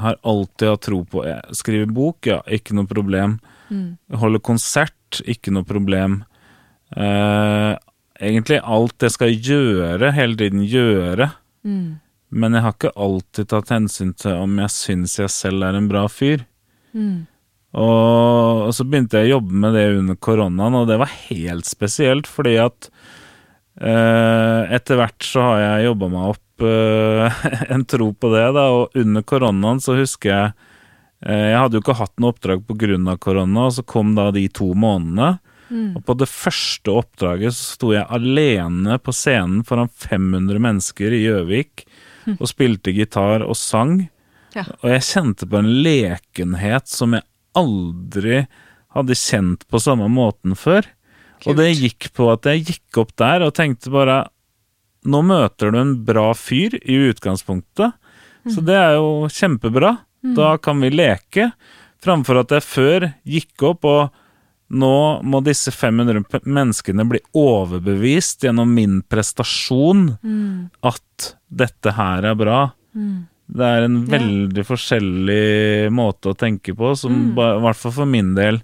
har 0.00 0.18
alltid 0.24 0.68
hatt 0.68 0.82
tro 0.84 0.98
på 1.08 1.22
Jeg 1.28 1.56
skriver 1.56 1.94
bok, 1.94 2.26
ja, 2.28 2.40
ikke 2.48 2.76
noe 2.76 2.88
problem. 2.88 3.38
Mm. 3.70 3.94
Holde 4.20 4.42
konsert, 4.42 5.20
ikke 5.28 5.52
noe 5.54 5.66
problem. 5.66 6.22
Uh, 6.90 7.76
egentlig 8.18 8.58
alt 8.64 9.04
jeg 9.04 9.14
skal 9.14 9.34
gjøre, 9.34 10.12
hele 10.16 10.38
tiden 10.40 10.64
gjøre. 10.66 11.30
Mm. 11.62 12.00
Men 12.30 12.56
jeg 12.56 12.64
har 12.64 12.76
ikke 12.76 12.94
alltid 12.94 13.50
tatt 13.52 13.72
hensyn 13.74 14.14
til 14.18 14.38
om 14.38 14.58
jeg 14.62 14.74
syns 14.74 15.18
jeg 15.20 15.32
selv 15.34 15.66
er 15.66 15.78
en 15.78 15.90
bra 15.90 16.06
fyr. 16.10 16.46
Mm. 16.96 17.26
Og, 17.70 18.66
og 18.66 18.72
så 18.74 18.86
begynte 18.86 19.20
jeg 19.20 19.30
å 19.30 19.36
jobbe 19.36 19.60
med 19.62 19.76
det 19.78 19.86
under 19.94 20.18
koronaen, 20.18 20.78
og 20.80 20.88
det 20.90 20.98
var 20.98 21.12
helt 21.28 21.68
spesielt, 21.70 22.30
fordi 22.30 22.56
at 22.62 22.88
eh, 23.78 24.72
etter 24.74 24.98
hvert 24.98 25.26
så 25.26 25.44
har 25.52 25.62
jeg 25.62 25.86
jobba 25.90 26.08
meg 26.10 26.32
opp 26.32 26.64
eh, 26.66 27.44
en 27.76 27.86
tro 27.86 28.10
på 28.10 28.32
det, 28.34 28.48
da, 28.58 28.66
og 28.74 28.98
under 28.98 29.26
koronaen 29.26 29.82
så 29.82 29.94
husker 30.00 30.32
jeg 30.32 30.50
eh, 30.50 31.46
Jeg 31.52 31.60
hadde 31.60 31.78
jo 31.78 31.84
ikke 31.84 32.00
hatt 32.00 32.16
noe 32.18 32.34
oppdrag 32.34 32.66
av 32.66 33.22
korona, 33.22 33.68
og 33.68 33.78
så 33.78 33.86
kom 33.86 34.16
da 34.18 34.30
de 34.34 34.48
to 34.50 34.72
månedene. 34.74 35.36
Mm. 35.70 35.94
Og 35.94 36.02
på 36.02 36.16
det 36.18 36.26
første 36.26 36.90
oppdraget 36.90 37.54
så 37.54 37.76
sto 37.76 37.92
jeg 37.94 38.08
alene 38.10 38.98
på 38.98 39.14
scenen 39.14 39.62
foran 39.62 39.86
500 39.86 40.58
mennesker 40.58 41.14
i 41.14 41.22
Gjøvik 41.28 41.84
og 42.40 42.48
spilte 42.50 42.90
gitar 42.94 43.44
og 43.46 43.54
sang. 43.54 44.08
Ja. 44.56 44.64
Og 44.80 44.88
jeg 44.90 45.06
kjente 45.06 45.46
på 45.46 45.60
en 45.60 45.70
lekenhet 45.84 46.90
som 46.90 47.14
jeg 47.14 47.26
aldri 47.58 48.44
hadde 48.94 49.16
kjent 49.18 49.66
på 49.70 49.80
samme 49.82 50.08
måten 50.10 50.56
før. 50.58 50.86
Og 51.46 51.56
det 51.56 51.70
gikk 51.78 52.10
på 52.16 52.26
at 52.32 52.46
jeg 52.50 52.66
gikk 52.68 53.00
opp 53.00 53.14
der 53.20 53.46
og 53.46 53.54
tenkte 53.56 53.92
bare 53.92 54.26
Nå 55.08 55.22
møter 55.24 55.70
du 55.72 55.78
en 55.80 55.94
bra 56.04 56.26
fyr 56.36 56.74
i 56.82 56.98
utgangspunktet, 57.08 57.94
så 58.52 58.60
det 58.60 58.74
er 58.76 58.98
jo 58.98 59.30
kjempebra. 59.32 59.94
Da 60.36 60.58
kan 60.60 60.76
vi 60.84 60.90
leke. 60.92 61.46
Framfor 62.04 62.42
at 62.42 62.52
jeg 62.52 62.66
før 62.66 63.06
gikk 63.24 63.64
opp 63.70 63.84
og 63.88 64.10
Nå 64.70 65.22
må 65.26 65.40
disse 65.42 65.72
500 65.74 66.44
menneskene 66.46 67.02
bli 67.10 67.18
overbevist 67.34 68.44
gjennom 68.44 68.70
min 68.70 69.00
prestasjon 69.02 70.04
at 70.86 71.30
dette 71.50 71.90
her 71.96 72.22
er 72.30 72.36
bra. 72.38 72.60
Det 73.50 73.66
er 73.66 73.84
en 73.88 74.00
Ja. 74.06 74.18
veldig 74.18 74.64
forskjellig 74.68 75.90
måte 75.92 76.30
å 76.32 76.36
tenke 76.38 76.74
på, 76.76 76.92
som 76.96 77.34
ba- 77.34 77.56
i 77.56 77.60
hvert 77.64 77.76
fall 77.76 77.92
for 77.92 78.06
min 78.06 78.34
del 78.36 78.60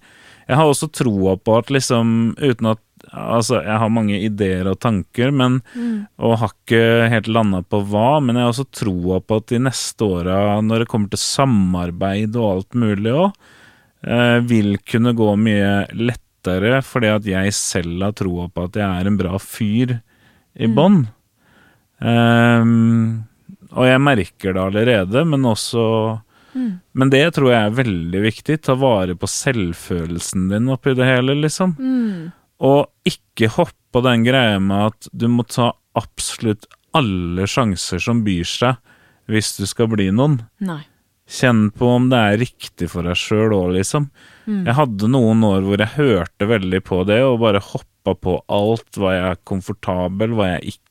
Jeg 0.49 0.57
har 0.57 0.65
også 0.71 0.87
troa 0.95 1.37
på 1.37 1.57
at 1.59 1.67
liksom, 1.75 2.37
uten 2.39 2.67
at 2.71 2.79
Altså, 3.15 3.61
jeg 3.63 3.79
har 3.79 3.89
mange 3.93 4.17
ideer 4.19 4.67
og 4.67 4.81
tanker, 4.81 5.31
men 5.31 5.63
og 6.19 6.39
har 6.41 6.49
ikke 6.51 7.09
helt 7.13 7.29
landa 7.29 7.61
på 7.63 7.79
hva, 7.87 8.21
men 8.21 8.35
jeg 8.35 8.43
har 8.43 8.51
også 8.53 8.65
troa 8.73 9.21
på 9.21 9.37
at 9.37 9.47
de 9.53 9.59
neste 9.63 10.03
åra, 10.03 10.61
når 10.65 10.81
det 10.83 10.89
kommer 10.89 11.11
til 11.13 11.21
samarbeid 11.23 12.35
og 12.35 12.49
alt 12.57 12.75
mulig 12.75 13.13
òg, 13.13 13.33
eh, 14.03 14.41
vil 14.41 14.79
kunne 14.79 15.15
gå 15.15 15.29
mye 15.39 15.87
lettere, 15.95 16.81
fordi 16.83 17.13
at 17.15 17.23
jeg 17.31 17.53
selv 17.55 18.03
har 18.03 18.13
troa 18.13 18.49
på 18.51 18.65
at 18.65 18.73
jeg 18.81 18.89
er 19.05 19.07
en 19.07 19.17
bra 19.21 19.39
fyr 19.39 20.01
i 20.59 20.67
bånn. 20.67 21.07
Ehm, 22.03 23.25
og 23.77 23.85
jeg 23.89 24.01
merker 24.03 24.57
det 24.57 24.63
allerede, 24.63 25.25
men 25.29 25.45
også 25.45 25.85
Men 26.97 27.11
det 27.13 27.35
tror 27.37 27.51
jeg 27.53 27.67
er 27.67 27.75
veldig 27.77 28.21
viktig. 28.25 28.55
Ta 28.65 28.73
vare 28.81 29.13
på 29.13 29.29
selvfølelsen 29.29 30.47
din 30.49 30.71
oppi 30.73 30.95
det 30.97 31.05
hele, 31.05 31.35
liksom. 31.37 31.75
Mm. 31.77 32.31
Og 32.65 32.87
ikke 33.05 33.51
hoppe 33.59 33.77
på 33.93 34.01
den 34.05 34.25
greia 34.25 34.57
med 34.61 34.95
at 34.95 35.09
du 35.13 35.27
må 35.29 35.45
ta 35.45 35.75
absolutt 35.97 36.65
alle 36.97 37.45
sjanser 37.45 38.01
som 38.01 38.23
byr 38.25 38.49
seg, 38.49 38.81
hvis 39.29 39.53
du 39.59 39.67
skal 39.69 39.91
bli 39.93 40.09
noen. 40.15 40.39
Nei. 40.65 40.83
Kjenn 41.27 41.67
på 41.75 41.89
om 41.97 42.09
det 42.09 42.19
er 42.23 42.41
riktig 42.41 42.89
for 42.93 43.05
deg 43.05 43.19
sjøl 43.19 43.53
òg, 43.57 43.75
liksom. 43.77 44.09
Jeg 44.47 44.77
hadde 44.79 45.09
noen 45.11 45.43
år 45.45 45.65
hvor 45.67 45.81
jeg 45.83 45.97
hørte 45.97 46.47
veldig 46.47 46.81
på 46.87 47.03
det, 47.09 47.19
og 47.27 47.41
bare 47.43 47.61
hoppa 47.61 48.15
på 48.15 48.37
alt. 48.47 48.97
Var 48.97 49.17
jeg 49.17 49.41
komfortabel, 49.49 50.37
var 50.39 50.55
jeg 50.55 50.77
ikke? 50.77 50.86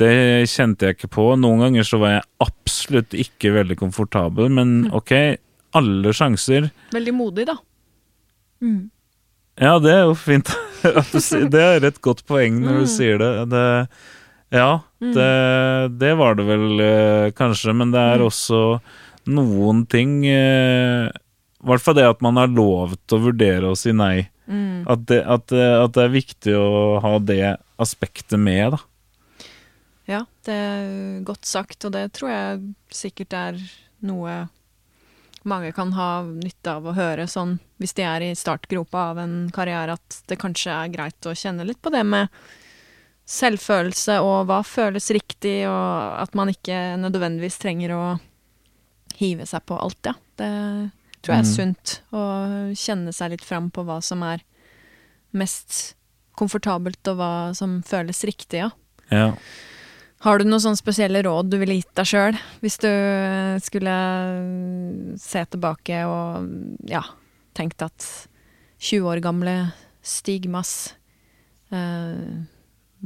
Det 0.00 0.12
kjente 0.50 0.88
jeg 0.88 0.98
ikke 0.98 1.10
på. 1.16 1.26
Noen 1.40 1.62
ganger 1.66 1.86
så 1.86 2.00
var 2.02 2.16
jeg 2.16 2.26
absolutt 2.44 3.16
ikke 3.16 3.54
veldig 3.56 3.78
komfortabel, 3.80 4.50
men 4.52 4.76
ok, 4.94 5.14
alle 5.78 6.14
sjanser. 6.16 6.70
Veldig 6.94 7.14
modig, 7.16 7.48
da. 7.48 7.58
Ja, 9.58 9.74
det 9.82 9.90
er 9.90 10.04
jo 10.06 10.14
fint 10.18 10.50
Det 11.52 11.60
er 11.62 11.84
et 11.86 12.00
godt 12.02 12.24
poeng 12.28 12.60
når 12.62 12.82
du 12.82 12.88
sier 12.90 13.18
det. 13.18 13.32
det 13.50 13.66
ja, 14.54 14.80
det, 15.02 15.30
det 16.00 16.12
var 16.16 16.38
det 16.38 16.46
vel 16.48 16.80
eh, 16.80 17.30
kanskje, 17.36 17.74
men 17.76 17.90
det 17.92 18.00
er 18.14 18.22
også 18.24 18.78
noen 19.28 19.82
ting 19.90 20.22
eh, 20.24 21.10
I 21.10 21.68
hvert 21.68 21.84
fall 21.84 21.98
det 21.98 22.06
at 22.08 22.22
man 22.24 22.38
har 22.40 22.48
lov 22.48 22.94
til 23.04 23.18
å 23.18 23.24
vurdere 23.26 23.72
å 23.74 23.78
si 23.78 23.92
nei. 23.92 24.28
At, 24.88 25.02
det, 25.10 25.18
at, 25.28 25.52
at 25.52 25.92
det 25.92 26.06
er 26.06 26.14
viktig 26.14 26.54
å 26.56 26.68
ha 27.04 27.18
det 27.20 27.58
aspektet 27.82 28.40
med, 28.40 28.78
da. 28.78 28.80
Ja, 30.08 30.22
det 30.48 30.54
er 30.56 31.24
godt 31.28 31.44
sagt, 31.48 31.84
og 31.84 31.92
det 31.92 32.06
tror 32.16 32.30
jeg 32.32 32.62
sikkert 32.96 33.34
er 33.36 33.58
noe 34.08 34.46
mange 35.48 35.70
kan 35.72 35.92
ha 35.96 36.22
nytte 36.26 36.72
av 36.78 36.86
å 36.88 36.94
høre, 36.96 37.26
sånn 37.30 37.58
hvis 37.80 37.94
de 37.96 38.04
er 38.04 38.24
i 38.26 38.30
startgropa 38.36 39.10
av 39.12 39.20
en 39.22 39.36
karriere, 39.54 39.94
at 39.96 40.16
det 40.28 40.38
kanskje 40.40 40.72
er 40.74 40.90
greit 40.92 41.28
å 41.28 41.36
kjenne 41.36 41.64
litt 41.68 41.80
på 41.84 41.92
det 41.94 42.02
med 42.08 42.32
selvfølelse 43.28 44.18
og 44.24 44.48
hva 44.48 44.62
føles 44.64 45.10
riktig, 45.14 45.62
og 45.68 46.22
at 46.24 46.34
man 46.36 46.50
ikke 46.52 46.96
nødvendigvis 47.00 47.60
trenger 47.60 47.94
å 47.94 48.02
hive 49.20 49.46
seg 49.48 49.64
på 49.68 49.78
alt, 49.78 50.00
ja. 50.08 50.14
Det 50.38 50.50
tror 51.22 51.34
jeg 51.34 51.44
er 51.44 51.48
Mm. 51.48 51.54
sunt, 51.54 52.00
å 52.12 52.22
kjenne 52.74 53.12
seg 53.12 53.30
litt 53.30 53.44
fram 53.44 53.70
på 53.70 53.84
hva 53.84 54.00
som 54.02 54.22
er 54.22 54.40
mest 55.32 55.94
komfortabelt, 56.36 57.00
og 57.08 57.16
hva 57.16 57.54
som 57.54 57.82
føles 57.82 58.24
riktig, 58.24 58.64
ja. 58.64 58.70
Ja. 59.10 59.34
Har 60.26 60.40
du 60.40 60.48
noen 60.48 60.62
sånne 60.62 60.80
spesielle 60.80 61.22
råd 61.22 61.52
du 61.52 61.60
ville 61.60 61.76
gitt 61.78 61.94
deg 61.94 62.08
sjøl, 62.10 62.38
hvis 62.62 62.78
du 62.82 62.90
skulle 63.62 63.94
se 65.22 65.44
tilbake 65.52 66.00
og 66.10 66.48
ja, 66.90 67.04
tenkt 67.54 67.84
at 67.86 68.06
20 68.82 69.06
år 69.12 69.22
gamle 69.22 69.54
Stigmas 70.02 70.94
eh, 71.74 72.42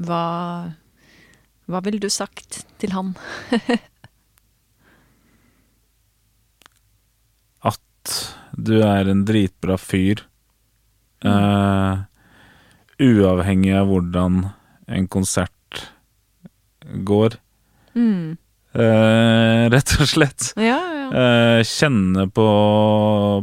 hva, 0.06 0.24
hva 1.68 1.80
ville 1.84 2.00
du 2.00 2.08
sagt 2.12 2.62
til 2.80 2.92
han? 2.96 3.12
At 7.72 8.16
du 8.56 8.78
er 8.80 9.08
en 9.12 9.24
dritbra 9.28 9.76
fyr. 9.80 10.24
eh, 11.24 11.94
uavhengig 13.02 13.74
av 13.76 13.86
hvordan 13.90 14.44
en 14.92 15.08
konsert 15.12 15.54
går. 16.84 17.36
Mm. 17.94 18.36
Eh, 18.72 19.64
rett 19.72 19.96
og 20.00 20.08
slett. 20.08 20.52
Ja, 20.56 20.78
ja. 20.80 21.08
Eh, 21.12 21.62
kjenne 21.68 22.24
på, 22.32 22.46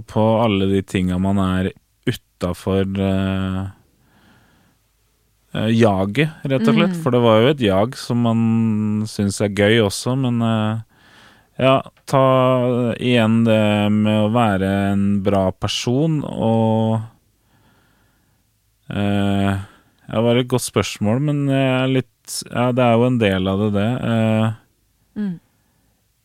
på 0.09 0.23
alle 0.41 0.69
de 0.71 0.81
tinga 0.81 1.19
man 1.21 1.41
er 1.43 1.71
utafor 2.09 2.87
eh, 2.97 3.59
eh, 5.53 5.69
jaget, 5.77 6.41
rett 6.49 6.65
og 6.65 6.73
slett. 6.73 6.95
Mm. 6.97 7.01
For 7.03 7.13
det 7.13 7.23
var 7.27 7.43
jo 7.43 7.51
et 7.53 7.61
jag 7.67 7.97
som 7.99 8.25
man 8.25 8.41
syns 9.09 9.37
er 9.45 9.53
gøy 9.53 9.83
også, 9.85 10.17
men 10.17 10.41
eh, 10.41 10.81
ja, 11.59 11.77
ta 12.09 12.25
igjen 12.97 13.43
det 13.45 13.63
med 13.93 14.17
å 14.23 14.33
være 14.33 14.69
en 14.93 15.07
bra 15.21 15.49
person 15.51 16.21
og 16.23 17.01
eh, 18.89 19.59
det 20.09 20.21
var 20.25 20.39
et 20.39 20.49
godt 20.49 20.65
spørsmål, 20.65 21.19
men 21.21 21.43
jeg 21.51 21.73
er 21.75 21.91
litt 21.99 22.18
Ja, 22.49 22.71
det 22.75 22.83
er 22.85 22.97
jo 22.99 23.07
en 23.09 23.17
del 23.21 23.47
av 23.51 23.59
det, 23.65 23.69
det. 23.77 23.89
Eh, 24.13 24.51
Mm. 25.19 25.39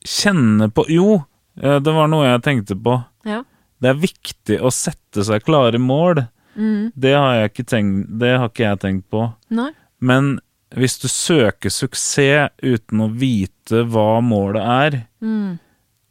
kjenne 0.04 0.68
på 0.70 0.84
Jo, 0.92 1.24
eh, 1.60 1.78
det 1.80 1.92
var 1.96 2.08
noe 2.12 2.26
jeg 2.28 2.42
tenkte 2.42 2.76
på. 2.82 2.98
ja. 3.24 3.42
Det 3.82 3.90
er 3.90 3.98
viktig 4.00 4.56
å 4.64 4.70
sette 4.72 5.24
seg 5.26 5.42
klare 5.44 5.76
mål. 5.82 6.22
Mm. 6.56 6.92
Det 6.96 7.10
har, 7.12 7.48
tenkt, 7.48 8.06
det 8.18 8.30
har 8.38 8.48
ikke 8.48 8.64
jeg 8.64 8.78
tenkt 8.80 9.10
på. 9.10 9.34
Nei. 9.50 9.72
Men 10.00 10.38
hvis 10.72 10.96
du 11.02 11.08
søker 11.08 11.68
suksess 11.68 12.50
uten 12.62 13.02
å 13.04 13.10
vite 13.12 13.82
hva 13.84 14.22
målet 14.24 14.62
er, 14.62 15.06
Mm. 15.20 15.58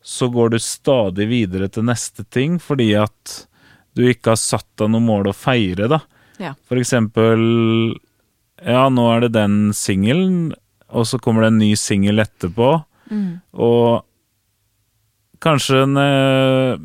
så 0.04 0.30
går 0.32 0.52
du 0.52 0.58
stadig 0.60 1.28
videre 1.30 1.68
til 1.72 1.84
neste 1.84 2.26
ting 2.30 2.60
fordi 2.60 2.94
at 3.02 3.48
du 3.96 4.04
ikke 4.12 4.32
har 4.36 4.36
satt 4.41 4.68
deg 4.78 4.89
noe 4.91 5.02
mål 5.02 5.32
å 5.32 5.34
feire, 5.34 5.88
da. 5.89 6.02
Ja. 6.39 6.54
For 6.68 6.76
eksempel 6.78 7.96
Ja, 8.66 8.88
nå 8.93 9.05
er 9.16 9.26
det 9.26 9.34
den 9.36 9.57
singelen, 9.76 10.53
og 10.93 11.07
så 11.09 11.20
kommer 11.22 11.43
det 11.45 11.51
en 11.53 11.61
ny 11.61 11.74
singel 11.80 12.22
etterpå. 12.24 12.72
Mm. 13.11 13.41
Og 13.59 14.03
kanskje 15.43 15.82
en 15.84 15.97
ja, 15.99 16.78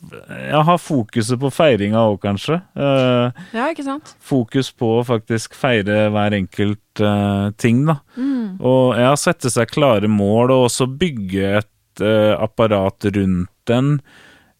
Jeg 0.00 0.62
har 0.64 0.78
fokuset 0.80 1.36
på 1.42 1.50
feiringa 1.52 2.00
òg, 2.08 2.20
kanskje. 2.22 2.60
Eh, 2.72 3.42
Ja, 3.52 3.66
ikke 3.68 3.84
sant? 3.84 4.14
fokus 4.24 4.70
på 4.72 5.00
å 5.00 5.04
faktisk 5.04 5.54
feire 5.58 6.06
hver 6.14 6.32
enkelt 6.38 7.02
eh, 7.04 7.50
ting, 7.60 7.82
da. 7.90 7.98
Mm. 8.16 8.56
Og 8.64 8.96
ja, 8.96 9.10
sette 9.20 9.50
seg 9.52 9.68
klare 9.74 10.08
mål, 10.08 10.50
og 10.54 10.68
også 10.70 10.86
bygge 10.88 11.50
et 11.60 12.00
eh, 12.04 12.32
apparat 12.38 13.10
rundt 13.12 13.50
den. 13.68 13.98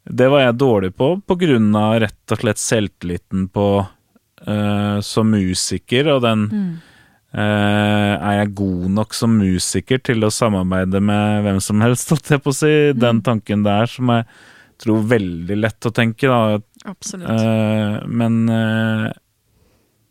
Det 0.04 0.28
var 0.32 0.44
jeg 0.44 0.58
dårlig 0.60 0.92
på, 0.98 1.14
på 1.24 1.38
grunn 1.40 1.70
av 1.76 2.00
rett 2.04 2.34
og 2.34 2.42
slett 2.42 2.60
selvtilliten 2.60 3.48
på 3.54 3.66
eh, 4.46 5.00
som 5.00 5.30
musiker, 5.30 6.08
og 6.14 6.22
den 6.22 6.46
Mm. 6.50 6.70
Uh, 7.30 8.18
er 8.26 8.32
jeg 8.40 8.54
god 8.58 8.88
nok 8.90 9.12
som 9.14 9.36
musiker 9.38 10.00
til 10.02 10.24
å 10.26 10.32
samarbeide 10.34 10.98
med 10.98 11.44
hvem 11.44 11.60
som 11.62 11.78
helst, 11.80 12.08
holdt 12.10 12.26
jeg 12.32 12.42
på 12.42 12.50
å 12.50 12.56
si? 12.58 12.70
Den 12.98 13.20
tanken 13.22 13.62
der 13.62 13.86
som 13.86 14.10
jeg 14.10 14.24
tror 14.82 15.04
veldig 15.06 15.58
lett 15.60 15.86
å 15.86 15.92
tenke, 15.94 16.26
da. 16.26 16.58
Absolutt. 16.90 17.30
Uh, 17.30 18.02
men 18.10 18.40
uh, 18.50 19.06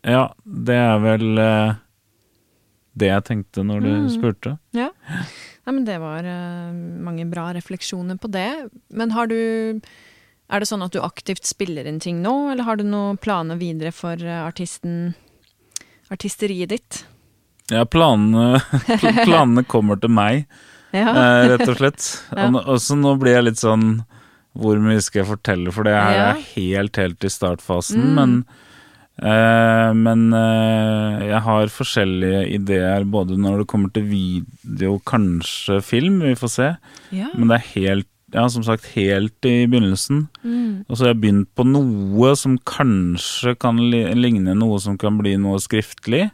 ja, 0.07 0.23
det 0.45 0.77
er 0.79 1.03
vel 1.03 1.27
det 2.95 3.11
jeg 3.11 3.27
tenkte 3.27 3.67
når 3.67 3.83
du 3.83 3.91
Mm. 3.91 4.09
spurte. 4.15 4.55
Ja. 4.71 4.87
Nei, 5.67 5.73
men 5.75 5.83
det 5.83 5.99
var 5.99 6.23
mange 7.03 7.27
bra 7.29 7.49
refleksjoner 7.51 8.15
på 8.15 8.31
det. 8.31 8.69
Men 8.95 9.11
har 9.11 9.27
du 9.27 9.81
Er 10.49 10.59
det 10.63 10.67
sånn 10.69 10.81
at 10.81 10.91
du 10.95 10.99
aktivt 11.05 11.45
spiller 11.45 11.85
inn 11.85 11.99
ting 12.01 12.21
nå, 12.25 12.33
eller 12.51 12.65
har 12.65 12.79
du 12.79 12.83
noen 12.87 13.17
planer 13.21 13.59
videre 13.59 13.91
for 13.93 14.17
eh, 14.17 14.39
artisten 14.47 15.13
Artisteriet 16.09 16.69
ditt? 16.73 17.03
Ja, 17.69 17.83
planene, 17.85 18.57
planene 19.25 19.63
kommer 19.69 19.99
til 20.01 20.09
meg, 20.13 20.47
Ja. 20.95 21.11
eh, 21.13 21.51
rett 21.51 21.67
og 21.69 21.75
slett. 21.77 22.05
Ja. 22.39 22.47
Og, 22.49 22.79
så 22.81 22.95
nå 22.97 23.11
blir 23.21 23.35
jeg 23.35 23.45
litt 23.45 23.59
sånn 23.61 23.99
Hvor 24.57 24.79
mye 24.81 25.03
skal 25.05 25.21
jeg 25.21 25.27
fortelle, 25.29 25.69
for 25.75 25.85
det 25.85 25.93
her 25.93 26.15
Ja. 26.17 26.23
er 26.33 26.41
helt, 26.55 26.97
helt 26.97 27.23
i 27.23 27.29
startfasen. 27.29 28.01
Mm. 28.01 28.15
Men, 28.17 28.33
eh, 29.21 29.91
men 29.93 30.23
eh, 30.33 31.27
jeg 31.29 31.43
har 31.45 31.69
forskjellige 31.75 32.41
ideer, 32.57 33.05
både 33.05 33.37
når 33.37 33.61
det 33.61 33.67
kommer 33.69 33.93
til 33.93 34.07
video, 34.09 34.97
kanskje 35.05 35.77
film, 35.85 36.23
vi 36.25 36.33
får 36.41 36.55
se. 36.57 36.71
ja. 37.13 37.29
Men 37.37 37.53
det 37.53 37.59
er 37.61 37.69
helt 37.75 38.09
ja, 38.33 38.45
som 38.49 38.63
sagt 38.65 38.87
helt 38.95 39.45
i 39.47 39.67
begynnelsen. 39.69 40.27
Mm. 40.43 40.85
Og 40.87 40.97
så 40.97 41.05
har 41.05 41.13
jeg 41.13 41.21
begynt 41.23 41.49
på 41.57 41.65
noe 41.67 42.33
som 42.39 42.57
kanskje 42.67 43.55
kan 43.59 43.79
ligne 43.89 44.55
noe 44.57 44.79
som 44.83 44.97
kan 44.99 45.17
bli 45.21 45.35
noe 45.41 45.59
skriftlig. 45.63 46.27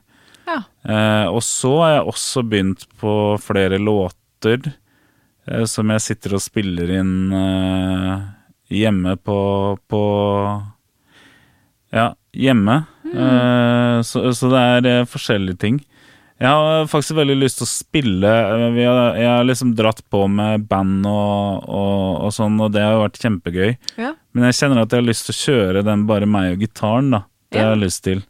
Ja. 0.46 0.60
Eh, 0.86 1.28
og 1.32 1.42
så 1.46 1.72
har 1.82 1.94
jeg 1.96 2.10
også 2.12 2.46
begynt 2.46 2.86
på 3.02 3.14
flere 3.42 3.80
låter 3.82 4.72
eh, 5.48 5.66
som 5.70 5.94
jeg 5.94 6.04
sitter 6.06 6.38
og 6.38 6.44
spiller 6.44 6.92
inn 7.00 7.16
eh, 7.34 8.28
hjemme 8.76 9.18
på, 9.22 9.40
på 9.90 10.04
Ja, 11.96 12.12
hjemme. 12.36 12.84
Eh, 13.08 14.00
så, 14.04 14.28
så 14.36 14.52
det 14.52 14.64
er 14.76 14.90
eh, 14.92 15.10
forskjellige 15.10 15.62
ting. 15.64 15.84
Jeg 16.42 16.52
har 16.52 16.88
faktisk 16.92 17.16
veldig 17.16 17.36
lyst 17.40 17.62
til 17.62 17.66
å 17.66 17.72
spille. 17.72 18.28
eh, 18.28 18.70
Vi 18.76 18.84
har, 18.84 19.16
jeg 19.16 19.30
har 19.32 19.46
liksom 19.48 19.72
dratt 19.78 20.02
på 20.12 20.26
med 20.28 20.66
band 20.68 21.06
og, 21.08 21.64
og, 21.70 22.26
og 22.28 22.34
sånn, 22.36 22.58
og 22.60 22.74
det 22.76 22.84
har 22.84 22.98
jo 22.98 23.04
vært 23.06 23.20
kjempegøy. 23.24 23.78
Ja. 24.02 24.14
Men 24.36 24.50
jeg 24.50 24.58
kjenner 24.60 24.82
at 24.84 24.92
jeg 24.92 25.00
har 25.04 25.08
lyst 25.08 25.30
til 25.30 25.36
å 25.36 25.42
kjøre 25.46 25.84
den 25.88 26.04
bare 26.10 26.28
meg 26.28 26.58
og 26.58 26.66
gitaren, 26.66 27.12
da. 27.16 27.22
Det 27.52 27.60
Ja. 27.62 27.68
har 27.70 27.76
jeg 27.78 27.86
lyst 27.86 28.04
til. 28.04 28.24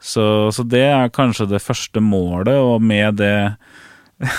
Så, 0.00 0.24
så 0.52 0.64
det 0.68 0.84
er 0.92 1.08
kanskje 1.12 1.48
det 1.48 1.62
første 1.64 2.00
målet, 2.04 2.56
og 2.60 2.80
med 2.84 3.16
det 3.20 3.56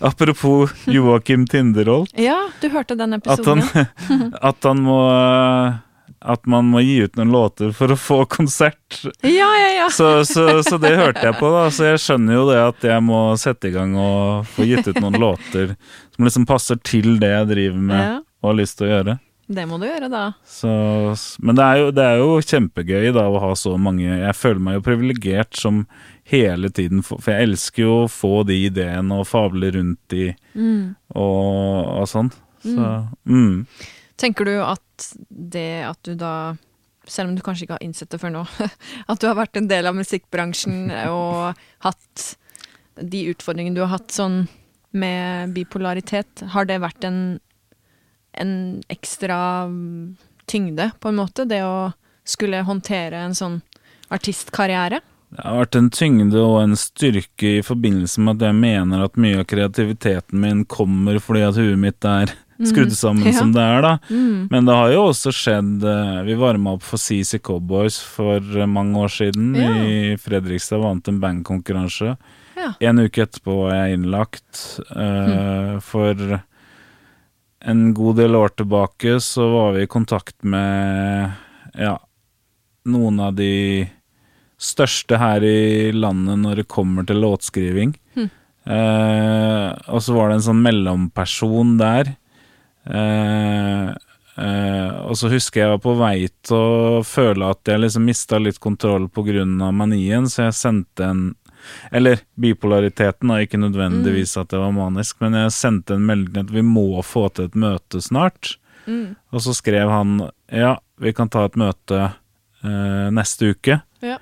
Apropos 0.00 0.70
Joakim 0.86 1.44
Tinderholt, 1.50 2.12
ja, 2.18 2.36
du 2.60 2.68
hørte 2.70 2.94
den 2.98 3.14
at 3.16 3.26
han, 3.26 3.62
episoden. 3.64 4.32
at 4.50 4.62
han 4.68 4.82
må 4.86 4.98
At 6.22 6.46
man 6.46 6.68
må 6.70 6.82
gi 6.84 7.00
ut 7.02 7.16
noen 7.18 7.32
låter 7.34 7.72
for 7.74 7.90
å 7.90 7.98
få 7.98 8.20
konsert. 8.30 9.00
Ja, 9.26 9.48
ja, 9.58 9.70
ja. 9.80 9.88
Så, 9.90 10.24
så, 10.28 10.62
så 10.62 10.78
det 10.78 10.94
hørte 10.98 11.24
jeg 11.26 11.38
på, 11.40 11.50
da. 11.50 11.66
Så 11.74 11.88
jeg 11.90 12.02
skjønner 12.04 12.38
jo 12.38 12.46
det 12.50 12.60
at 12.62 12.86
jeg 12.86 13.02
må 13.02 13.24
sette 13.40 13.70
i 13.70 13.74
gang 13.74 13.96
og 13.98 14.46
få 14.54 14.66
gitt 14.68 14.86
ut 14.86 15.00
noen 15.02 15.18
låter 15.18 15.74
som 16.14 16.28
liksom 16.28 16.46
passer 16.46 16.78
til 16.86 17.16
det 17.22 17.32
jeg 17.32 17.50
driver 17.50 17.84
med 17.90 18.02
ja. 18.02 18.16
og 18.42 18.52
har 18.52 18.58
lyst 18.62 18.78
til 18.78 18.86
å 18.88 18.92
gjøre. 18.94 19.18
Det 19.52 19.64
må 19.68 19.76
du 19.80 19.84
gjøre, 19.88 20.08
da. 20.08 20.22
Så, 20.48 20.70
men 21.42 21.58
det 21.58 21.64
er, 21.66 21.80
jo, 21.82 21.88
det 21.92 22.04
er 22.06 22.20
jo 22.22 22.36
kjempegøy 22.46 23.10
da 23.12 23.26
å 23.28 23.40
ha 23.42 23.50
så 23.58 23.74
mange 23.80 24.06
Jeg 24.06 24.36
føler 24.38 24.62
meg 24.62 24.78
jo 24.78 24.84
privilegert 24.86 25.58
som 25.58 25.82
hele 26.30 26.70
tiden 26.72 27.02
For 27.04 27.26
jeg 27.26 27.48
elsker 27.48 27.82
jo 27.82 27.96
å 28.04 28.10
få 28.12 28.44
de 28.48 28.60
ideene 28.68 29.18
og 29.18 29.28
fable 29.28 29.72
rundt 29.74 30.00
de 30.14 30.30
Mm. 30.52 30.94
og, 31.16 31.86
og 32.02 32.08
sånn. 32.10 32.28
Så 32.62 32.86
mm. 33.24 33.64
Tenker 34.20 34.48
du 34.48 34.56
at 34.62 35.08
det 35.28 35.82
at 35.88 36.00
du 36.06 36.14
da 36.18 36.54
selv 37.08 37.30
om 37.30 37.36
du 37.36 37.42
kanskje 37.42 37.66
ikke 37.66 37.76
har 37.78 37.84
innsett 37.84 38.12
det 38.12 38.20
før 38.22 38.34
nå, 38.34 38.44
at 39.10 39.20
du 39.20 39.26
har 39.26 39.38
vært 39.38 39.58
en 39.58 39.68
del 39.70 39.88
av 39.90 39.96
musikkbransjen 39.98 40.92
og 41.10 41.58
hatt 41.82 42.26
de 43.00 43.24
utfordringene 43.32 43.74
du 43.76 43.82
har 43.84 43.94
hatt 43.96 44.12
sånn 44.14 44.44
med 44.92 45.54
bipolaritet, 45.56 46.44
har 46.52 46.68
det 46.68 46.82
vært 46.82 47.06
en, 47.08 47.40
en 48.36 48.54
ekstra 48.92 49.38
tyngde, 50.50 50.90
på 51.00 51.08
en 51.08 51.18
måte? 51.18 51.48
Det 51.48 51.62
å 51.64 51.92
skulle 52.28 52.60
håndtere 52.66 53.24
en 53.24 53.34
sånn 53.34 53.58
artistkarriere? 54.12 55.00
Det 55.32 55.46
har 55.46 55.62
vært 55.62 55.78
en 55.78 55.88
tyngde 55.88 56.40
og 56.44 56.58
en 56.60 56.76
styrke 56.76 57.54
i 57.58 57.64
forbindelse 57.64 58.20
med 58.20 58.36
at 58.36 58.50
jeg 58.50 58.58
mener 58.60 59.06
at 59.06 59.16
mye 59.16 59.40
av 59.40 59.48
kreativiteten 59.48 60.42
min 60.44 60.66
kommer 60.68 61.16
fordi 61.24 61.46
at 61.46 61.56
huet 61.56 61.80
mitt 61.80 62.04
er 62.04 62.34
skrudd 62.68 62.92
sammen 62.96 63.26
Ja. 63.30 63.38
som 63.38 63.52
det 63.54 63.62
er, 63.64 63.82
da. 63.84 63.92
Mm. 64.10 64.48
Men 64.50 64.68
det 64.68 64.74
har 64.78 64.92
jo 64.94 65.06
også 65.10 65.32
skjedd 65.34 65.84
eh, 65.88 66.20
Vi 66.28 66.34
varma 66.40 66.74
opp 66.76 66.82
for 66.86 67.00
CC 67.00 67.38
Cowboys 67.42 67.98
for 68.02 68.38
eh, 68.38 68.66
mange 68.70 68.98
år 69.02 69.12
siden 69.12 69.54
Ja. 69.58 69.72
i 69.84 70.16
Fredrikstad. 70.20 70.80
Vant 70.82 71.08
en 71.08 71.20
bandkonkurranse. 71.22 72.16
Ja. 72.56 72.72
En 72.80 72.98
uke 73.02 73.24
etterpå 73.26 73.54
var 73.64 73.74
jeg 73.78 73.98
innlagt. 73.98 74.62
eh, 74.94 75.78
For 75.82 76.40
en 77.64 77.82
god 77.94 78.16
del 78.18 78.34
år 78.34 78.54
tilbake 78.58 79.16
så 79.22 79.48
var 79.52 79.72
vi 79.76 79.84
i 79.86 79.90
kontakt 79.90 80.34
med 80.42 81.30
ja, 81.78 81.96
noen 82.90 83.20
av 83.22 83.36
de 83.38 83.86
største 84.62 85.18
her 85.18 85.42
i 85.46 85.92
landet 85.94 86.38
når 86.42 86.56
det 86.62 86.68
kommer 86.70 87.06
til 87.06 87.20
låtskriving. 87.22 87.94
Mm. 88.18 88.28
Uh, 88.62 89.70
og 89.90 90.02
så 90.04 90.14
var 90.14 90.28
det 90.30 90.36
en 90.40 90.44
sånn 90.48 90.60
mellomperson 90.62 91.72
der. 91.80 92.12
Eh, 92.86 93.88
eh, 94.42 94.90
og 95.06 95.14
så 95.18 95.30
husker 95.30 95.60
jeg 95.62 95.70
var 95.74 95.82
på 95.84 95.94
vei 96.00 96.16
til 96.42 96.56
å 96.56 97.02
føle 97.06 97.50
at 97.52 97.68
jeg 97.70 97.82
liksom 97.84 98.06
mista 98.08 98.40
litt 98.42 98.58
kontroll 98.62 99.08
pga. 99.08 99.44
manien, 99.72 100.24
så 100.26 100.48
jeg 100.50 100.58
sendte 100.58 101.04
en 101.04 101.34
Eller 101.92 102.18
bipolariteten, 102.34 103.30
og 103.30 103.38
ikke 103.44 103.54
nødvendigvis 103.62 104.32
at 104.36 104.50
jeg 104.50 104.58
var 104.58 104.72
manisk, 104.74 105.20
men 105.20 105.32
jeg 105.32 105.52
sendte 105.54 105.94
en 105.94 106.04
melding 106.08 106.40
at 106.42 106.50
vi 106.50 106.60
må 106.66 106.98
få 107.06 107.28
til 107.32 107.44
et 107.44 107.54
møte 107.54 108.00
snart. 108.02 108.56
Mm. 108.88 109.14
Og 109.30 109.40
så 109.44 109.54
skrev 109.54 109.88
han 109.88 110.28
ja, 110.50 110.72
vi 110.98 111.12
kan 111.14 111.28
ta 111.30 111.44
et 111.46 111.54
møte 111.54 112.00
eh, 112.64 113.10
neste 113.14 113.52
uke, 113.54 113.80
Ja. 114.02 114.18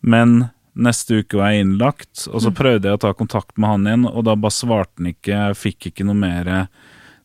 men 0.00 0.48
neste 0.74 1.20
uke 1.20 1.36
var 1.36 1.50
jeg 1.52 1.66
innlagt. 1.66 2.24
Og 2.32 2.40
så 2.40 2.48
Mm. 2.48 2.56
prøvde 2.56 2.82
jeg 2.88 2.96
å 2.96 3.00
ta 3.00 3.12
kontakt 3.12 3.58
med 3.58 3.68
han 3.68 3.84
igjen, 3.84 4.06
og 4.08 4.24
da 4.24 4.34
bare 4.34 4.50
svarte 4.50 4.96
han 4.96 5.12
ikke, 5.12 5.28
jeg 5.36 5.56
fikk 5.60 5.86
ikke 5.92 6.06
noe 6.06 6.14
mer 6.16 6.68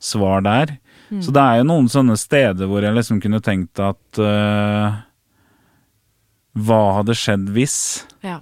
svar 0.03 0.43
der. 0.45 0.75
Mm. 1.09 1.21
Så 1.23 1.33
det 1.35 1.43
er 1.43 1.59
jo 1.59 1.67
noen 1.69 1.89
sånne 1.91 2.17
steder 2.19 2.69
hvor 2.69 2.85
jeg 2.85 2.95
liksom 2.95 3.19
kunne 3.23 3.41
tenkt 3.43 3.79
at 3.83 4.21
uh, 4.21 5.03
Hva 6.57 6.81
hadde 6.99 7.15
skjedd 7.17 7.51
hvis? 7.55 7.77
Ja. 8.25 8.41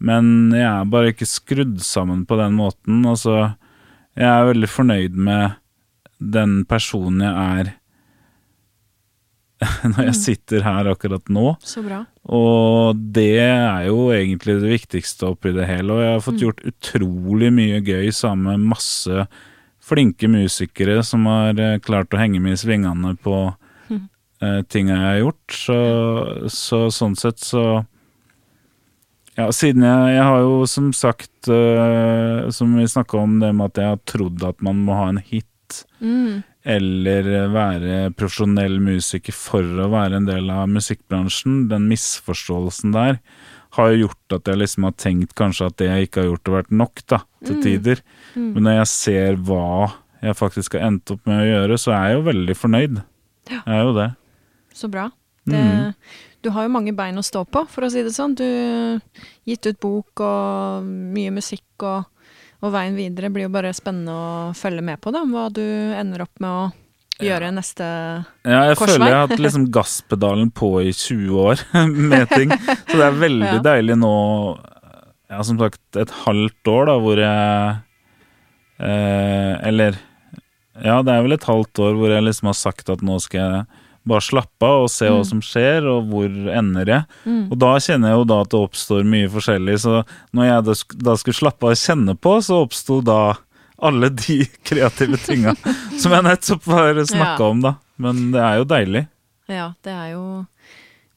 Men 0.00 0.52
jeg 0.56 0.68
er 0.68 0.92
bare 0.92 1.12
ikke 1.12 1.28
skrudd 1.28 1.80
sammen 1.84 2.24
på 2.28 2.38
den 2.40 2.56
måten. 2.56 3.02
Altså, 3.08 3.52
jeg 4.16 4.28
er 4.28 4.48
veldig 4.48 4.70
fornøyd 4.70 5.18
med 5.28 5.58
den 6.20 6.62
personen 6.68 7.22
jeg 7.24 7.60
er 7.60 7.76
når 9.92 10.06
jeg 10.08 10.16
sitter 10.16 10.64
her 10.64 10.88
akkurat 10.88 11.28
nå. 11.32 11.52
Så 11.60 11.82
bra. 11.84 12.02
Og 12.32 12.96
det 13.12 13.42
er 13.44 13.86
jo 13.90 14.08
egentlig 14.14 14.56
det 14.62 14.72
viktigste 14.72 15.28
oppi 15.34 15.52
det 15.56 15.68
hele. 15.68 15.92
Og 15.92 16.00
jeg 16.04 16.14
har 16.14 16.24
fått 16.24 16.44
gjort 16.44 16.64
utrolig 16.70 17.50
mye 17.52 17.80
gøy 17.84 18.08
sammen 18.14 18.54
med 18.54 18.70
masse 18.72 19.26
flinke 19.90 20.28
musikere 20.30 21.00
som 21.06 21.26
har 21.30 21.58
eh, 21.60 21.78
klart 21.82 22.14
å 22.14 22.20
henge 22.20 22.40
med 22.42 22.54
i 22.56 22.60
svingene 22.62 23.16
på 23.20 23.36
eh, 23.90 24.60
tinga 24.70 24.94
jeg 24.96 25.06
har 25.08 25.18
gjort. 25.24 25.56
Så, 25.66 25.78
så 26.54 26.84
sånn 26.94 27.18
sett 27.20 27.42
så 27.44 27.64
Ja, 29.38 29.46
siden 29.54 29.84
jeg, 29.86 30.14
jeg 30.16 30.24
har 30.26 30.40
jo 30.42 30.56
som 30.68 30.88
sagt 30.96 31.48
eh, 31.48 32.48
Som 32.52 32.74
vi 32.76 32.84
snakka 32.90 33.20
om 33.22 33.38
det 33.40 33.52
med 33.56 33.70
at 33.70 33.78
jeg 33.80 33.92
har 33.94 34.00
trodd 34.10 34.42
at 34.44 34.58
man 34.66 34.82
må 34.86 34.96
ha 34.98 35.08
en 35.12 35.22
hit 35.22 35.46
Mm. 36.02 36.40
eller 36.66 37.26
være 37.54 37.98
profesjonell 38.18 38.80
musiker 38.82 39.30
for 39.36 39.62
å 39.62 39.84
være 39.92 40.16
en 40.18 40.24
del 40.26 40.48
av 40.50 40.64
musikkbransjen. 40.72 41.68
Den 41.70 41.84
misforståelsen 41.86 42.90
der 42.96 43.20
har 43.76 43.92
jo 43.92 44.00
gjort 44.08 44.34
at 44.34 44.50
jeg 44.50 44.58
liksom 44.64 44.88
har 44.88 44.96
tenkt 44.98 45.36
kanskje 45.38 45.68
at 45.70 45.76
det 45.78 45.86
jeg 45.92 46.08
ikke 46.08 46.24
har 46.24 46.28
gjort, 46.32 46.48
har 46.50 46.56
vært 46.56 46.74
nok, 46.80 47.04
da, 47.06 47.20
til 47.46 47.54
Mm. 47.54 47.62
tider. 47.68 48.02
Mm. 48.34 48.50
Men 48.56 48.66
når 48.68 48.78
jeg 48.80 48.90
ser 48.94 49.38
hva 49.48 49.62
jeg 50.20 50.36
faktisk 50.36 50.74
har 50.76 50.86
endt 50.90 51.10
opp 51.14 51.22
med 51.28 51.40
å 51.40 51.46
gjøre, 51.48 51.78
så 51.80 51.94
er 51.96 52.10
jeg 52.10 52.18
jo 52.18 52.24
veldig 52.26 52.56
fornøyd. 52.60 52.98
Ja. 53.50 53.60
Jeg 53.64 53.76
er 53.78 53.86
jo 53.86 53.94
det. 53.96 54.08
Så 54.76 54.90
bra. 54.92 55.06
Det, 55.48 55.56
mm. 55.56 55.94
Du 56.44 56.50
har 56.54 56.66
jo 56.66 56.72
mange 56.72 56.92
bein 56.96 57.16
å 57.20 57.24
stå 57.24 57.46
på, 57.48 57.62
for 57.72 57.86
å 57.86 57.90
si 57.92 58.02
det 58.04 58.12
sånn. 58.14 58.34
Du 58.36 58.44
har 58.44 59.00
gitt 59.48 59.66
ut 59.70 59.80
bok 59.80 60.22
og 60.24 60.84
mye 61.16 61.32
musikk, 61.34 61.64
og, 61.88 62.04
og 62.60 62.74
veien 62.76 62.94
videre 62.98 63.32
blir 63.32 63.48
jo 63.48 63.54
bare 63.56 63.72
spennende 63.76 64.12
å 64.12 64.28
følge 64.56 64.84
med 64.84 65.00
på, 65.00 65.12
da. 65.16 65.24
Hva 65.24 65.48
du 65.56 65.64
ender 65.96 66.26
opp 66.28 66.36
med 66.44 66.50
å 66.52 66.70
gjøre 67.20 67.50
neste 67.52 67.84
Ja, 68.48 68.62
jeg 68.70 68.76
Korsvei. 68.80 68.94
føler 68.96 69.10
jeg 69.10 69.16
har 69.18 69.26
hatt 69.28 69.42
liksom 69.44 69.66
gasspedalen 69.72 70.52
på 70.56 70.70
i 70.84 70.92
20 70.96 71.36
år 71.48 71.64
med 72.12 72.28
ting. 72.32 72.52
Så 72.52 72.96
det 73.00 73.06
er 73.08 73.18
veldig 73.24 73.50
Ja. 73.56 73.60
deilig 73.72 73.96
nå, 74.00 74.14
ja, 75.32 75.40
som 75.44 75.58
sagt, 75.60 75.80
et 76.00 76.12
halvt 76.24 76.70
år 76.72 76.88
da, 76.92 76.98
hvor 77.00 77.20
jeg 77.20 77.78
eh, 78.80 79.68
Eller 79.68 79.98
Ja, 80.80 81.02
det 81.04 81.12
er 81.12 81.22
vel 81.26 81.34
et 81.36 81.44
halvt 81.44 81.76
år 81.84 81.96
hvor 81.98 82.08
jeg 82.14 82.24
liksom 82.24 82.46
har 82.48 82.56
sagt 82.56 82.88
at 82.88 83.02
nå 83.04 83.18
skal 83.20 83.40
jeg 83.40 83.66
bare 84.08 84.24
slappe 84.24 84.64
av 84.64 84.86
og 84.86 84.88
se 84.90 85.10
hva 85.10 85.18
Mm. 85.20 85.26
som 85.28 85.40
skjer, 85.44 85.84
og 85.84 86.06
hvor 86.08 86.30
ender 86.56 86.86
jeg. 86.88 87.04
mm. 87.26 87.50
Og 87.52 87.58
da 87.60 87.74
kjenner 87.76 88.08
jeg 88.08 88.16
jo 88.16 88.24
da 88.30 88.38
at 88.40 88.48
det 88.54 88.60
oppstår 88.64 89.04
mye 89.04 89.28
forskjellig, 89.28 89.74
så 89.82 89.98
når 90.32 90.44
jeg 90.48 90.64
da, 90.64 90.74
da 91.10 91.16
skulle 91.20 91.36
slappe 91.36 91.66
av 91.68 91.74
og 91.74 91.82
kjenne 91.82 92.14
på, 92.16 92.32
så 92.42 92.62
oppsto 92.64 93.02
da 93.04 93.18
alle 93.82 94.08
de 94.08 94.38
kreative 94.68 95.18
tinga 95.20 95.52
som 96.00 96.12
jeg 96.16 96.24
nettopp 96.24 96.64
har 96.72 96.94
snakka 97.04 97.44
Ja. 97.44 97.50
om, 97.50 97.60
da. 97.60 97.74
Men 98.00 98.30
det 98.32 98.40
er 98.40 98.56
jo 98.62 98.64
deilig. 98.64 99.04
Ja, 99.50 99.72
det 99.84 99.92
er 99.92 100.08
jo 100.14 100.24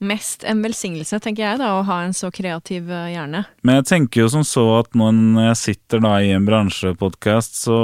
mest 0.04 0.44
en 0.48 0.62
velsignelse, 0.64 1.20
tenker 1.24 1.44
jeg, 1.46 1.60
da, 1.62 1.72
å 1.80 1.84
ha 1.88 2.02
en 2.06 2.14
så 2.14 2.30
kreativ 2.34 2.90
eh, 2.92 3.12
hjerne. 3.16 3.46
Men 3.64 3.80
jeg 3.82 3.86
tenker 3.92 4.24
jo 4.26 4.30
som 4.34 4.44
så 4.48 4.66
at 4.82 4.92
når 4.98 5.48
jeg 5.50 5.62
sitter 5.62 6.04
da 6.04 6.18
i 6.24 6.34
en 6.36 6.46
bransjepodkast, 6.50 7.56
så 7.66 7.78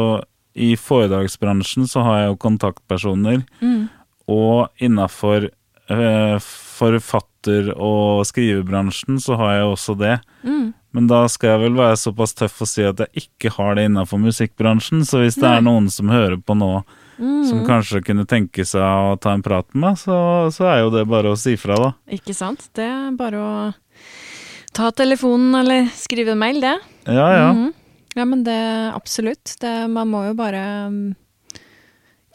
i 0.59 0.73
foredragsbransjen 0.79 1.87
så 1.87 2.03
har 2.03 2.19
jeg 2.23 2.31
jo 2.33 2.39
kontaktpersoner, 2.47 3.43
Mm. 3.61 3.87
og 4.29 4.69
innafor 4.79 5.49
eh, 5.89 6.37
forfatter- 6.39 7.71
og 7.75 8.25
skrivebransjen 8.27 9.19
så 9.21 9.37
har 9.39 9.53
jeg 9.55 9.69
også 9.73 9.95
det. 9.97 10.19
Mm. 10.43 10.73
Men 10.93 11.07
da 11.09 11.23
skal 11.29 11.49
jeg 11.55 11.61
vel 11.67 11.77
være 11.79 11.97
såpass 12.01 12.33
tøff 12.37 12.61
og 12.65 12.69
si 12.69 12.83
at 12.85 12.99
jeg 13.05 13.23
ikke 13.25 13.51
har 13.55 13.75
det 13.77 13.87
innafor 13.89 14.21
musikkbransjen, 14.21 15.01
så 15.05 15.21
hvis 15.23 15.37
det 15.39 15.45
Nei. 15.47 15.57
er 15.57 15.65
noen 15.65 15.89
som 15.93 16.09
hører 16.09 16.37
på 16.41 16.55
nå 16.57 16.71
som 17.19 17.63
kanskje 17.67 18.01
kunne 18.07 18.25
tenke 18.29 18.63
seg 18.67 18.81
å 18.81 19.17
ta 19.21 19.33
en 19.35 19.43
prat 19.45 19.67
med 19.73 19.83
meg, 19.83 19.99
så, 19.99 20.17
så 20.55 20.69
er 20.71 20.81
jo 20.85 20.91
det 20.93 21.05
bare 21.09 21.33
å 21.33 21.39
si 21.39 21.55
fra, 21.59 21.75
da. 21.79 21.89
Ikke 22.15 22.35
sant? 22.37 22.69
Det 22.77 22.85
er 22.87 23.15
bare 23.19 23.41
å 23.43 23.51
ta 24.75 24.91
telefonen 24.95 25.59
eller 25.61 25.89
skrive 25.97 26.35
en 26.35 26.41
mail, 26.41 26.61
det. 26.63 26.75
Ja, 27.09 27.27
ja. 27.35 27.49
Mhm. 27.53 27.73
Ja, 28.17 28.25
men 28.25 28.41
det 28.43 28.57
absolutt. 28.91 29.53
Det, 29.61 29.71
man 29.87 30.09
må 30.11 30.23
jo 30.25 30.33
bare 30.35 30.61
mm, 30.89 31.13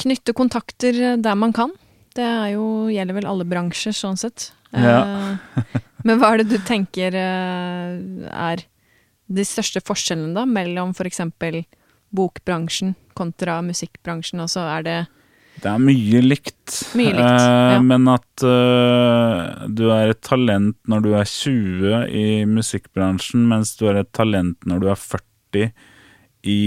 knytte 0.00 0.32
kontakter 0.36 1.16
der 1.20 1.34
man 1.36 1.52
kan. 1.52 1.72
Det 2.14 2.24
er 2.24 2.52
jo, 2.54 2.86
gjelder 2.94 3.16
vel 3.18 3.26
alle 3.28 3.46
bransjer, 3.48 3.92
sånn 3.96 4.16
sett. 4.20 4.52
Ja. 4.70 5.00
Eh, 5.02 5.80
men 6.06 6.20
hva 6.20 6.30
er 6.32 6.42
det 6.42 6.54
du 6.54 6.62
tenker 6.64 7.16
eh, 7.18 7.98
er 8.30 8.62
de 9.34 9.44
største 9.48 9.82
forskjellene 9.84 10.36
da, 10.36 10.44
mellom 10.46 10.94
for 10.96 11.08
eksempel 11.10 11.64
bokbransjen 12.14 12.94
kontra 13.18 13.60
musikkbransjen? 13.64 14.42
Altså 14.44 14.64
er 14.68 14.86
det 14.86 14.96
Det 15.62 15.70
er 15.70 15.82
mye 15.82 16.22
likt. 16.24 16.78
Mye 16.98 17.12
likt, 17.14 17.20
eh, 17.24 17.74
ja. 17.74 17.82
Men 17.82 18.08
at 18.10 18.44
uh, 18.46 19.66
du 19.70 19.86
er 19.94 20.14
et 20.14 20.22
talent 20.26 20.76
når 20.90 21.04
du 21.04 21.12
er 21.14 21.28
20 21.28 22.08
i 22.10 22.26
musikkbransjen, 22.50 23.46
mens 23.50 23.76
du 23.78 23.86
er 23.90 24.02
et 24.02 24.12
talent 24.12 24.58
når 24.66 24.82
du 24.82 24.90
er 24.90 24.98
40 24.98 25.70
i 26.50 26.58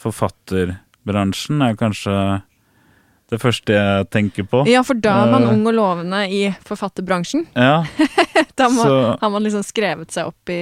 forfatterbransjen, 0.00 1.60
er 1.60 1.76
kanskje 1.76 2.14
det 3.30 3.38
første 3.38 3.74
jeg 3.74 4.06
tenker 4.10 4.46
på. 4.48 4.64
Ja, 4.66 4.80
for 4.86 4.98
da 4.98 5.20
er 5.24 5.34
man 5.34 5.46
uh, 5.46 5.52
ung 5.52 5.66
og 5.70 5.76
lovende 5.76 6.22
i 6.30 6.46
forfatterbransjen. 6.66 7.46
Ja, 7.54 7.82
Da 8.60 8.68
må, 8.68 8.82
så, 8.82 9.18
har 9.20 9.30
man 9.32 9.44
liksom 9.44 9.62
skrevet 9.64 10.12
seg 10.12 10.28
opp 10.28 10.52
i 10.52 10.60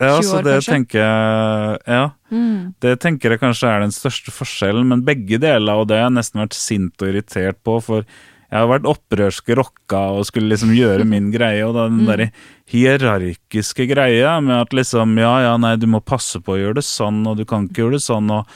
ja, 0.00 0.16
20 0.20 0.22
så 0.22 0.38
år, 0.38 0.42
det 0.46 0.54
kanskje? 0.58 0.72
tenker 0.72 0.98
jeg 0.98 1.78
Ja. 1.88 2.10
mm. 2.30 2.74
Det 2.80 3.00
tenker 3.00 3.30
jeg 3.34 3.40
kanskje 3.40 3.68
er 3.68 3.80
den 3.80 3.90
største 3.94 4.30
forskjellen, 4.30 4.86
men 4.86 5.02
begge 5.04 5.38
deler, 5.42 5.74
og 5.80 5.88
det 5.88 5.96
har 5.98 6.08
jeg 6.10 6.18
nesten 6.18 6.40
vært 6.44 6.54
sint 6.54 7.02
og 7.02 7.08
irritert 7.08 7.58
på, 7.64 7.80
for 7.82 8.04
jeg 8.50 8.56
har 8.62 8.68
vært 8.70 8.86
opprørsk 8.88 9.50
rocka 9.58 9.98
og 10.16 10.24
skulle 10.24 10.48
liksom 10.54 10.70
gjøre 10.72 11.04
min 11.04 11.30
greie, 11.36 11.62
og 11.66 11.74
den 11.74 11.98
Mm. 12.00 12.06
derre 12.06 12.30
hierarkiske 12.70 13.86
greia 13.90 14.40
med 14.40 14.56
at 14.62 14.72
liksom 14.76 15.16
ja, 15.20 15.34
ja, 15.44 15.54
nei, 15.60 15.76
du 15.76 15.86
må 15.90 16.00
passe 16.04 16.40
på 16.40 16.54
å 16.56 16.58
gjøre 16.60 16.78
det 16.80 16.86
sånn, 16.88 17.22
og 17.28 17.36
du 17.40 17.44
kan 17.48 17.68
ikke 17.68 17.84
gjøre 17.84 17.98
det 17.98 18.04
sånn, 18.06 18.30
og, 18.34 18.46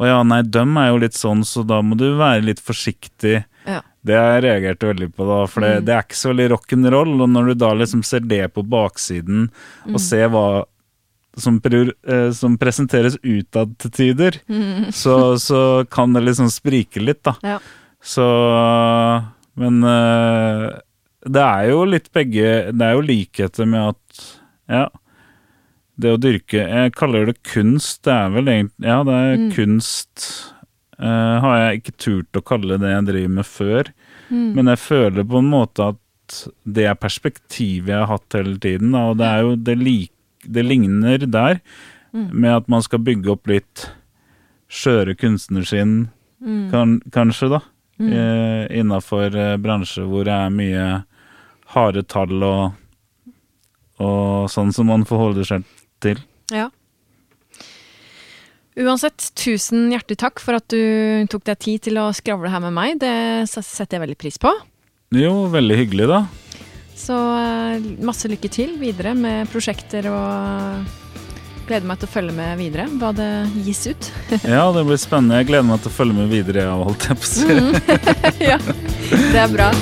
og 0.00 0.08
ja, 0.08 0.20
nei, 0.26 0.42
døm 0.42 0.76
er 0.80 0.90
jo 0.92 1.00
litt 1.04 1.18
sånn, 1.18 1.44
så 1.46 1.64
da 1.66 1.80
må 1.84 1.96
du 2.00 2.08
være 2.18 2.44
litt 2.48 2.60
forsiktig. 2.62 3.44
Ja. 3.68 3.80
Det 4.02 4.16
har 4.18 4.32
jeg 4.40 4.42
reagert 4.48 4.82
veldig 4.88 5.10
på, 5.14 5.26
da, 5.28 5.40
for 5.46 5.62
det, 5.62 5.74
Mm. 5.78 5.84
det 5.86 5.94
er 5.94 6.02
ikke 6.02 6.18
så 6.18 6.32
veldig 6.32 6.48
rock'n'roll, 6.56 7.12
og 7.22 7.28
når 7.30 7.46
du 7.46 7.54
da 7.54 7.72
liksom 7.78 8.02
ser 8.04 8.20
det 8.20 8.48
på 8.54 8.64
baksiden, 8.66 9.50
Mm. 9.86 9.94
og 9.94 10.00
ser 10.00 10.28
hva 10.28 10.64
som, 11.36 11.60
prior- 11.60 11.94
eh, 12.06 12.30
som 12.36 12.58
presenteres 12.58 13.16
utad 13.22 13.76
til 13.78 13.90
tider, 13.90 14.40
Mm. 14.48 14.90
så, 15.02 15.36
så 15.40 15.86
kan 15.90 16.12
det 16.12 16.24
liksom 16.26 16.50
sprike 16.52 17.00
litt, 17.00 17.22
da. 17.24 17.34
Ja. 17.42 17.58
Så 18.02 18.24
Men 19.56 19.82
eh, 19.84 20.68
det 21.28 21.42
er 21.44 21.68
jo 21.70 21.84
litt 21.86 22.08
begge 22.12 22.72
Det 22.74 22.82
er 22.82 22.96
jo 22.96 23.04
likheter 23.06 23.68
med 23.68 23.92
at 23.92 24.22
Ja. 24.72 24.88
Det 26.00 26.14
å 26.16 26.18
dyrke 26.18 26.64
Jeg 26.66 26.94
kaller 26.98 27.26
det 27.28 27.36
kunst. 27.46 28.00
Det 28.02 28.12
er 28.16 28.32
vel 28.34 28.48
egentlig 28.48 28.88
Ja, 28.88 29.02
det 29.04 29.14
er 29.20 29.36
Mm. 29.36 29.50
kunst. 29.54 30.26
eh, 30.98 31.40
har 31.40 31.56
jeg 31.58 31.82
ikke 31.82 31.96
turt 31.98 32.32
å 32.38 32.44
kalle 32.44 32.78
det 32.78 32.90
jeg 32.90 33.04
driver 33.06 33.28
med 33.28 33.44
før. 33.46 33.84
Mm. 34.30 34.54
Men 34.54 34.66
jeg 34.66 34.78
føler 34.78 35.24
på 35.24 35.38
en 35.38 35.50
måte 35.50 35.88
at 35.88 36.48
det 36.64 36.84
er 36.86 36.94
perspektivet 36.94 37.88
jeg 37.88 37.98
har 37.98 38.06
hatt 38.06 38.32
hele 38.38 38.56
tiden. 38.58 38.92
Da, 38.92 38.98
og 39.10 39.16
det 39.18 39.26
er 39.26 39.40
jo 39.42 39.56
det, 39.56 39.78
lik, 39.78 40.10
det 40.46 40.64
ligner 40.66 41.18
der, 41.30 41.60
Mm. 42.12 42.28
med 42.32 42.52
at 42.56 42.66
man 42.68 42.82
skal 42.82 42.98
bygge 43.00 43.30
opp 43.32 43.46
litt 43.48 43.86
skjøre 44.68 45.14
kunstnersinn, 45.16 46.10
Mm. 46.42 46.70
kan, 46.70 47.00
kanskje, 47.10 47.48
da. 47.48 47.60
Mm. 47.98 48.12
Eh, 48.12 48.78
Innafor 48.80 49.34
eh, 49.34 49.56
bransjer 49.56 50.04
hvor 50.04 50.24
det 50.24 50.32
er 50.34 50.50
mye 50.50 51.04
harde 51.72 52.02
tall 52.06 52.42
og, 52.42 52.72
og 53.98 54.48
sånn 54.50 54.72
som 54.74 54.86
man 54.86 55.04
forholder 55.04 55.44
seg 55.44 55.64
til. 56.00 56.18
Ja. 56.50 56.68
Uansett, 58.76 59.30
tusen 59.36 59.90
hjertelig 59.92 60.16
takk 60.22 60.40
for 60.40 60.56
at 60.56 60.66
du 60.72 61.26
tok 61.28 61.44
deg 61.44 61.58
tid 61.60 61.82
til 61.88 61.98
å 62.00 62.06
skravle 62.16 62.48
her 62.52 62.60
med 62.64 62.72
meg. 62.72 62.98
Det 63.02 63.48
setter 63.48 63.98
jeg 63.98 64.04
veldig 64.06 64.18
pris 64.18 64.38
på. 64.40 64.52
Jo, 65.12 65.46
veldig 65.52 65.76
hyggelig, 65.76 66.06
da. 66.08 66.22
Så 67.02 67.16
eh, 67.34 67.86
masse 68.04 68.30
lykke 68.30 68.50
til 68.52 68.76
videre 68.80 69.14
med 69.18 69.50
prosjekter 69.50 70.06
og 70.12 70.84
gleder 71.66 71.86
meg 71.88 71.98
til 71.98 72.08
å 72.08 72.12
følge 72.12 72.34
med 72.36 72.58
videre 72.60 72.86
hva 73.00 73.12
det 73.16 73.30
gis 73.66 73.86
ut. 73.90 74.10
Ja, 74.54 74.68
det 74.74 74.84
blir 74.86 75.00
spennende. 75.00 75.40
Jeg 75.40 75.50
gleder 75.50 75.66
meg 75.66 75.82
til 75.82 75.92
å 75.92 75.96
følge 75.96 76.18
med 76.20 76.30
videre, 76.32 76.66
jeg, 76.68 76.86
holdt 76.90 77.08
jeg 77.08 77.18
på 77.18 77.26
å 77.26 77.32
si. 77.32 77.46
ja, 78.50 78.58
det 79.32 79.44
er 79.46 79.56
bra. 79.56 79.72